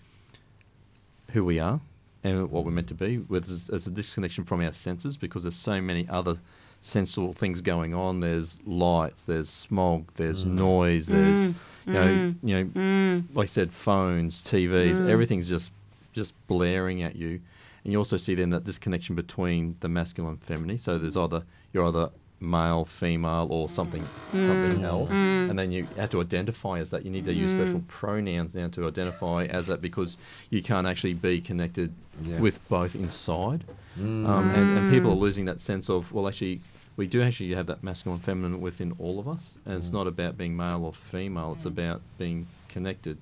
who 1.33 1.45
we 1.45 1.59
are 1.59 1.81
and 2.25 2.51
what 2.51 2.65
we're 2.65 2.71
meant 2.73 2.89
to 2.89 2.95
be. 2.95 3.19
With 3.19 3.47
there's, 3.47 3.67
there's 3.67 3.87
a 3.87 3.91
disconnection 3.91 4.45
from 4.45 4.61
our 4.63 4.73
senses 4.73 5.17
because 5.17 5.45
there's 5.45 5.55
so 5.55 5.81
many 5.81 6.09
other 6.09 6.39
sensual 6.81 7.33
things 7.33 7.61
going 7.61 7.95
on. 7.95 8.21
There's 8.21 8.57
lights, 8.67 9.25
there's 9.25 9.49
smog, 9.51 10.11
there's 10.17 10.45
noise, 10.45 11.07
there's 11.07 11.55
Mm, 11.87 11.87
you 11.87 11.93
know 11.93 12.07
mm, 12.07 12.35
you 12.43 12.55
know 12.57 12.65
mm, 12.71 13.37
like 13.37 13.45
I 13.45 13.47
said, 13.47 13.71
phones, 13.73 14.43
TVs, 14.43 14.95
Mm. 14.97 15.09
everything's 15.09 15.49
just 15.49 15.71
just 16.15 16.33
blaring 16.47 17.03
at 17.03 17.15
you, 17.17 17.41
and 17.85 17.93
you 17.93 17.99
also 17.99 18.17
see 18.17 18.35
then 18.35 18.51
that 18.51 18.65
disconnection 18.65 19.15
between 19.15 19.77
the 19.81 19.89
masculine 19.89 20.33
and 20.35 20.43
feminine. 20.43 20.79
So 20.79 20.97
there's 20.99 21.17
either 21.17 21.43
you're 21.75 21.85
either 21.87 22.09
male, 22.45 22.85
female, 22.85 23.47
or 23.51 23.69
something 23.69 24.05
something 24.33 24.79
Mm. 24.81 24.85
else, 24.85 25.11
Mm. 25.11 25.51
and 25.51 25.59
then 25.59 25.71
you 25.73 25.87
have 25.97 26.11
to 26.11 26.21
identify 26.21 26.79
as 26.81 26.91
that. 26.91 27.05
You 27.05 27.11
need 27.11 27.25
to 27.27 27.33
use 27.33 27.51
special 27.51 27.83
pronouns 27.89 28.55
now 28.55 28.69
to 28.69 28.87
identify 28.87 29.45
as 29.47 29.67
that 29.69 29.81
because 29.81 30.17
you 30.51 30.61
can't 30.63 30.87
actually 30.87 31.15
be 31.15 31.41
connected 31.41 31.93
Yeah. 32.23 32.41
with 32.41 32.59
both 32.69 32.95
inside, 32.95 33.65
Mm. 33.99 34.27
um, 34.29 34.51
and, 34.51 34.79
and 34.79 34.91
people 34.91 35.11
are 35.13 35.17
losing 35.17 35.45
that 35.47 35.61
sense 35.61 35.89
of 35.89 36.13
well, 36.13 36.29
actually. 36.29 36.61
We 36.97 37.09
do 37.09 37.23
actually 37.23 37.53
have 37.55 37.67
that 37.67 37.83
masculine 37.83 38.19
and 38.19 38.25
feminine 38.25 38.61
within 38.61 38.93
all 39.01 39.19
of 39.19 39.27
us, 39.27 39.59
and 39.67 39.75
it's 39.79 39.91
not 39.91 40.07
about 40.07 40.39
being 40.39 40.57
male 40.57 40.85
or 40.85 40.93
female. 40.93 41.55
It's 41.57 41.67
about 41.67 42.03
being 42.19 42.47
connected 42.69 43.19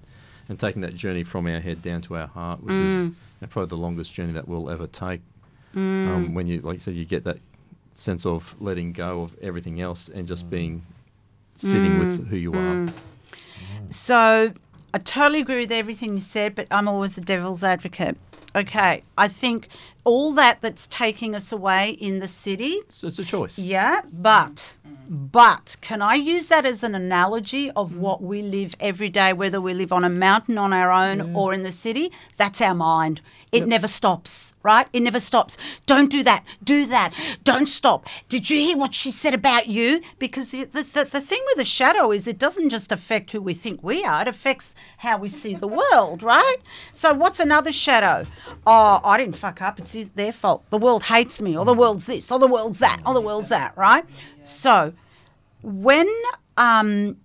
and 0.47 0.61
taking 0.61 0.83
that 0.83 0.95
journey 0.95 1.25
from 1.25 1.47
our 1.47 1.59
head 1.59 1.81
down 1.81 2.03
to 2.03 2.17
our 2.19 2.27
heart, 2.27 2.63
which 2.63 2.75
is 2.75 2.81
Mm. 2.81 3.05
you 3.07 3.15
know, 3.41 3.49
probably 3.49 3.71
the 3.71 3.77
longest 3.79 4.13
journey 4.13 4.33
that 4.35 4.47
we'll 4.47 4.69
ever 4.69 4.87
take. 4.87 5.23
mm. 5.75 6.07
Um, 6.07 6.35
when 6.35 6.47
you, 6.49 6.61
like 6.61 6.75
you 6.75 6.81
said, 6.81 6.95
you 6.97 7.07
get 7.07 7.25
that 7.25 7.39
sense 7.95 8.27
of 8.27 8.55
letting 8.61 8.93
go 8.93 9.23
of 9.23 9.37
everything 9.41 9.81
else 9.81 10.09
and 10.09 10.27
just 10.27 10.49
being 10.51 10.83
sitting 11.57 11.99
with 11.99 12.29
who 12.29 12.37
you 12.37 12.53
are. 12.53 12.57
Mm. 12.57 12.93
So 13.91 14.53
I 14.95 14.99
totally 14.99 15.41
agree 15.41 15.61
with 15.61 15.73
everything 15.73 16.15
you 16.15 16.21
said, 16.21 16.55
but 16.55 16.67
I'm 16.71 16.89
always 16.89 17.15
the 17.15 17.21
devil's 17.21 17.63
advocate. 17.63 18.17
Okay, 18.55 19.03
I 19.17 19.29
think 19.29 19.69
all 20.05 20.33
that 20.33 20.61
that's 20.61 20.87
taking 20.89 21.35
us 21.35 21.53
away 21.53 21.91
in 21.91 22.19
the 22.19 22.29
city 22.29 22.81
So 22.89 23.09
it's 23.09 23.19
a 23.19 23.25
choice. 23.25 23.59
Yeah, 23.59 24.03
but 24.13 24.77
but 25.09 25.77
can 25.81 26.01
I 26.01 26.15
use 26.15 26.49
that 26.49 26.65
as 26.65 26.83
an 26.83 26.95
analogy 26.95 27.71
of 27.73 27.97
what 27.97 28.23
we 28.23 28.41
live 28.41 28.75
every 28.81 29.11
day, 29.11 29.33
whether 29.33 29.61
we 29.61 29.75
live 29.75 29.93
on 29.93 30.05
a 30.05 30.11
mountain 30.11 30.57
on 30.57 30.73
our 30.73 30.91
own 30.91 31.35
or 31.35 31.53
in 31.53 31.65
the 31.65 31.73
city? 31.73 32.11
That's 32.37 32.61
our 32.61 32.75
mind. 32.75 33.21
It 33.51 33.67
never 33.67 33.87
stops, 33.87 34.55
right? 34.63 34.87
It 34.95 35.01
never 35.01 35.21
stops. 35.21 35.59
Don't 35.85 36.11
do 36.11 36.23
that. 36.23 36.45
Do 36.65 36.87
that. 36.87 37.13
Don't 37.45 37.67
stop. 37.67 38.07
Did 38.31 38.49
you 38.49 38.59
hear 38.59 38.79
what 38.79 38.95
she 38.95 39.11
said 39.11 39.35
about 39.35 39.69
you? 39.69 40.01
Because 40.19 40.51
the, 40.53 40.65
the, 40.65 40.83
the, 40.83 41.05
the 41.05 41.21
thing 41.21 41.43
with 41.49 41.59
the 41.59 41.65
shadow 41.65 42.11
is 42.11 42.27
it 42.27 42.39
doesn't 42.39 42.71
just 42.71 42.91
affect 42.91 43.33
who 43.33 43.43
we 43.43 43.53
think 43.53 43.83
we 43.83 44.05
are, 44.05 44.23
it 44.23 44.29
affects 44.29 44.75
how 44.99 45.19
we 45.19 45.29
see 45.29 45.55
the 45.55 45.69
world, 45.69 46.23
right? 46.23 46.57
So 46.93 47.13
what's 47.13 47.41
another 47.41 47.73
shadow? 47.73 48.27
Oh, 48.67 49.01
I 49.05 49.19
didn't 49.19 49.37
fuck 49.37 49.61
up. 49.61 49.79
It's 49.79 49.92
his, 49.93 50.11
their 50.11 50.33
fault. 50.33 50.65
The 50.71 50.79
world 50.79 51.05
hates 51.05 51.41
me, 51.41 51.57
or 51.57 51.65
the 51.65 51.75
mm. 51.75 51.79
world's 51.79 52.07
this, 52.07 52.31
or 52.31 52.39
the 52.39 52.47
world's 52.47 52.79
that, 52.81 53.01
or 53.07 53.15
the 53.15 53.21
mm. 53.21 53.25
world's 53.25 53.49
that, 53.51 53.77
right? 53.77 54.05
So 54.43 54.93
when 55.63 56.09
um, 56.57 57.17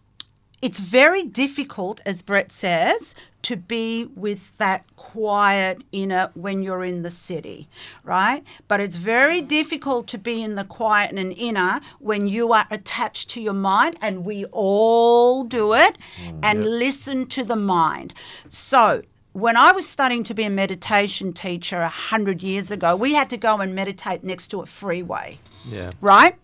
it's 0.61 0.79
very 0.79 1.23
difficult, 1.23 2.01
as 2.05 2.21
Brett 2.21 2.51
says, 2.51 3.15
to 3.43 3.55
be 3.55 4.05
with 4.15 4.57
that 4.57 4.83
quiet 4.95 5.83
inner 5.91 6.31
when 6.33 6.63
you're 6.63 6.83
in 6.83 7.03
the 7.03 7.11
city, 7.11 7.69
right? 8.03 8.43
But 8.67 8.81
it's 8.81 8.97
very 8.97 9.41
mm. 9.41 9.47
difficult 9.47 10.07
to 10.07 10.17
be 10.17 10.41
in 10.41 10.55
the 10.55 10.63
quiet 10.63 11.11
and 11.11 11.31
inner 11.33 11.79
when 11.99 12.27
you 12.27 12.51
are 12.53 12.67
attached 12.71 13.29
to 13.31 13.41
your 13.41 13.53
mind, 13.53 13.97
and 14.01 14.25
we 14.25 14.45
all 14.45 15.43
do 15.43 15.73
it, 15.73 15.97
and 16.43 16.65
listen 16.65 17.27
to 17.27 17.43
the 17.43 17.55
mind. 17.55 18.13
So, 18.49 19.03
when 19.37 19.55
I 19.55 19.71
was 19.71 19.87
studying 19.87 20.23
to 20.23 20.33
be 20.33 20.45
a 20.45 20.49
meditation 20.49 21.31
teacher 21.31 21.79
a 21.79 21.87
hundred 21.89 22.41
years 22.41 22.71
ago, 22.71 22.95
we 22.95 23.13
had 23.13 23.29
to 23.29 23.37
go 23.37 23.57
and 23.59 23.75
meditate 23.75 24.23
next 24.23 24.47
to 24.47 24.61
a 24.61 24.65
freeway 24.65 25.37
Yeah. 25.69 25.91
right? 26.01 26.35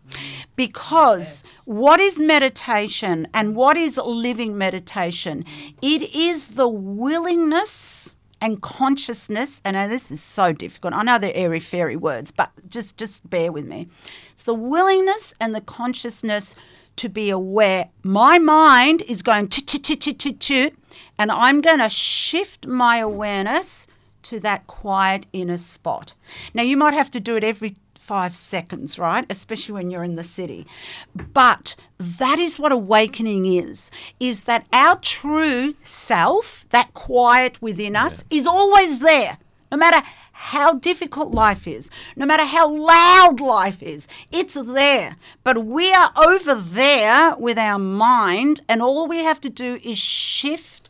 Because 0.55 1.43
what 1.65 1.99
is 1.99 2.19
meditation 2.19 3.27
and 3.33 3.55
what 3.55 3.77
is 3.77 3.97
living 3.97 4.57
meditation? 4.59 5.43
It 5.81 6.13
is 6.15 6.49
the 6.49 6.67
willingness 6.67 8.15
and 8.41 8.61
consciousness, 8.61 9.59
and 9.65 9.75
I 9.75 9.85
know 9.85 9.89
this 9.89 10.11
is 10.11 10.21
so 10.21 10.51
difficult. 10.51 10.93
I 10.93 11.01
know 11.01 11.17
they're 11.17 11.31
airy 11.33 11.61
fairy 11.61 11.95
words, 11.95 12.29
but 12.29 12.51
just 12.69 12.97
just 12.97 13.27
bear 13.27 13.51
with 13.51 13.65
me. 13.65 13.87
It's 14.33 14.43
the 14.43 14.53
willingness 14.53 15.33
and 15.39 15.55
the 15.55 15.61
consciousness 15.61 16.53
to 16.97 17.09
be 17.09 17.31
aware. 17.31 17.89
My 18.03 18.37
mind 18.37 19.01
is 19.03 19.23
going 19.23 19.47
chit 19.47 19.67
chit 19.67 19.83
chit 20.01 20.19
chit 20.19 20.39
chit, 20.39 20.75
and 21.17 21.31
I'm 21.31 21.61
going 21.61 21.79
to 21.79 21.89
shift 21.89 22.67
my 22.67 22.97
awareness 22.97 23.87
to 24.23 24.39
that 24.39 24.67
quiet 24.67 25.25
inner 25.33 25.57
spot. 25.57 26.13
Now, 26.53 26.63
you 26.63 26.77
might 26.77 26.93
have 26.93 27.11
to 27.11 27.19
do 27.19 27.35
it 27.35 27.43
every 27.43 27.75
five 28.03 28.35
seconds, 28.35 28.99
right? 28.99 29.25
Especially 29.29 29.73
when 29.73 29.89
you're 29.89 30.03
in 30.03 30.15
the 30.15 30.23
city. 30.23 30.67
But 31.15 31.75
that 31.97 32.37
is 32.37 32.59
what 32.59 32.71
awakening 32.71 33.45
is, 33.45 33.91
is 34.19 34.43
that 34.43 34.65
our 34.73 34.97
true 34.99 35.75
self, 35.83 36.65
that 36.71 36.93
quiet 36.93 37.61
within 37.61 37.95
us, 37.95 38.25
is 38.29 38.45
always 38.45 38.99
there. 38.99 39.37
No 39.71 39.77
matter 39.77 40.05
how 40.33 40.73
difficult 40.73 41.31
life 41.31 41.65
is, 41.65 41.89
no 42.17 42.25
matter 42.25 42.43
how 42.43 42.69
loud 42.69 43.39
life 43.39 43.81
is, 43.81 44.07
it's 44.31 44.55
there. 44.55 45.15
But 45.45 45.65
we 45.65 45.93
are 45.93 46.11
over 46.17 46.53
there 46.55 47.35
with 47.37 47.57
our 47.57 47.79
mind, 47.79 48.59
and 48.67 48.81
all 48.81 49.07
we 49.07 49.23
have 49.23 49.39
to 49.41 49.49
do 49.49 49.79
is 49.81 49.97
shift 49.97 50.82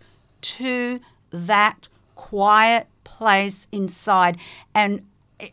to 0.44 1.00
that 1.32 1.88
quiet 2.16 2.88
place 3.04 3.68
inside. 3.72 4.38
And 4.76 5.06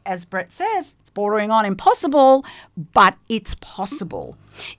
as 0.06 0.24
Brett 0.24 0.52
says, 0.52 0.96
it's 1.00 1.10
bordering 1.10 1.50
on 1.50 1.64
impossible, 1.64 2.44
but 2.92 3.16
it's 3.28 3.54
possible. 3.56 4.36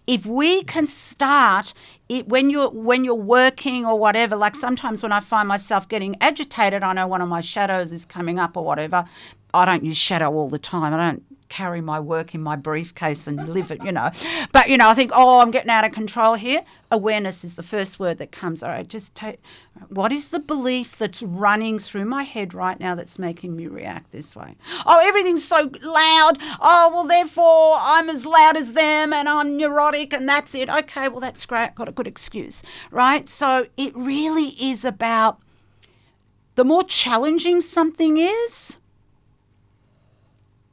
If 0.08 0.26
we 0.26 0.64
can 0.64 0.86
start 0.86 1.74
it 2.08 2.28
when 2.28 2.50
you're 2.50 2.70
when 2.70 3.04
you're 3.04 3.16
working 3.16 3.86
or 3.86 3.98
whatever, 3.98 4.36
like 4.36 4.56
sometimes 4.56 5.02
when 5.02 5.12
I 5.12 5.20
find 5.20 5.48
myself 5.48 5.88
getting 5.88 6.16
agitated, 6.22 6.84
I 6.84 6.94
know 6.94 7.08
one 7.08 7.22
of 7.22 7.30
my 7.30 7.42
shadows 7.42 7.92
is 7.92 8.06
coming 8.06 8.40
up 8.40 8.56
or 8.56 8.64
whatever. 8.64 9.06
I 9.54 9.66
don't 9.66 9.84
use 9.84 9.98
shadow 9.98 10.32
all 10.32 10.50
the 10.50 10.60
time. 10.60 10.94
I 10.94 10.98
don't 10.98 11.24
carry 11.52 11.82
my 11.82 12.00
work 12.00 12.34
in 12.34 12.42
my 12.42 12.56
briefcase 12.56 13.28
and 13.28 13.50
live 13.50 13.70
it, 13.72 13.84
you 13.84 13.92
know. 13.92 14.10
But 14.54 14.70
you 14.70 14.78
know, 14.78 14.90
I 14.90 14.94
think, 14.94 15.12
oh, 15.14 15.42
I'm 15.42 15.52
getting 15.52 15.70
out 15.70 15.84
of 15.84 15.92
control 15.92 16.36
here. 16.36 16.64
Awareness 16.90 17.44
is 17.44 17.56
the 17.56 17.64
first 17.64 18.00
word 18.00 18.18
that 18.20 18.32
comes. 18.32 18.64
All 18.64 18.70
right, 18.70 18.88
just 18.88 19.14
take. 19.14 19.40
What 19.90 20.12
is 20.12 20.30
the 20.30 20.40
belief 20.40 20.98
that's 20.98 21.22
running 21.22 21.78
through 21.78 22.06
my 22.06 22.24
head 22.24 22.54
right 22.54 22.80
now 22.80 22.96
that's 22.96 23.20
making 23.20 23.56
me 23.56 23.68
react 23.68 24.12
this 24.12 24.36
way? 24.36 24.56
Oh, 24.86 25.04
everything's 25.06 25.44
so 25.44 25.70
loud. 25.82 26.38
Oh, 26.62 26.90
well, 26.94 27.04
therefore 27.04 27.76
I'm 27.78 28.10
as 28.10 28.26
loud 28.26 28.56
as 28.56 28.74
them, 28.74 29.12
and 29.12 29.28
I'm 29.28 29.58
neurotic, 29.58 30.14
and 30.14 30.28
that's 30.28 30.56
it. 30.56 30.70
Okay, 30.70 31.10
well, 31.10 31.20
that's 31.20 31.46
great. 31.46 31.76
Got 31.76 31.90
a 31.90 31.92
good 31.92 32.08
excuse, 32.08 32.64
right? 32.90 33.28
So 33.28 33.68
it 33.76 33.96
really 33.96 34.56
is 34.60 34.86
about 34.86 35.40
the 36.56 36.64
more 36.64 36.84
challenging 36.84 37.60
something 37.60 38.18
is 38.18 38.78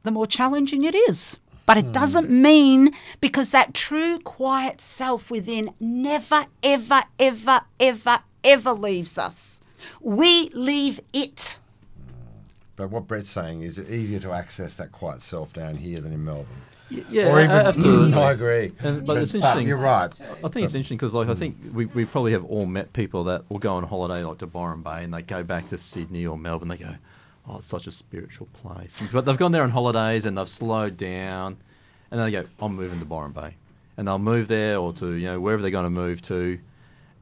the 0.09 0.13
more 0.13 0.27
challenging 0.27 0.85
it 0.85 0.95
is. 0.95 1.39
But 1.67 1.77
it 1.77 1.93
doesn't 1.93 2.31
mean 2.31 2.95
because 3.21 3.51
that 3.51 3.75
true 3.75 4.19
quiet 4.21 4.81
self 4.81 5.31
within 5.31 5.75
never, 5.79 6.47
ever, 6.63 7.03
ever, 7.19 7.61
ever, 7.79 8.21
ever 8.43 8.73
leaves 8.73 9.19
us. 9.19 9.61
We 10.01 10.49
leave 10.55 10.99
it. 11.13 11.61
But 12.77 12.91
what 12.91 13.07
Brett's 13.07 13.29
saying 13.29 13.63
is 13.63 13.79
it's 13.79 13.91
easier 13.91 14.21
to 14.21 14.33
access 14.33 14.77
that 14.77 14.93
quiet 14.93 15.21
self 15.21 15.53
down 15.53 15.77
here 15.77 16.01
than 16.01 16.13
in 16.15 16.25
Melbourne. 16.25 16.47
Y- 16.91 17.05
Yeah, 17.11 17.31
or 17.33 17.41
even, 17.41 17.51
absolutely. 17.51 18.15
I 18.23 18.31
agree. 18.33 18.73
And- 18.81 19.07
but 19.07 19.19
it's 19.19 19.35
interesting. 19.35 19.69
you're 19.69 19.77
right. 19.77 20.11
I 20.43 20.49
think 20.49 20.65
it's 20.65 20.75
interesting 20.75 20.97
because, 20.97 21.13
like, 21.13 21.29
I 21.29 21.35
think 21.35 21.57
we, 21.75 21.85
we 21.87 22.07
probably 22.07 22.33
have 22.33 22.45
all 22.47 22.65
met 22.65 22.95
people 22.95 23.25
that 23.25 23.43
will 23.51 23.59
go 23.59 23.75
on 23.75 23.83
holiday, 23.85 24.25
like 24.25 24.39
to 24.39 24.47
Byron 24.47 24.81
Bay, 24.83 25.05
and 25.05 25.13
they 25.13 25.21
go 25.21 25.43
back 25.43 25.69
to 25.69 25.77
Sydney 25.77 26.25
or 26.27 26.39
Melbourne. 26.39 26.69
They 26.69 26.77
go, 26.79 26.95
"Oh, 27.49 27.57
it's 27.57 27.69
such 27.69 27.87
a 27.87 27.93
spiritual 27.93 28.49
place." 28.53 29.01
But 29.13 29.25
they've 29.25 29.37
gone 29.37 29.53
there 29.53 29.63
on 29.63 29.71
holidays 29.71 30.27
and 30.27 30.37
they've 30.37 30.49
slowed 30.49 30.97
down, 30.97 31.57
and 32.11 32.21
they 32.21 32.31
go, 32.31 32.45
"I'm 32.61 32.77
moving 32.77 32.99
to 32.99 33.05
Byron 33.05 33.33
Bay," 33.33 33.55
and 33.97 34.07
they'll 34.07 34.19
move 34.19 34.49
there 34.49 34.79
or 34.79 34.93
to 34.95 35.13
you 35.13 35.27
know 35.27 35.41
wherever 35.41 35.63
they're 35.63 35.71
going 35.71 35.85
to 35.85 35.91
move 35.91 36.21
to, 36.23 36.59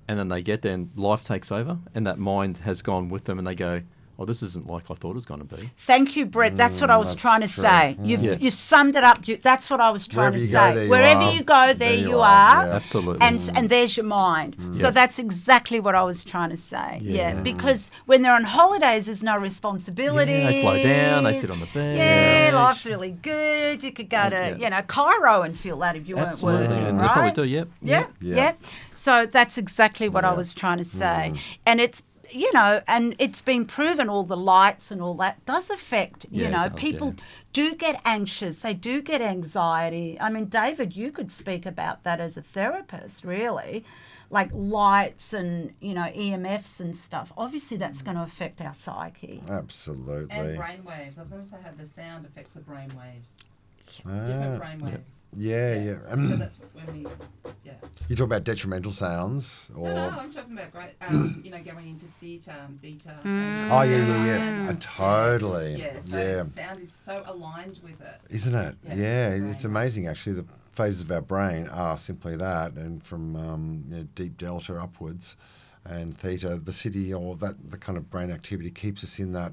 and 0.08 0.18
then 0.18 0.28
they 0.28 0.42
get 0.42 0.62
there 0.62 0.74
and 0.74 0.90
life 0.96 1.24
takes 1.24 1.52
over, 1.52 1.78
and 1.94 2.06
that 2.06 2.18
mind 2.18 2.58
has 2.58 2.82
gone 2.82 3.08
with 3.08 3.24
them, 3.24 3.38
and 3.38 3.46
they 3.46 3.54
go, 3.54 3.82
"Oh, 4.18 4.24
this 4.24 4.42
isn't 4.42 4.66
like 4.66 4.90
I 4.90 4.94
thought 4.94 5.10
it 5.10 5.14
was 5.16 5.26
going 5.26 5.46
to 5.46 5.56
be." 5.56 5.70
Thank 5.78 6.16
you, 6.16 6.26
Brett. 6.26 6.56
That's 6.56 6.80
what 6.80 6.90
I 6.90 6.96
was 6.96 7.08
that's 7.10 7.20
trying 7.20 7.40
to 7.42 7.48
true. 7.48 7.62
say. 7.62 7.96
You've, 8.00 8.22
Yeah. 8.22 8.36
you've 8.40 8.54
summed 8.54 8.96
it 8.96 9.04
up. 9.04 9.26
You, 9.28 9.38
that's 9.42 9.68
what 9.70 9.80
I 9.80 9.90
was 9.90 10.06
trying 10.06 10.32
Wherever 10.32 10.38
to 10.38 10.44
you 10.44 10.52
go, 10.52 10.58
say. 10.58 10.74
there 10.74 10.84
you 10.84 10.90
Wherever 10.90 11.20
are. 11.22 11.32
you 11.32 11.42
go, 11.42 11.54
there, 11.66 11.74
There 11.74 11.94
you, 11.94 12.08
you 12.08 12.20
are. 12.20 12.24
are, 12.24 12.66
yeah. 12.66 12.74
Absolutely. 12.76 13.26
And, 13.26 13.50
and 13.54 13.66
mm. 13.66 13.68
there's 13.68 13.96
your 13.96 14.06
mind. 14.06 14.56
Mm. 14.56 14.74
So 14.74 14.86
Yeah. 14.88 14.90
that's 14.90 15.18
exactly 15.18 15.80
what 15.80 15.94
I 15.94 16.02
was 16.02 16.24
trying 16.24 16.50
to 16.50 16.56
say. 16.56 17.00
Yeah. 17.02 17.34
Yeah. 17.34 17.40
Because 17.42 17.90
when 18.06 18.22
they're 18.22 18.34
on 18.34 18.44
holidays, 18.44 19.06
there's 19.06 19.22
no 19.22 19.36
responsibility. 19.36 20.32
Yeah, 20.32 20.50
they 20.50 20.60
slow 20.62 20.82
down. 20.82 21.24
They 21.24 21.34
sit 21.40 21.50
on 21.50 21.60
the 21.60 21.66
bed. 21.66 21.96
Yeah, 21.96 22.56
life's 22.56 22.86
really 22.86 23.12
good. 23.12 23.82
You 23.82 23.92
could 23.92 24.08
go 24.10 24.30
to, 24.30 24.36
Yeah. 24.36 24.56
you 24.56 24.70
know, 24.70 24.82
Cairo 24.82 25.42
and 25.42 25.58
feel 25.58 25.78
that 25.80 25.96
if 25.96 26.08
you 26.08 26.16
Absolutely, 26.16 26.60
weren't 26.68 26.70
working, 26.70 26.86
and 26.88 26.98
right? 27.00 27.06
they 27.08 27.12
probably 27.32 27.42
do. 27.44 27.48
Yep. 27.48 27.68
Yeah, 27.82 28.06
Yeah. 28.20 28.36
yeah. 28.36 28.52
So 28.94 29.26
that's 29.26 29.58
exactly 29.58 30.08
what 30.08 30.24
I 30.24 30.32
was 30.32 30.54
trying 30.54 30.78
to 30.78 30.84
say. 30.84 31.34
And 31.66 31.80
it's 31.80 32.02
you 32.30 32.52
know, 32.52 32.80
and 32.86 33.14
it's 33.18 33.42
been 33.42 33.64
proven 33.66 34.08
all 34.08 34.22
the 34.24 34.36
lights 34.36 34.90
and 34.90 35.00
all 35.02 35.14
that 35.14 35.44
does 35.46 35.70
affect, 35.70 36.26
Yeah, 36.30 36.40
you 36.42 36.48
it 36.48 36.50
know, 36.50 36.68
does, 36.68 36.78
people 36.78 37.08
yeah. 37.16 37.22
do 37.52 37.74
get 37.74 38.00
anxious, 38.04 38.62
they 38.62 38.74
do 38.74 39.02
get 39.02 39.20
anxiety. 39.20 40.18
I 40.20 40.30
mean, 40.30 40.46
David, 40.46 40.96
you 40.96 41.12
could 41.12 41.30
speak 41.32 41.66
about 41.66 42.02
that 42.04 42.20
as 42.20 42.36
a 42.36 42.42
therapist, 42.42 43.24
really. 43.24 43.84
Like 44.28 44.50
lights 44.52 45.32
and, 45.32 45.72
you 45.80 45.94
know, 45.94 46.02
EMFs 46.16 46.80
and 46.80 46.96
stuff. 46.96 47.32
Obviously 47.36 47.76
that's 47.76 48.02
going 48.02 48.16
to 48.16 48.24
affect 48.24 48.60
our 48.60 48.74
psyche. 48.74 49.40
Absolutely. 49.48 50.36
And 50.36 50.56
brain 50.56 50.84
waves. 50.84 51.16
I 51.16 51.20
was 51.22 51.30
going 51.30 51.44
to 51.44 51.48
say 51.48 51.58
how 51.62 51.70
the 51.76 51.86
sound 51.86 52.26
affects 52.26 52.54
the 52.54 52.60
brain 52.60 52.88
waves. 52.98 53.28
Ah, 53.40 53.45
Different 53.86 54.58
brain 54.58 54.78
waves. 54.80 54.98
yeah, 55.36 55.74
yeah. 55.74 55.94
So 56.06 56.12
Um, 56.12 56.38
that's 56.38 56.58
when 56.74 56.92
we, 56.92 57.06
yeah. 57.64 57.72
you 58.08 58.16
talk 58.16 58.26
about 58.26 58.44
detrimental 58.44 58.92
sounds, 58.92 59.68
or 59.74 59.88
No, 59.88 60.10
no, 60.10 60.18
I'm 60.18 60.32
talking 60.32 60.52
about 60.54 60.72
great, 60.72 60.90
um, 61.00 61.40
you 61.44 61.50
know, 61.50 61.62
going 61.62 61.88
into 61.88 62.06
theta 62.20 62.54
and 62.66 62.80
beta. 62.80 63.16
and- 63.24 63.72
oh 63.72 63.82
yeah, 63.82 64.06
yeah, 64.06 64.64
yeah. 64.64 64.70
Uh, 64.70 64.76
totally. 64.80 65.76
Yeah, 65.76 66.00
so 66.02 66.16
yeah. 66.16 66.44
sound 66.46 66.82
is 66.82 66.92
so 67.04 67.22
aligned 67.26 67.80
with 67.82 68.00
it. 68.00 68.20
Isn't 68.30 68.54
it? 68.54 68.76
Yeah, 68.84 68.94
Yeah, 69.34 69.50
it's 69.50 69.64
amazing 69.64 70.06
actually. 70.06 70.36
The 70.36 70.46
phases 70.72 71.02
of 71.02 71.10
our 71.10 71.22
brain 71.22 71.68
are 71.68 71.96
simply 71.96 72.36
that, 72.36 72.72
and 72.74 73.02
from 73.02 73.36
um, 73.36 73.84
you 73.88 73.96
know, 73.96 74.02
deep 74.14 74.36
delta 74.36 74.74
upwards, 74.78 75.36
and 75.84 76.16
theta, 76.16 76.56
the 76.62 76.72
city 76.72 77.12
or 77.14 77.36
that 77.36 77.70
the 77.70 77.78
kind 77.78 77.96
of 77.96 78.10
brain 78.10 78.30
activity 78.30 78.70
keeps 78.70 79.02
us 79.04 79.18
in 79.18 79.32
that. 79.32 79.52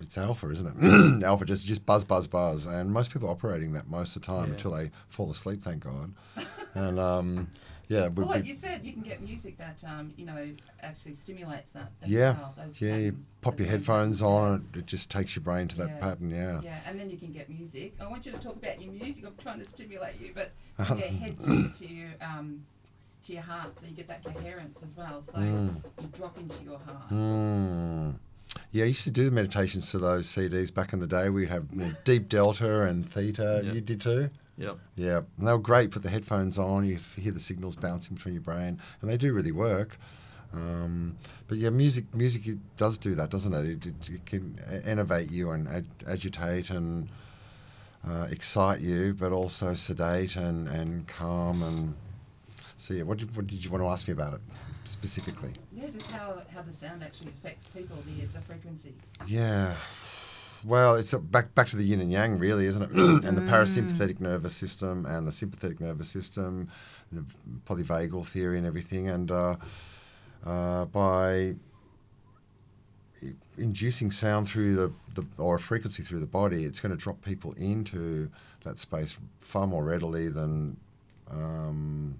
It's 0.00 0.16
alpha, 0.16 0.48
isn't 0.50 0.66
it? 0.80 1.22
alpha 1.24 1.44
just 1.44 1.66
just 1.66 1.84
buzz, 1.84 2.04
buzz, 2.04 2.26
buzz, 2.26 2.66
and 2.66 2.92
most 2.92 3.12
people 3.12 3.28
are 3.28 3.32
operating 3.32 3.72
that 3.72 3.88
most 3.88 4.14
of 4.16 4.22
the 4.22 4.26
time 4.26 4.46
Yeah. 4.46 4.52
until 4.52 4.70
they 4.72 4.90
fall 5.08 5.30
asleep. 5.30 5.62
Thank 5.62 5.82
God. 5.84 6.12
and 6.74 7.00
um, 7.00 7.50
yeah, 7.88 8.08
we, 8.08 8.22
Well, 8.22 8.28
like 8.28 8.42
we- 8.42 8.50
you 8.50 8.54
said, 8.54 8.84
you 8.84 8.92
can 8.92 9.02
get 9.02 9.22
music 9.22 9.56
that, 9.58 9.82
um, 9.86 10.12
you 10.16 10.24
know, 10.26 10.46
actually 10.82 11.14
stimulates 11.14 11.72
that. 11.72 11.90
yeah, 12.06 12.36
well, 12.36 12.54
yeah. 12.78 12.96
You 12.96 13.16
pop 13.40 13.58
your 13.58 13.68
headphones 13.68 14.20
patterns, 14.20 14.22
on, 14.22 14.68
it 14.74 14.86
just 14.86 15.10
takes 15.10 15.34
your 15.34 15.42
brain 15.42 15.68
to 15.68 15.76
that 15.78 15.88
Yeah. 15.88 15.98
pattern. 15.98 16.30
Yeah. 16.30 16.60
Yeah, 16.62 16.80
and 16.86 17.00
then 17.00 17.08
you 17.10 17.16
can 17.16 17.32
get 17.32 17.48
music. 17.48 17.94
I 18.00 18.06
want 18.06 18.24
you 18.26 18.32
to 18.32 18.38
talk 18.38 18.56
about 18.56 18.80
your 18.80 18.92
music. 18.92 19.24
I'm 19.26 19.34
trying 19.42 19.58
to 19.64 19.68
stimulate 19.68 20.20
you, 20.20 20.32
but 20.34 20.52
you 20.78 20.94
get 20.96 21.10
head 21.10 21.40
to, 21.40 21.70
to 21.70 21.86
your 21.86 22.10
um, 22.20 22.64
to 23.26 23.32
your 23.32 23.42
heart, 23.42 23.72
so 23.80 23.86
you 23.86 23.94
get 23.96 24.06
that 24.08 24.22
coherence 24.22 24.78
as 24.88 24.96
well. 24.96 25.22
So 25.22 25.38
Mm. 25.38 25.82
you 26.00 26.08
drop 26.14 26.38
into 26.38 26.62
your 26.62 26.78
heart. 26.78 27.10
Mm. 27.10 28.14
Yeah, 28.70 28.84
I 28.84 28.88
used 28.88 29.04
to 29.04 29.10
do 29.10 29.24
the 29.24 29.30
meditations 29.30 29.90
to 29.90 29.98
those 29.98 30.26
CDs 30.26 30.72
back 30.72 30.92
in 30.92 31.00
the 31.00 31.06
day. 31.06 31.30
We'd 31.30 31.48
have 31.48 31.66
you 31.72 31.80
know, 31.80 31.92
deep 32.04 32.28
delta 32.28 32.82
and 32.82 33.08
theta. 33.08 33.62
Yeah. 33.64 33.72
You 33.72 33.80
did 33.80 34.00
too? 34.00 34.30
Yep. 34.58 34.78
Yeah, 34.96 35.20
and 35.38 35.46
they 35.46 35.52
were 35.52 35.58
great. 35.58 35.90
Put 35.92 36.02
the 36.02 36.10
headphones 36.10 36.58
on, 36.58 36.84
you 36.84 36.98
hear 37.16 37.32
the 37.32 37.40
signals 37.40 37.76
bouncing 37.76 38.16
between 38.16 38.34
your 38.34 38.42
brain, 38.42 38.80
and 39.00 39.10
they 39.10 39.16
do 39.16 39.32
really 39.32 39.52
work. 39.52 39.96
Um, 40.52 41.16
but 41.46 41.58
yeah, 41.58 41.70
music 41.70 42.12
music 42.14 42.46
it 42.46 42.58
does 42.76 42.98
do 42.98 43.14
that, 43.14 43.30
doesn't 43.30 43.52
it? 43.52 43.66
It, 43.66 43.86
it, 43.86 44.10
it 44.10 44.26
can 44.26 44.58
enervate 44.84 45.30
you 45.30 45.50
and 45.50 45.68
ag- 45.68 46.04
agitate 46.06 46.70
and 46.70 47.08
uh, 48.08 48.26
excite 48.30 48.80
you, 48.80 49.14
but 49.14 49.30
also 49.30 49.74
sedate 49.74 50.36
and, 50.36 50.66
and 50.68 51.06
calm. 51.06 51.62
And 51.62 51.94
so 52.78 52.94
yeah, 52.94 53.02
what 53.02 53.18
did, 53.18 53.36
what 53.36 53.46
did 53.46 53.62
you 53.62 53.70
want 53.70 53.82
to 53.84 53.88
ask 53.88 54.08
me 54.08 54.12
about 54.12 54.34
it 54.34 54.40
specifically? 54.88 55.52
Yeah, 55.72 55.88
just 55.88 56.10
how, 56.10 56.42
how 56.54 56.62
the 56.62 56.72
sound 56.72 57.02
actually 57.02 57.28
affects 57.28 57.68
people, 57.68 57.96
the 58.06 58.26
the 58.26 58.40
frequency. 58.40 58.94
Yeah. 59.26 59.74
Well, 60.64 60.96
it's 60.96 61.12
a, 61.12 61.18
back 61.18 61.54
back 61.54 61.68
to 61.68 61.76
the 61.76 61.84
yin 61.84 62.00
and 62.00 62.10
yang, 62.10 62.38
really, 62.38 62.66
isn't 62.66 62.82
it? 62.82 62.90
and 63.24 63.36
the 63.36 63.42
parasympathetic 63.42 64.20
nervous 64.20 64.54
system 64.54 65.06
and 65.06 65.26
the 65.26 65.32
sympathetic 65.32 65.80
nervous 65.80 66.08
system, 66.08 66.68
the 67.12 67.24
polyvagal 67.66 68.26
theory 68.26 68.58
and 68.58 68.66
everything. 68.66 69.08
And 69.08 69.30
uh, 69.30 69.56
uh, 70.44 70.86
by 70.86 71.54
inducing 73.56 74.10
sound 74.10 74.48
through 74.48 74.74
the, 74.74 74.92
the 75.14 75.42
or 75.42 75.56
a 75.56 75.60
frequency 75.60 76.02
through 76.02 76.20
the 76.20 76.26
body, 76.26 76.64
it's 76.64 76.80
going 76.80 76.90
to 76.90 76.98
drop 76.98 77.22
people 77.22 77.52
into 77.52 78.30
that 78.62 78.78
space 78.78 79.16
far 79.40 79.66
more 79.66 79.84
readily 79.84 80.28
than 80.28 80.76
um, 81.30 82.18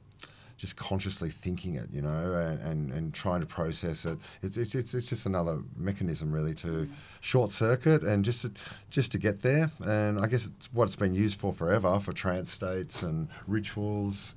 just 0.59 0.77
consciously 0.77 1.31
thinking 1.31 1.77
it, 1.77 1.89
you 1.91 2.03
know, 2.03 2.35
and, 2.35 2.61
and, 2.61 2.93
and 2.93 3.15
trying 3.15 3.41
to 3.41 3.47
process 3.47 4.05
it. 4.05 4.19
It's, 4.43 4.57
it's, 4.59 4.75
it's, 4.75 4.93
it's 4.93 5.09
just 5.09 5.25
another 5.25 5.61
mechanism 5.77 6.33
really 6.33 6.53
to 6.57 6.89
short 7.21 7.53
circuit 7.53 8.03
and 8.03 8.25
just 8.25 8.43
to, 8.43 8.51
just 8.91 9.13
to 9.13 9.19
get 9.19 9.41
there. 9.41 9.71
And 9.85 10.19
I 10.19 10.27
guess 10.27 10.47
it's 10.47 10.67
what 10.73 10.85
it's 10.87 10.97
been 10.97 11.15
used 11.15 11.39
for 11.41 11.53
forever 11.53 11.99
for 12.01 12.13
trance 12.13 12.51
states 12.53 13.03
and 13.03 13.29
rituals. 13.47 14.35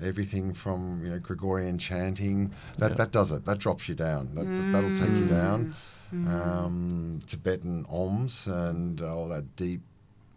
Everything 0.00 0.54
from 0.54 1.00
you 1.04 1.10
know 1.10 1.18
Gregorian 1.18 1.76
chanting 1.76 2.52
that 2.78 2.90
Yeah. 2.92 2.96
that 2.96 3.10
does 3.10 3.32
it. 3.32 3.44
That 3.44 3.58
drops 3.58 3.88
you 3.88 3.94
down. 3.96 4.34
That, 4.36 4.44
That'll 4.72 4.96
take 4.96 5.16
you 5.16 5.26
down. 5.26 5.74
Um, 6.12 7.20
Tibetan 7.26 7.84
oms 7.84 8.46
and 8.46 9.00
all 9.02 9.28
that 9.28 9.56
deep 9.56 9.80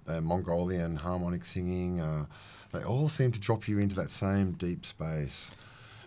uh, 0.07 0.19
Mongolian 0.19 0.95
harmonic 0.97 1.45
singing. 1.45 1.99
Uh, 2.01 2.25
they 2.71 2.83
all 2.83 3.09
seem 3.09 3.31
to 3.31 3.39
drop 3.39 3.67
you 3.67 3.79
into 3.79 3.95
that 3.95 4.09
same 4.09 4.51
deep 4.51 4.85
space. 4.85 5.53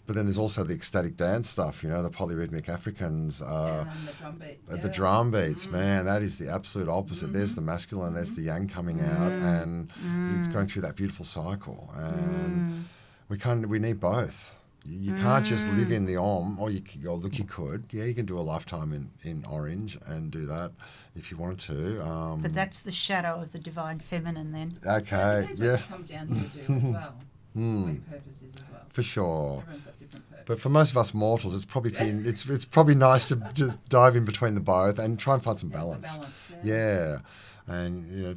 But 0.07 0.17
then 0.17 0.27
there's 0.27 0.39
also 0.39 0.65
the 0.65 0.75
ecstatic 0.75 1.17
dance 1.17 1.49
stuff, 1.49 1.83
you 1.83 1.89
know, 1.89 2.03
the 2.03 2.11
polyrhythmic 2.11 2.69
Africans, 2.69 3.41
uh, 3.41 3.87
and 3.89 4.09
the 4.09 4.13
drum 4.13 4.37
beats. 4.39 4.71
uh, 4.71 4.75
yeah. 4.75 4.83
the 4.83 4.89
drum 4.91 5.31
beats, 5.31 5.67
mm. 5.67 5.73
man, 5.73 6.05
that 6.05 6.21
is 6.21 6.37
the 6.37 6.51
absolute 6.53 6.89
opposite. 6.89 7.33
There's 7.33 7.53
mm. 7.53 7.57
the 7.57 7.61
masculine, 7.63 8.13
there's 8.13 8.35
the 8.35 8.43
yang 8.43 8.69
coming 8.69 8.99
mm. 8.99 9.19
out, 9.19 9.33
and 9.33 9.91
you're 10.05 10.53
going 10.53 10.67
through 10.67 10.83
that 10.83 10.97
beautiful 10.97 11.25
cycle. 11.25 11.91
And 11.97 12.87
we 13.31 13.39
can't, 13.39 13.67
we 13.67 13.79
need 13.79 13.99
both. 13.99 14.54
You 14.87 14.99
you 14.99 15.15
can't 15.15 15.47
just 15.47 15.67
live 15.71 15.91
in 15.93 16.05
the 16.05 16.17
om, 16.17 16.59
or 16.61 16.71
you, 16.71 16.83
c- 16.87 17.07
or 17.07 17.17
look, 17.17 17.39
you 17.39 17.45
could. 17.45 17.87
Yeah, 17.91 18.05
you 18.05 18.15
can 18.15 18.27
do 18.27 18.39
a 18.39 18.43
lifetime 18.43 18.93
in, 18.93 19.11
in 19.23 19.45
orange 19.47 19.97
and 20.07 20.31
do 20.31 20.45
that 20.47 20.73
if 21.17 21.31
you 21.31 21.39
wanted 21.39 21.61
to. 21.61 22.03
Um, 22.07 22.43
But 22.43 22.53
that's 22.53 22.81
the 22.81 22.93
shadow 22.93 23.41
of 23.41 23.53
the 23.53 23.59
divine 23.59 23.99
feminine 24.01 24.53
then. 24.53 24.79
Okay, 24.87 25.49
yeah, 25.55 25.79
come 25.89 26.03
down 26.03 26.27
to 26.29 26.35
do 26.35 26.75
as 26.75 26.83
well. 26.83 27.15
Hmm. 27.55 27.83
What 27.85 27.93
your 27.93 28.03
purpose 28.11 28.43
is 28.43 28.57
as 28.57 28.63
well. 28.71 28.83
for 28.91 29.03
sure. 29.03 29.59
Everyone's 29.63 29.85
got 29.85 29.99
different. 30.01 30.47
But 30.47 30.61
for 30.61 30.69
most 30.69 30.91
of 30.91 30.99
us 30.99 31.15
mortals, 31.15 31.55
it's 31.55 31.65
probably 31.65 31.93
been, 31.93 32.27
it's 32.27 32.45
it's 32.47 32.67
probably 32.67 32.95
nice 32.95 33.29
to 33.29 33.37
just 33.55 33.89
dive 33.89 34.17
in 34.17 34.25
between 34.27 34.55
the 34.55 34.61
both 34.61 34.99
and 34.99 35.19
try 35.19 35.33
and 35.35 35.43
find 35.43 35.59
some 35.59 35.71
Yeah, 35.71 35.79
the 35.79 35.85
balance. 35.85 36.17
balance, 36.19 36.53
Yeah, 36.63 37.19
and 37.67 38.07
you 38.13 38.23
know, 38.25 38.35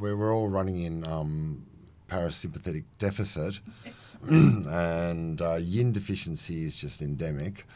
we're 0.00 0.16
we're 0.16 0.34
all 0.34 0.48
running 0.48 0.82
in 0.82 1.04
um, 1.06 1.66
parasympathetic 2.08 2.82
deficit, 2.98 3.60
and 4.30 5.40
uh, 5.40 5.56
yin 5.60 5.92
deficiency 5.92 6.64
is 6.64 6.76
just 6.76 7.02
endemic. 7.02 7.66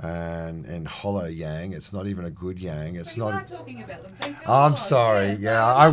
And 0.00 0.64
and 0.64 0.88
hollow 0.88 1.26
yang, 1.26 1.74
it's 1.74 1.92
not 1.92 2.06
even 2.06 2.24
a 2.24 2.30
good 2.30 2.58
yang. 2.58 2.96
It's 2.96 3.14
so 3.14 3.28
not. 3.28 3.46
talking 3.46 3.82
about 3.82 4.00
them. 4.00 4.36
I'm 4.48 4.74
sorry. 4.74 5.32
Yeah, 5.32 5.64
I 5.64 5.88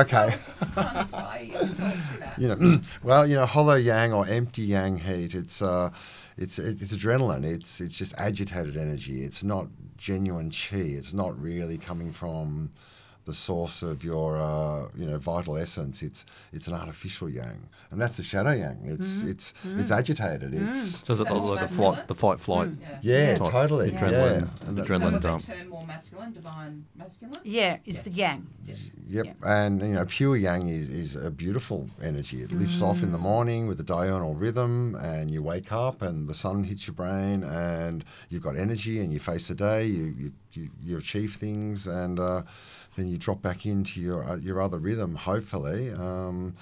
okay. 0.00 0.34
I'm 0.74 1.06
trying 1.08 1.48
you 1.48 1.58
to 1.58 1.66
talk 1.66 1.76
to 1.76 2.18
that. 2.18 2.38
you 2.38 2.48
know, 2.48 2.80
well, 3.02 3.26
you 3.26 3.34
know, 3.34 3.44
hollow 3.44 3.74
yang 3.74 4.14
or 4.14 4.26
empty 4.26 4.62
yang 4.62 4.96
heat. 4.96 5.34
It's 5.34 5.60
uh, 5.60 5.90
it's 6.38 6.58
it's 6.58 6.94
adrenaline. 6.94 7.44
It's 7.44 7.80
it's 7.80 7.96
just 7.96 8.14
agitated 8.16 8.76
energy. 8.76 9.22
It's 9.22 9.44
not 9.44 9.66
genuine 9.98 10.50
chi. 10.50 10.78
It's 10.78 11.12
not 11.12 11.38
really 11.40 11.76
coming 11.76 12.10
from 12.10 12.70
the 13.24 13.34
source 13.34 13.82
of 13.82 14.02
your 14.02 14.36
uh, 14.36 14.88
you 14.96 15.06
know 15.06 15.18
vital 15.18 15.56
essence. 15.56 16.02
It's 16.02 16.24
it's 16.52 16.66
an 16.66 16.74
artificial 16.74 17.28
yang, 17.28 17.68
and 17.90 18.00
that's 18.00 18.16
the 18.16 18.22
shadow 18.22 18.52
yang. 18.52 18.80
It's 18.84 19.18
mm-hmm. 19.18 19.30
it's 19.30 19.54
mm-hmm. 19.64 19.80
it's 19.80 19.90
agitated. 19.90 20.52
It's 20.52 20.76
mm. 20.76 21.06
So 21.06 21.12
is 21.14 21.20
it 21.20 21.24
That's 21.24 21.46
like 21.46 21.58
a 21.58 21.62
masculine? 21.62 21.94
flight, 21.94 22.08
the 22.08 22.14
fight 22.14 22.40
flight? 22.40 22.68
Mm. 22.68 22.98
Yeah. 23.02 23.30
yeah, 23.30 23.38
Type 23.38 23.52
totally. 23.52 23.90
adrenaline- 23.90 24.50
yeah, 24.50 24.66
And 24.68 24.78
that- 24.78 24.86
So 24.86 24.94
adrenaline 24.94 25.12
would 25.12 25.22
dump. 25.22 25.42
they 25.42 25.54
turn 25.54 25.68
more 25.68 25.86
masculine, 25.86 26.32
divine 26.32 26.84
masculine? 26.96 27.40
Yeah, 27.44 27.76
is 27.84 28.02
the 28.02 28.10
yang. 28.10 28.46
Yep, 28.66 29.26
Yeah. 29.26 29.32
and 29.44 29.80
you 29.80 29.94
know, 29.94 30.04
pure 30.06 30.36
yang 30.36 30.68
is, 30.68 30.88
is 30.90 31.16
a 31.16 31.30
beautiful 31.30 31.88
energy. 32.02 32.42
It 32.42 32.52
lifts 32.52 32.80
off 32.80 33.02
in 33.02 33.12
the 33.12 33.18
mm. 33.18 33.22
morning 33.22 33.66
with 33.66 33.78
the 33.78 33.84
diurnal 33.84 34.34
rhythm, 34.34 34.94
and 34.96 35.30
you 35.30 35.42
wake 35.42 35.72
up, 35.72 36.02
and 36.02 36.28
the 36.28 36.34
sun 36.34 36.64
hits 36.64 36.86
your 36.86 36.94
brain, 36.94 37.42
and 37.44 38.04
you've 38.30 38.42
got 38.42 38.56
energy, 38.56 39.00
and 39.00 39.12
you 39.12 39.18
face 39.18 39.48
the 39.48 39.54
day. 39.54 39.86
You 39.86 40.14
you, 40.18 40.32
you, 40.52 40.70
you 40.82 40.98
achieve 40.98 41.34
things, 41.34 41.86
and 41.86 42.18
uh, 42.18 42.42
then 42.96 43.08
you 43.08 43.16
drop 43.16 43.42
back 43.42 43.64
into 43.66 44.00
your 44.00 44.24
uh, 44.24 44.36
your 44.36 44.60
other 44.60 44.78
rhythm. 44.78 45.14
Hopefully, 45.14 45.90
um, 45.90 46.54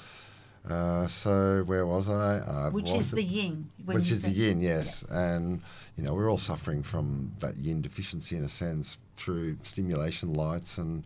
uh, 0.68 1.06
so 1.06 1.62
where 1.66 1.86
was 1.86 2.08
I? 2.08 2.66
I've 2.66 2.72
Which 2.72 2.88
is 2.88 2.94
lost 2.94 3.14
the 3.14 3.22
yin. 3.22 3.70
Which 3.84 4.10
is 4.10 4.22
the 4.22 4.30
yin, 4.30 4.60
yes. 4.60 5.02
And, 5.08 5.62
you 5.96 6.04
know, 6.04 6.14
we're 6.14 6.30
all 6.30 6.38
suffering 6.38 6.82
from 6.82 7.32
that 7.38 7.56
yin 7.56 7.80
deficiency 7.80 8.36
in 8.36 8.44
a 8.44 8.48
sense 8.48 8.98
through 9.16 9.56
stimulation 9.62 10.34
lights 10.34 10.76
and 10.76 11.04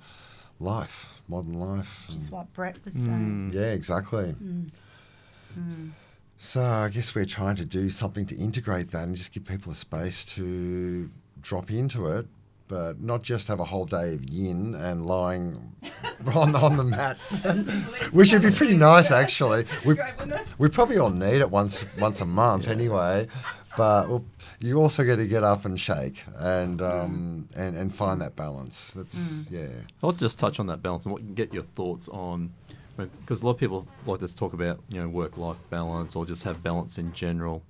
life, 0.58 1.20
modern 1.28 1.54
life. 1.54 2.04
Which 2.08 2.16
is 2.16 2.30
what 2.30 2.52
Brett 2.52 2.84
was 2.84 2.94
saying. 2.94 3.52
yeah, 3.54 3.70
exactly. 3.72 4.34
So 6.36 6.60
I 6.62 6.88
guess 6.88 7.14
we're 7.14 7.24
trying 7.24 7.56
to 7.56 7.64
do 7.64 7.88
something 7.88 8.26
to 8.26 8.36
integrate 8.36 8.90
that 8.90 9.04
and 9.04 9.16
just 9.16 9.32
give 9.32 9.44
people 9.44 9.70
a 9.70 9.76
space 9.76 10.24
to 10.34 11.08
drop 11.40 11.70
into 11.70 12.08
it, 12.08 12.26
but 12.74 13.00
not 13.00 13.22
just 13.22 13.46
have 13.46 13.60
a 13.60 13.64
whole 13.64 13.84
day 13.84 14.14
of 14.14 14.24
yin 14.24 14.74
and 14.74 15.06
lying 15.06 15.76
on, 16.34 16.56
on 16.56 16.76
the 16.76 16.82
mat. 16.82 17.16
Which 18.12 18.32
would 18.32 18.42
be 18.42 18.50
pretty 18.50 18.76
nice, 18.76 19.12
actually. 19.12 19.64
We, 19.84 19.94
Great, 19.94 20.18
wouldn't 20.18 20.40
it? 20.40 20.46
we 20.58 20.68
probably 20.68 20.98
all 20.98 21.10
need 21.10 21.40
it 21.40 21.48
once 21.48 21.84
once 22.00 22.20
a 22.20 22.24
month 22.24 22.66
anyway, 22.66 23.28
but 23.76 24.08
you 24.58 24.80
also 24.80 25.04
get 25.04 25.16
to 25.16 25.26
get 25.28 25.44
up 25.44 25.64
and 25.64 25.78
shake 25.78 26.24
and 26.36 26.80
mm. 26.80 27.04
um, 27.04 27.48
and 27.54 27.76
and 27.76 27.94
find 27.94 28.20
that 28.22 28.34
balance. 28.34 28.90
That's 28.96 29.14
mm. 29.14 29.46
yeah. 29.52 29.68
I'll 30.02 30.10
just 30.10 30.36
touch 30.36 30.58
on 30.58 30.66
that 30.66 30.82
balance 30.82 31.04
and 31.04 31.12
what 31.12 31.22
you 31.22 31.28
can 31.28 31.36
get 31.36 31.54
your 31.54 31.62
thoughts 31.62 32.08
on, 32.08 32.52
because 32.96 33.42
a 33.42 33.44
lot 33.44 33.52
of 33.52 33.58
people 33.58 33.86
like 34.04 34.18
to 34.18 34.34
talk 34.34 34.52
about 34.52 34.80
you 34.88 35.00
know 35.00 35.08
work-life 35.08 35.58
balance 35.70 36.16
or 36.16 36.26
just 36.26 36.42
have 36.42 36.60
balance 36.60 36.98
in 36.98 37.12
general. 37.12 37.62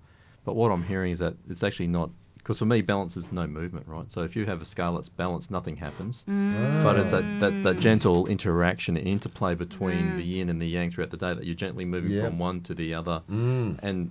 But 0.47 0.57
what 0.57 0.73
I'm 0.73 0.85
hearing 0.85 1.13
is 1.13 1.19
that 1.19 1.35
it's 1.51 1.63
actually 1.63 1.89
not, 1.89 2.11
because 2.45 2.59
for 2.59 2.67
me 2.67 2.83
balance 2.83 3.17
is 3.17 3.33
no 3.33 3.47
movement, 3.47 3.89
right? 3.89 4.13
So 4.13 4.23
if 4.23 4.37
you 4.37 4.45
have 4.45 4.61
a 4.61 4.67
scale 4.67 4.95
that's 4.97 5.09
balanced, 5.09 5.51
nothing 5.51 5.77
happens. 5.77 6.23
But 6.27 6.97
it's 6.99 7.11
that 7.11 7.25
that's 7.41 7.61
that 7.63 7.81
gentle 7.81 8.27
interaction 8.27 8.97
interplay 8.99 9.55
between 9.55 10.17
the 10.19 10.23
yin 10.23 10.51
and 10.51 10.61
the 10.61 10.67
yang 10.69 10.91
throughout 10.91 11.11
the 11.11 11.17
day 11.17 11.33
that 11.33 11.45
you're 11.45 11.55
gently 11.55 11.87
moving 11.87 12.21
from 12.23 12.39
one 12.39 12.61
to 12.63 12.75
the 12.75 12.93
other, 12.95 13.23
Mm. 13.31 13.79
and 13.83 14.11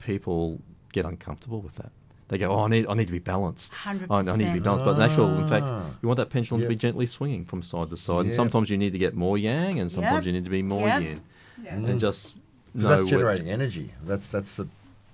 people 0.00 0.60
get 0.92 1.04
uncomfortable 1.04 1.60
with 1.60 1.74
that. 1.76 1.90
They 2.28 2.38
go, 2.38 2.50
"Oh, 2.50 2.60
I 2.60 2.68
need, 2.68 2.86
I 2.86 2.94
need 2.94 3.06
to 3.06 3.12
be 3.12 3.18
balanced. 3.18 3.74
I, 3.84 3.90
I 4.10 4.22
need 4.36 4.44
to 4.46 4.52
be 4.52 4.60
balanced." 4.60 4.84
But 4.84 4.96
in 4.96 5.02
actual, 5.02 5.36
in 5.38 5.48
fact, 5.48 5.66
Ah. 5.66 5.86
you 6.00 6.08
want 6.08 6.18
that 6.18 6.30
pendulum 6.30 6.62
to 6.62 6.68
be 6.68 6.76
gently 6.76 7.06
swinging 7.06 7.44
from 7.44 7.60
side 7.62 7.90
to 7.90 7.96
side. 7.96 8.26
And 8.26 8.34
sometimes 8.34 8.70
you 8.70 8.78
need 8.78 8.92
to 8.92 8.98
get 8.98 9.14
more 9.16 9.36
yang, 9.36 9.80
and 9.80 9.90
sometimes 9.90 10.18
Yep. 10.18 10.26
you 10.26 10.32
need 10.32 10.44
to 10.44 10.50
be 10.50 10.62
more 10.62 10.86
Yep. 10.86 11.02
yin. 11.02 11.20
Mm. 11.62 11.88
and 11.88 12.00
just 12.00 12.34
'Cause 12.74 12.82
know 12.82 12.88
that's 12.88 13.10
generating 13.10 13.50
energy. 13.50 13.92
That's 14.06 14.28
that's 14.28 14.56
the 14.56 14.66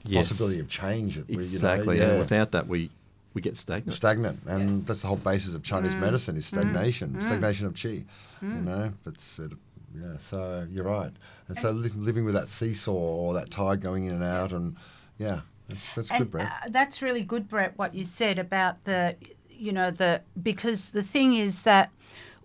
Yes. 0.09 0.29
possibility 0.29 0.61
of 0.61 0.69
change. 0.69 1.17
That 1.17 1.29
we, 1.29 1.35
you 1.45 1.59
know, 1.59 1.69
exactly. 1.69 1.99
yeah. 1.99 2.11
And 2.11 2.19
without 2.21 2.53
that, 2.53 2.67
we 2.67 2.91
we 3.35 3.43
get 3.43 3.57
stagnant. 3.57 3.95
stagnant, 3.95 4.41
and 4.47 4.87
that's 4.87 5.03
the 5.03 5.09
whole 5.09 5.17
basis 5.19 5.55
of 5.55 5.63
Chinese 5.63 5.95
Mm. 5.95 6.01
medicine 6.01 6.37
is 6.37 6.47
stagnation, 6.47 7.21
stagnation 7.23 7.67
of 7.67 7.75
qi. 7.75 8.05
You 8.43 8.49
know, 8.49 8.93
it's 9.07 9.39
it, 9.39 9.53
yeah. 9.95 10.17
So 10.19 10.67
you're 10.71 10.85
right, 10.85 11.13
and 11.49 11.57
so 11.59 11.71
li- 11.73 11.91
living 11.95 12.25
with 12.25 12.35
that 12.35 12.49
seesaw 12.49 12.93
or 12.93 13.35
that 13.35 13.51
tide 13.51 13.81
going 13.81 14.05
in 14.07 14.13
and 14.15 14.25
out, 14.25 14.53
and 14.53 14.77
yeah, 15.19 15.41
that's 15.69 15.95
that's 15.95 16.11
good, 16.11 16.31
Brett. 16.31 16.47
uh, 16.47 16.69
that's 16.71 17.03
really 17.03 17.23
good, 17.23 17.49
Brett, 17.49 17.77
what 17.77 17.95
you 17.95 18.05
said 18.05 18.39
about 18.39 18.85
the, 18.85 19.17
you 19.51 19.73
know, 19.73 19.91
the 19.91 20.23
because 20.43 20.91
the 20.91 21.03
thing 21.03 21.35
is 21.35 21.63
that 21.63 21.91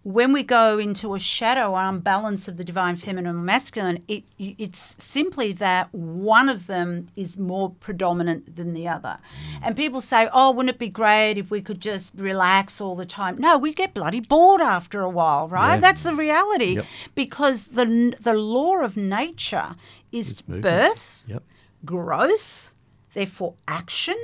when 0.03 0.33
we 0.33 0.41
go 0.41 0.79
into 0.79 1.13
a 1.13 1.19
shadow 1.19 1.73
or 1.73 1.81
unbalance 1.83 2.47
of 2.47 2.57
the 2.57 2.63
divine 2.63 2.95
feminine 2.95 3.35
or 3.35 3.39
masculine, 3.39 4.03
it 4.07 4.23
it's 4.39 4.95
simply 5.03 5.53
that 5.53 5.93
one 5.93 6.49
of 6.49 6.65
them 6.65 7.07
is 7.15 7.37
more 7.37 7.69
predominant 7.79 8.55
than 8.55 8.73
the 8.73 8.87
other. 8.87 9.19
And 9.61 9.75
people 9.75 10.01
say, 10.01 10.27
"Oh, 10.33 10.49
wouldn't 10.51 10.73
it 10.75 10.79
be 10.79 10.89
great 10.89 11.37
if 11.37 11.51
we 11.51 11.61
could 11.61 11.79
just 11.79 12.13
relax 12.15 12.81
all 12.81 12.95
the 12.95 13.05
time?" 13.05 13.35
No, 13.37 13.59
we 13.59 13.73
get 13.75 13.93
bloody 13.93 14.21
bored 14.21 14.59
after 14.61 15.01
a 15.01 15.09
while, 15.09 15.47
right? 15.47 15.75
Yeah. 15.75 15.79
That's 15.81 16.03
the 16.03 16.15
reality, 16.15 16.75
Yep. 16.77 16.85
because 17.13 17.67
the 17.67 18.15
the 18.19 18.33
law 18.33 18.77
of 18.79 18.97
nature 18.97 19.75
is 20.11 20.41
birth 20.41 21.23
Yep. 21.27 21.43
growth, 21.85 22.73
therefore 23.13 23.53
action, 23.67 24.17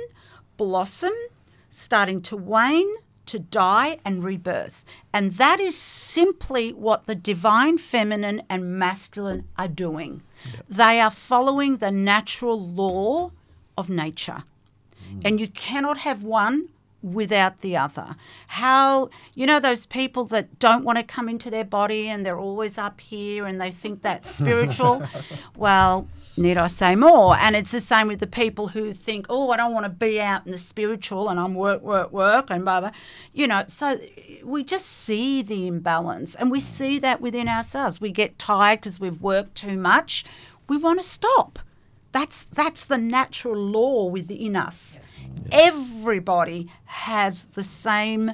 blossom, 0.56 1.12
starting 1.70 2.20
to 2.22 2.36
wane, 2.36 2.92
to 3.28 3.38
die, 3.38 3.98
and 4.04 4.24
rebirth. 4.24 4.84
And 5.12 5.32
that 5.34 5.60
is 5.60 5.76
simply 5.76 6.72
what 6.72 7.06
the 7.06 7.14
divine 7.14 7.78
feminine 7.78 8.42
and 8.48 8.78
masculine 8.78 9.46
are 9.56 9.68
doing. 9.68 10.22
They 10.68 11.00
are 11.00 11.10
following 11.10 11.76
the 11.76 11.90
natural 11.90 12.60
law 12.60 13.32
of 13.76 13.88
nature. 13.88 14.44
Mm. 15.10 15.22
And 15.24 15.40
you 15.40 15.48
cannot 15.48 15.98
have 15.98 16.22
one 16.22 16.68
without 17.02 17.60
the 17.60 17.76
other. 17.76 18.16
How, 18.48 19.10
you 19.34 19.46
know, 19.46 19.60
those 19.60 19.86
people 19.86 20.24
that 20.26 20.58
don't 20.58 20.84
want 20.84 20.98
to 20.98 21.04
come 21.04 21.28
into 21.28 21.50
their 21.50 21.64
body 21.64 22.08
and 22.08 22.26
they're 22.26 22.38
always 22.38 22.76
up 22.76 23.00
here 23.00 23.46
and 23.46 23.60
they 23.60 23.70
think 23.70 24.02
that's 24.02 24.28
spiritual. 24.30 25.06
well, 25.56 26.08
need 26.38 26.56
I 26.56 26.66
say 26.66 26.96
more? 26.96 27.36
And 27.36 27.54
it's 27.54 27.72
the 27.72 27.80
same 27.80 28.08
with 28.08 28.20
the 28.20 28.26
people 28.26 28.68
who 28.68 28.92
think, 28.92 29.26
oh, 29.28 29.50
I 29.50 29.56
don't 29.56 29.72
want 29.72 29.84
to 29.84 29.90
be 29.90 30.20
out 30.20 30.46
in 30.46 30.52
the 30.52 30.58
spiritual 30.58 31.28
and 31.28 31.38
I'm 31.38 31.54
work, 31.54 31.82
work, 31.82 32.12
work, 32.12 32.46
and 32.50 32.64
blah, 32.64 32.80
blah. 32.80 32.90
You 33.32 33.46
know, 33.46 33.64
so 33.66 34.00
we 34.42 34.64
just 34.64 34.86
see 34.86 35.42
the 35.42 35.66
imbalance 35.66 36.34
and 36.34 36.50
we 36.50 36.60
see 36.60 36.98
that 37.00 37.20
within 37.20 37.48
ourselves. 37.48 38.00
We 38.00 38.10
get 38.10 38.38
tired 38.38 38.80
because 38.80 39.00
we've 39.00 39.20
worked 39.20 39.56
too 39.56 39.76
much. 39.76 40.24
We 40.68 40.76
want 40.76 41.00
to 41.00 41.06
stop. 41.06 41.58
That's 42.12 42.44
that's 42.44 42.84
the 42.84 42.98
natural 42.98 43.56
law 43.56 44.06
within 44.06 44.56
us. 44.56 44.98
Everybody 45.52 46.70
has 46.86 47.44
the 47.54 47.62
same 47.62 48.32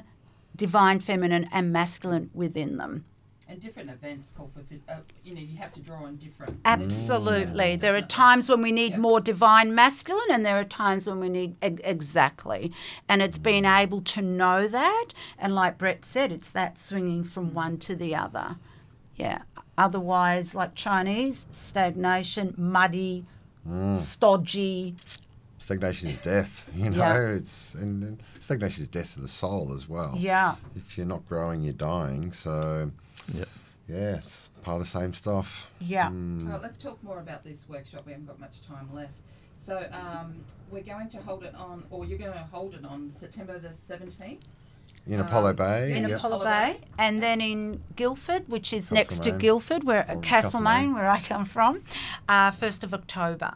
divine 0.55 0.99
feminine 0.99 1.49
and 1.51 1.73
masculine 1.73 2.29
within 2.33 2.77
them. 2.77 3.05
And 3.47 3.61
different 3.61 3.91
events 3.91 4.33
call 4.35 4.49
for, 4.55 4.63
fit- 4.63 4.81
uh, 4.89 4.97
you 5.23 5.35
know, 5.35 5.41
you 5.41 5.55
have 5.57 5.71
to 5.73 5.79
draw 5.79 6.03
on 6.05 6.15
different. 6.15 6.63
Mm. 6.63 6.65
Absolutely. 6.65 7.75
There 7.75 7.95
are 7.95 8.01
times 8.01 8.49
when 8.49 8.61
we 8.63 8.71
need 8.71 8.93
Yeah. 8.93 8.97
more 8.97 9.19
divine 9.19 9.75
masculine, 9.75 10.31
and 10.31 10.43
there 10.43 10.57
are 10.59 10.63
times 10.63 11.05
when 11.05 11.19
we 11.19 11.29
need 11.29 11.55
e- 11.63 11.77
exactly. 11.83 12.71
And 13.07 13.21
it's 13.21 13.37
mm. 13.37 13.43
being 13.43 13.65
able 13.65 14.01
to 14.01 14.21
know 14.21 14.67
that. 14.67 15.09
And 15.37 15.53
like 15.53 15.77
Brett 15.77 16.05
said, 16.05 16.31
it's 16.31 16.49
that 16.51 16.79
swinging 16.79 17.23
from 17.23 17.51
mm. 17.51 17.53
one 17.53 17.77
to 17.79 17.95
the 17.95 18.15
other. 18.15 18.55
Yeah. 19.15 19.43
Otherwise, 19.77 20.55
like 20.55 20.73
Chinese, 20.73 21.45
stagnation, 21.51 22.53
muddy, 22.57 23.25
stodgy. 23.97 24.95
Stagnation 25.57 26.09
is 26.09 26.17
death. 26.19 26.63
You 26.75 26.89
know, 26.89 26.97
Yeah. 26.97 27.29
it's 27.29 27.73
and, 27.75 28.03
and 28.03 28.23
stagnation 28.39 28.83
is 28.83 28.89
death 28.89 29.13
to 29.13 29.21
the 29.21 29.27
soul 29.27 29.73
as 29.73 29.87
well. 29.89 30.15
Yeah. 30.17 30.55
If 30.75 30.97
you're 30.97 31.07
not 31.07 31.27
growing, 31.27 31.63
you're 31.63 31.73
dying. 31.73 32.31
So 32.33 32.91
Yep. 33.33 33.47
yeah, 33.87 34.15
it's 34.17 34.49
part 34.63 34.75
of 34.79 34.83
the 34.83 34.89
same 34.99 35.13
stuff. 35.13 35.69
Yeah. 35.79 36.09
Mm. 36.09 36.47
Well, 36.49 36.59
let's 36.61 36.77
talk 36.77 37.01
more 37.03 37.19
about 37.19 37.43
this 37.43 37.65
workshop. 37.69 38.03
We 38.05 38.11
haven't 38.11 38.27
got 38.27 38.39
much 38.39 38.61
time 38.67 38.89
left. 38.93 39.13
So 39.59 39.83
um, 39.91 40.35
we're 40.69 40.83
going 40.83 41.09
to 41.09 41.17
hold 41.17 41.43
it 41.43 41.55
on, 41.55 41.83
or 41.89 42.05
you're 42.05 42.19
going 42.19 42.33
to 42.33 42.47
hold 42.51 42.75
it 42.75 42.85
on 42.85 43.11
September 43.17 43.57
the 43.57 43.69
17th. 43.69 44.41
In 45.07 45.19
Apollo 45.19 45.51
Um, 45.51 45.55
Bay. 45.55 45.95
in 45.95 46.07
yep. 46.07 46.17
Apollo 46.17 46.37
Apollo 46.41 46.45
Bay, 46.45 46.73
Bay. 46.81 46.87
and 46.97 47.21
then 47.21 47.39
in 47.39 47.83
Guildford, 47.95 48.47
which 48.49 48.73
is 48.73 48.91
next 48.91 49.15
to 49.17 49.19
Castlemaine. 49.19 49.39
Guildford, 49.39 49.83
where 49.83 49.99
Or 50.09 50.19
Castlemaine, 50.21 50.23
Castlemaine. 50.23 50.93
where 50.95 51.07
I 51.09 51.21
come 51.21 51.45
from, 51.45 51.81
uh, 52.27 52.49
first 52.51 52.83
of 52.83 52.91
October. 52.93 53.53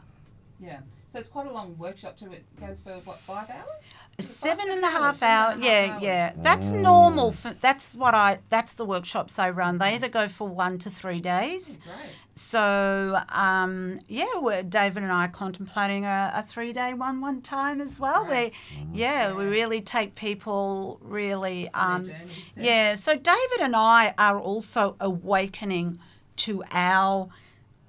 Yeah. 0.59 0.79
So 1.11 1.17
it's 1.17 1.29
quite 1.29 1.47
a 1.47 1.51
long 1.51 1.75
workshop 1.79 2.19
too. 2.19 2.31
It 2.31 2.45
goes 2.59 2.79
for 2.83 2.93
what, 2.99 3.17
five 3.19 3.49
hours? 3.49 3.67
Is 4.19 4.29
it 4.29 4.33
Seven 4.33 4.67
five? 4.67 4.75
and 4.75 4.83
a 4.83 4.89
half 4.89 5.19
seven 5.19 5.29
hour, 5.33 5.51
and 5.53 5.63
a 5.63 5.67
half 5.67 6.01
yeah, 6.01 6.31
yeah. 6.31 6.33
That's 6.43 6.69
Mm. 6.69 6.81
normal. 6.81 7.31
For, 7.31 7.53
that's 7.61 7.95
what 7.95 8.13
I. 8.13 8.39
That's 8.49 8.73
the 8.73 8.85
workshops 8.85 9.39
I 9.39 9.49
run. 9.49 9.77
They 9.77 9.95
either 9.95 10.09
go 10.09 10.27
for 10.27 10.47
one 10.47 10.77
to 10.79 10.89
three 10.89 11.21
days. 11.21 11.79
Oh, 11.87 11.91
great. 11.97 12.09
So 12.35 13.19
um, 13.29 13.99
yeah, 14.07 14.25
we're, 14.37 14.63
David 14.63 15.03
and 15.03 15.11
I 15.11 15.25
are 15.25 15.29
contemplating 15.29 16.05
a, 16.05 16.31
a 16.35 16.41
three 16.43 16.71
day 16.71 16.93
one 16.93 17.19
one 17.21 17.41
time 17.41 17.81
as 17.81 17.99
well. 17.99 18.23
Right. 18.23 18.53
Where 18.75 18.85
yeah, 18.93 19.33
we 19.33 19.45
really 19.45 19.81
take 19.81 20.15
people 20.15 20.99
really. 21.01 21.69
Um, 21.73 22.05
their 22.05 22.17
journeys 22.19 22.35
yeah, 22.55 22.95
so 22.95 23.15
David 23.15 23.59
and 23.61 23.75
I 23.75 24.13
are 24.17 24.39
also 24.39 24.95
awakening 24.99 25.99
to 26.37 26.63
our 26.71 27.27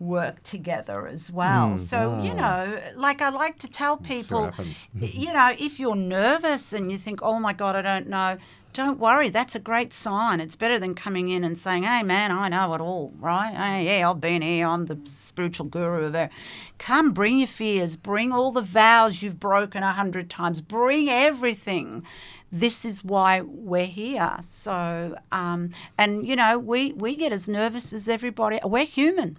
work 0.01 0.43
together 0.43 1.07
as 1.07 1.31
well. 1.31 1.77
So, 1.77 2.23
you 2.23 2.35
know, 2.35 2.81
like 2.97 3.21
I 3.23 3.29
like 3.29 3.59
to 3.61 3.69
tell 3.69 3.99
people, 3.99 4.51
you 4.95 5.33
know, 5.33 5.55
if 5.59 5.79
you're 5.79 5.95
nervous 5.95 6.73
and 6.73 6.91
you 6.91 6.99
think, 6.99 7.21
oh 7.23 7.39
my 7.39 7.53
God, 7.53 7.77
I 7.77 7.83
don't 7.83 8.09
know, 8.09 8.39
don't 8.73 8.99
worry. 8.99 9.29
That's 9.29 9.55
a 9.55 9.59
great 9.59 9.93
sign. 9.93 10.41
It's 10.41 10.57
better 10.57 10.79
than 10.79 10.95
coming 10.95 11.29
in 11.29 11.45
and 11.45 11.59
saying, 11.59 11.83
hey, 11.83 12.03
man, 12.03 12.31
I 12.31 12.49
know 12.49 12.73
it 12.75 12.81
all, 12.81 13.13
right? 13.19 13.53
Hey, 13.53 13.99
yeah, 13.99 14.09
I've 14.09 14.21
been 14.21 14.43
here. 14.43 14.67
I'm 14.67 14.87
the 14.87 14.99
spiritual 15.05 15.67
guru 15.67 16.05
of 16.07 16.15
it. 16.15 16.31
Come, 16.79 17.13
bring 17.13 17.39
your 17.39 17.49
fears. 17.49 17.97
Bring 17.97 18.33
all 18.33 18.53
the 18.53 18.63
vows 18.63 19.23
you've 19.23 19.41
broken 19.41 19.83
a 19.83 19.93
hundred 19.93 20.31
times. 20.31 20.61
Bring 20.61 21.11
everything. 21.11 22.05
This 22.53 22.85
is 22.85 23.05
why 23.05 23.43
we're 23.43 23.87
here. 23.87 24.37
So, 24.43 25.17
um, 25.31 25.73
and, 25.99 26.27
you 26.27 26.37
know, 26.37 26.59
we, 26.59 26.93
we 26.93 27.17
get 27.17 27.33
as 27.33 27.49
nervous 27.49 27.93
as 27.93 28.09
everybody. 28.09 28.61
We're 28.65 28.87
human. 28.87 29.37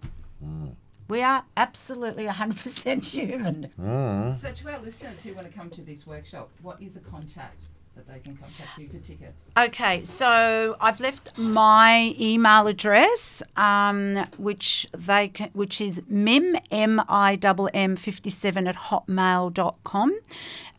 We 1.07 1.21
are 1.21 1.43
absolutely 1.57 2.25
100% 2.25 3.03
human. 3.03 3.69
So, 4.39 4.51
to 4.53 4.71
our 4.71 4.79
listeners 4.79 5.21
who 5.21 5.33
want 5.33 5.51
to 5.51 5.53
come 5.53 5.69
to 5.71 5.81
this 5.81 6.07
workshop, 6.07 6.49
what 6.61 6.81
is 6.81 6.95
a 6.95 7.01
contact 7.01 7.65
that 7.95 8.07
they 8.07 8.19
can 8.19 8.37
contact 8.37 8.77
you 8.77 8.87
for 8.87 8.97
tickets? 8.99 9.51
Okay, 9.57 10.03
so 10.05 10.77
I've 10.79 11.01
left 11.01 11.37
my 11.37 12.15
email 12.19 12.67
address, 12.67 13.43
um, 13.57 14.25
which 14.37 14.87
they 14.97 15.27
can, 15.27 15.49
which 15.53 15.81
is 15.81 16.01
mim 16.07 16.55
m 16.71 17.01
i 17.09 17.37
m 17.41 17.67
m 17.73 17.95
57 17.95 18.67
at 18.67 18.75
hotmail.com. 18.75 20.19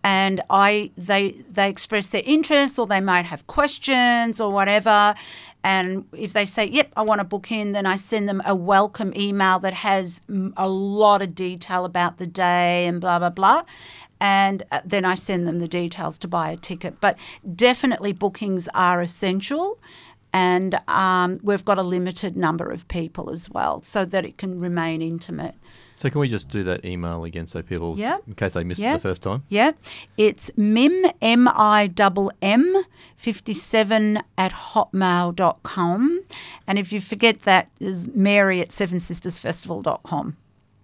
And 0.05 0.43
I 0.51 0.91
they 0.97 1.43
they 1.51 1.69
express 1.69 2.11
their 2.11 2.23
interest 2.25 2.79
or 2.79 2.87
they 2.87 3.01
might 3.01 3.25
have 3.27 3.47
questions 3.47 4.41
or 4.41 4.51
whatever. 4.51 5.15
And 5.63 6.07
if 6.17 6.33
they 6.33 6.45
say, 6.45 6.67
"Yep, 6.67 6.93
I 6.97 7.03
want 7.03 7.21
to 7.21 7.25
book 7.25 7.53
in," 7.53 7.71
then 7.71 7.87
I 7.87 7.97
send 7.97 8.29
them 8.29 8.43
a 8.45 8.55
welcome 8.55 9.13
email 9.17 9.61
that 9.61 9.75
has 9.75 10.21
a 10.57 10.69
lot 10.69 11.23
of 11.23 11.37
detail 11.37 11.85
about 11.85 12.19
the 12.19 12.27
day 12.27 12.87
and 12.87 13.01
blah 13.01 13.21
blah 13.21 13.31
blah 13.31 13.63
and 14.23 14.63
uh, 14.71 14.81
then 14.85 15.05
I 15.05 15.17
send 15.17 15.49
them 15.49 15.59
the 15.59 15.67
details 15.67 16.17
to 16.19 16.29
buy 16.29 16.53
a 16.53 16.57
ticket. 16.57 17.01
But 17.01 17.17
definitely, 17.57 18.13
bookings 18.13 18.69
are 18.73 19.03
essential, 19.03 19.81
and 20.33 20.81
um, 20.87 21.41
we've 21.43 21.65
got 21.65 21.77
a 21.77 21.83
limited 21.83 22.37
number 22.37 22.71
of 22.71 22.87
people 22.87 23.31
as 23.31 23.51
well, 23.51 23.83
so 23.83 24.05
that 24.05 24.25
it 24.25 24.39
can 24.39 24.61
remain 24.61 25.03
intimate. 25.03 25.57
So 26.03 26.11
can 26.11 26.21
we 26.21 26.27
just 26.27 26.49
do 26.49 26.65
that 26.65 26.85
email 26.85 27.23
again 27.23 27.47
so 27.47 27.63
people, 27.63 27.97
Yeah. 27.97 28.19
in 28.27 28.35
case 28.35 28.55
they 28.55 28.65
missed 28.65 28.81
Yeah. 28.81 28.95
it 28.95 28.97
the 28.97 29.03
first 29.03 29.23
time? 29.23 29.45
Yeah, 29.49 29.71
it's 30.17 30.51
mim 30.57 31.07
m 31.21 31.47
i 31.47 31.87
double 31.87 32.33
m 32.43 32.83
fifty 33.15 33.55
seven 33.55 34.21
at 34.37 34.51
hotmail.com. 34.51 36.23
and 36.67 36.79
if 36.81 36.93
you 36.93 37.01
forget 37.01 37.43
that, 37.43 37.69
is 37.79 38.09
Mary 38.09 38.61
at 38.61 38.71
sevensistersfestival.com. 38.71 40.37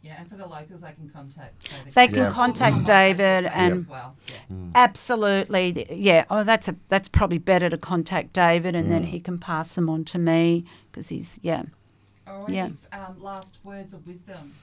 Yeah, 0.02 0.20
and 0.20 0.30
for 0.30 0.36
the 0.36 0.46
locals, 0.46 0.82
they 0.82 0.92
can 0.92 1.10
contact 1.12 1.68
David. 1.68 1.94
They 1.94 2.06
can 2.06 2.16
Yeah. 2.18 2.30
contact 2.30 2.76
mm. 2.76 2.84
David 2.84 3.46
and 3.46 3.74
as 3.74 3.88
well. 3.88 4.14
Yeah. 4.28 4.36
Mm. 4.52 4.70
Absolutely, 4.76 5.86
yeah. 5.90 6.26
Oh, 6.30 6.44
that's 6.44 6.68
a 6.68 6.76
that's 6.90 7.08
probably 7.08 7.38
better 7.38 7.68
to 7.68 7.76
contact 7.76 8.34
David, 8.34 8.76
and 8.76 8.88
then 8.88 9.02
mm. 9.02 9.08
he 9.08 9.18
can 9.18 9.38
pass 9.38 9.74
them 9.74 9.90
on 9.90 10.04
to 10.04 10.18
me 10.20 10.64
because 10.92 11.08
he's 11.08 11.40
yeah. 11.42 11.64
All 12.28 12.42
right. 12.42 12.50
Yeah. 12.50 12.68
Um, 12.92 13.18
last 13.18 13.58
words 13.64 13.92
of 13.92 14.06
wisdom. 14.06 14.54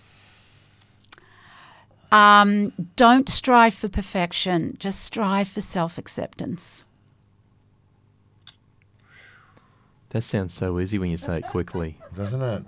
Um, 2.11 2.71
don't 2.95 3.27
strive 3.29 3.73
for 3.73 3.89
perfection; 3.89 4.77
just 4.79 5.01
strive 5.03 5.47
for 5.47 5.61
self 5.61 5.97
acceptance. 5.97 6.81
That 10.09 10.23
sounds 10.23 10.53
so 10.53 10.79
easy 10.79 10.97
when 10.97 11.09
you 11.09 11.17
say 11.17 11.37
it 11.39 11.47
quickly. 11.47 11.97
Doesn't 12.15 12.41
it? 12.41 12.63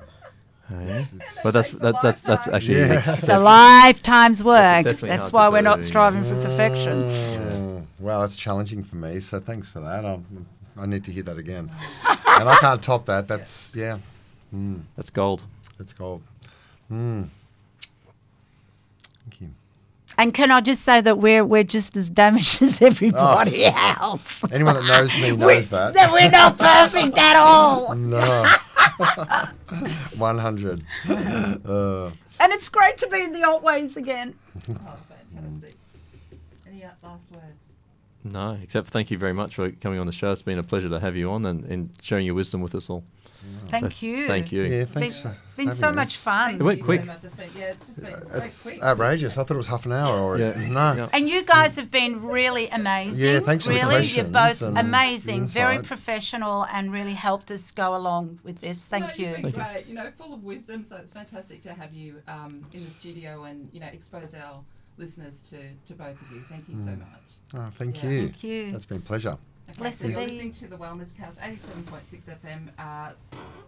Hey? 0.69 1.05
But 1.43 1.51
that's 1.51 1.69
takes 1.69 1.81
that's 1.81 2.01
that's 2.01 2.21
that's 2.21 2.47
actually 2.49 2.75
Yeah. 2.79 3.01
It's 3.13 3.29
a 3.29 3.39
lifetime's 3.39 4.43
work. 4.43 4.79
exceptionally 4.85 5.15
That's 5.15 5.31
why 5.31 5.47
we're 5.47 5.61
not 5.61 5.79
do, 5.79 5.81
yeah. 5.85 5.87
striving 5.87 6.23
for 6.23 6.35
perfection. 6.41 7.03
Mm, 7.03 7.85
Well, 8.01 8.19
that's 8.21 8.35
challenging 8.35 8.83
for 8.83 8.97
me, 8.97 9.21
so 9.21 9.39
thanks 9.39 9.69
for 9.69 9.79
that. 9.79 10.03
Um, 10.03 10.45
I 10.77 10.85
need 10.85 11.05
to 11.05 11.11
hear 11.13 11.23
that 11.23 11.37
again. 11.37 11.71
and 12.27 12.49
I 12.49 12.55
can't 12.57 12.83
top 12.83 13.05
that. 13.05 13.27
That's, 13.29 13.73
yeah, 13.75 13.97
mm, 14.53 14.81
That's 14.97 15.09
gold. 15.09 15.41
that's 15.77 15.93
gold. 15.93 16.21
Mm. 16.91 17.29
Thank 19.29 19.41
you. 19.41 19.49
And 20.19 20.33
can 20.33 20.49
I 20.51 20.61
just 20.61 20.81
say 20.83 21.01
that 21.01 21.19
we're 21.19 21.45
we're 21.45 21.63
just 21.63 21.95
as 21.97 22.09
damaged 22.09 22.61
as 22.67 22.81
everybody 22.81 23.65
else. 23.65 24.41
Anyone 24.51 24.75
that 24.75 24.87
knows 24.87 25.13
me 25.21 25.31
We- 25.33 25.37
knows 25.37 25.69
that. 25.69 25.93
that 25.93 26.11
we're 26.11 26.31
not 26.31 26.57
perfect 26.57 27.17
at 27.17 27.35
all. 27.35 27.93
No. 27.95 28.45
100. 30.17 30.83
Uh, 31.09 32.11
And 32.39 32.53
it's 32.53 32.69
great 32.69 32.97
to 32.99 33.07
be 33.07 33.21
in 33.21 33.31
the 33.31 33.43
old 33.47 33.63
ways 33.63 33.97
again. 33.97 34.33
Oh, 34.69 34.73
fantastic. 35.33 35.75
Any 36.67 36.83
uh, 36.83 36.89
last 37.03 37.23
words? 37.31 37.66
No, 38.31 38.57
except 38.61 38.89
thank 38.89 39.11
you 39.11 39.17
very 39.17 39.33
much 39.33 39.55
for 39.55 39.71
coming 39.71 39.99
on 39.99 40.07
the 40.07 40.13
show. 40.13 40.31
It's 40.31 40.41
been 40.41 40.59
a 40.59 40.63
pleasure 40.63 40.89
to 40.89 40.99
have 40.99 41.15
you 41.15 41.31
on 41.31 41.45
and, 41.45 41.63
and 41.65 41.89
sharing 42.01 42.25
your 42.25 42.35
wisdom 42.35 42.61
with 42.61 42.75
us 42.75 42.89
all. 42.89 43.03
Thank 43.69 43.93
So 43.93 44.05
you. 44.05 44.27
Thank 44.27 44.51
you. 44.51 44.63
yeah, 44.63 44.81
It's 44.81 44.93
been, 44.93 45.09
thanks. 45.09 45.25
it's 45.45 45.53
been 45.53 45.67
having 45.67 45.77
so 45.79 45.87
us. 45.89 45.95
much 45.95 46.17
Thank 46.17 46.51
fun. 46.51 46.55
It 46.55 46.63
went 46.63 46.83
quick. 46.83 47.01
So 47.01 47.05
much. 47.07 47.21
Been, 47.21 47.31
yeah, 47.57 47.63
it's 47.67 47.87
just 47.87 48.01
been 48.01 48.13
It's 48.43 48.53
so 48.53 48.69
quick. 48.71 48.83
outrageous. 48.83 49.37
I 49.37 49.43
thought 49.43 49.51
it 49.53 49.57
was 49.57 49.67
half 49.67 49.85
an 49.85 49.93
hour 49.93 50.17
already. 50.17 50.43
Yeah. 50.61 50.67
No. 50.69 50.93
Yeah. 50.93 51.09
And 51.13 51.29
you 51.29 51.43
guys 51.43 51.77
have 51.77 51.89
been 51.89 52.23
really 52.23 52.67
amazing. 52.67 53.23
Yeah, 53.23 53.39
thanks 53.39 53.65
for 53.65 53.71
the 53.73 53.79
really, 53.79 54.05
you're 54.05 54.25
both 54.25 54.61
amazing, 54.61 55.47
very 55.47 55.81
professional, 55.81 56.65
and 56.73 56.91
really 56.91 57.13
helped 57.13 57.49
us 57.51 57.71
go 57.71 57.95
along 57.95 58.39
with 58.43 58.59
this. 58.59 58.85
Thank 58.85 59.05
no, 59.05 59.13
you. 59.15 59.27
You've 59.27 59.35
been 59.35 59.51
Thank 59.53 59.55
you. 59.55 59.73
great. 59.73 59.85
You 59.87 59.93
know, 59.95 60.11
full 60.17 60.33
of 60.33 60.43
wisdom. 60.43 60.83
So 60.83 60.97
it's 60.97 61.11
fantastic 61.11 61.61
to 61.63 61.73
have 61.73 61.93
you 61.93 62.21
um, 62.27 62.65
in 62.73 62.83
the 62.83 62.91
studio 62.91 63.43
and 63.45 63.69
you 63.71 63.79
know 63.79 63.87
expose 63.87 64.33
our 64.33 64.59
listeners 64.97 65.41
to, 65.49 65.57
to 65.87 65.93
both 65.93 66.19
of 66.21 66.31
you. 66.31 66.41
Thank 66.49 66.67
you 66.69 66.75
so 66.77 66.91
Mm. 66.91 66.99
much. 66.99 67.29
Oh, 67.55 67.71
thank 67.77 68.03
Yeah. 68.03 68.09
you. 68.09 68.21
Thank 68.27 68.43
you. 68.43 68.71
That's 68.71 68.85
been 68.85 68.97
a 68.97 69.01
pleasure. 69.01 69.37
Okay, 69.69 69.77
Blessed 69.79 69.99
so 69.99 70.07
you're 70.07 70.19
listening 70.21 70.51
to 70.53 70.67
the 70.67 70.77
Wellness 70.77 71.15
Couch, 71.15 71.35
87.6 71.41 72.23
FM, 72.29 72.69
uh, 72.79 73.11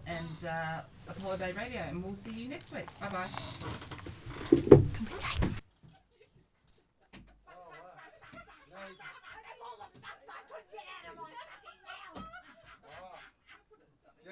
and 0.06 0.44
uh, 0.48 0.80
Apollo 1.08 1.36
Bay 1.36 1.52
Radio, 1.52 1.80
and 1.82 2.02
we'll 2.02 2.14
see 2.14 2.30
you 2.32 2.48
next 2.48 2.72
week. 2.72 2.86
Bye 3.00 3.08
bye. 3.10 3.28
Can 4.50 4.88
we 5.04 5.18
take 5.18 5.50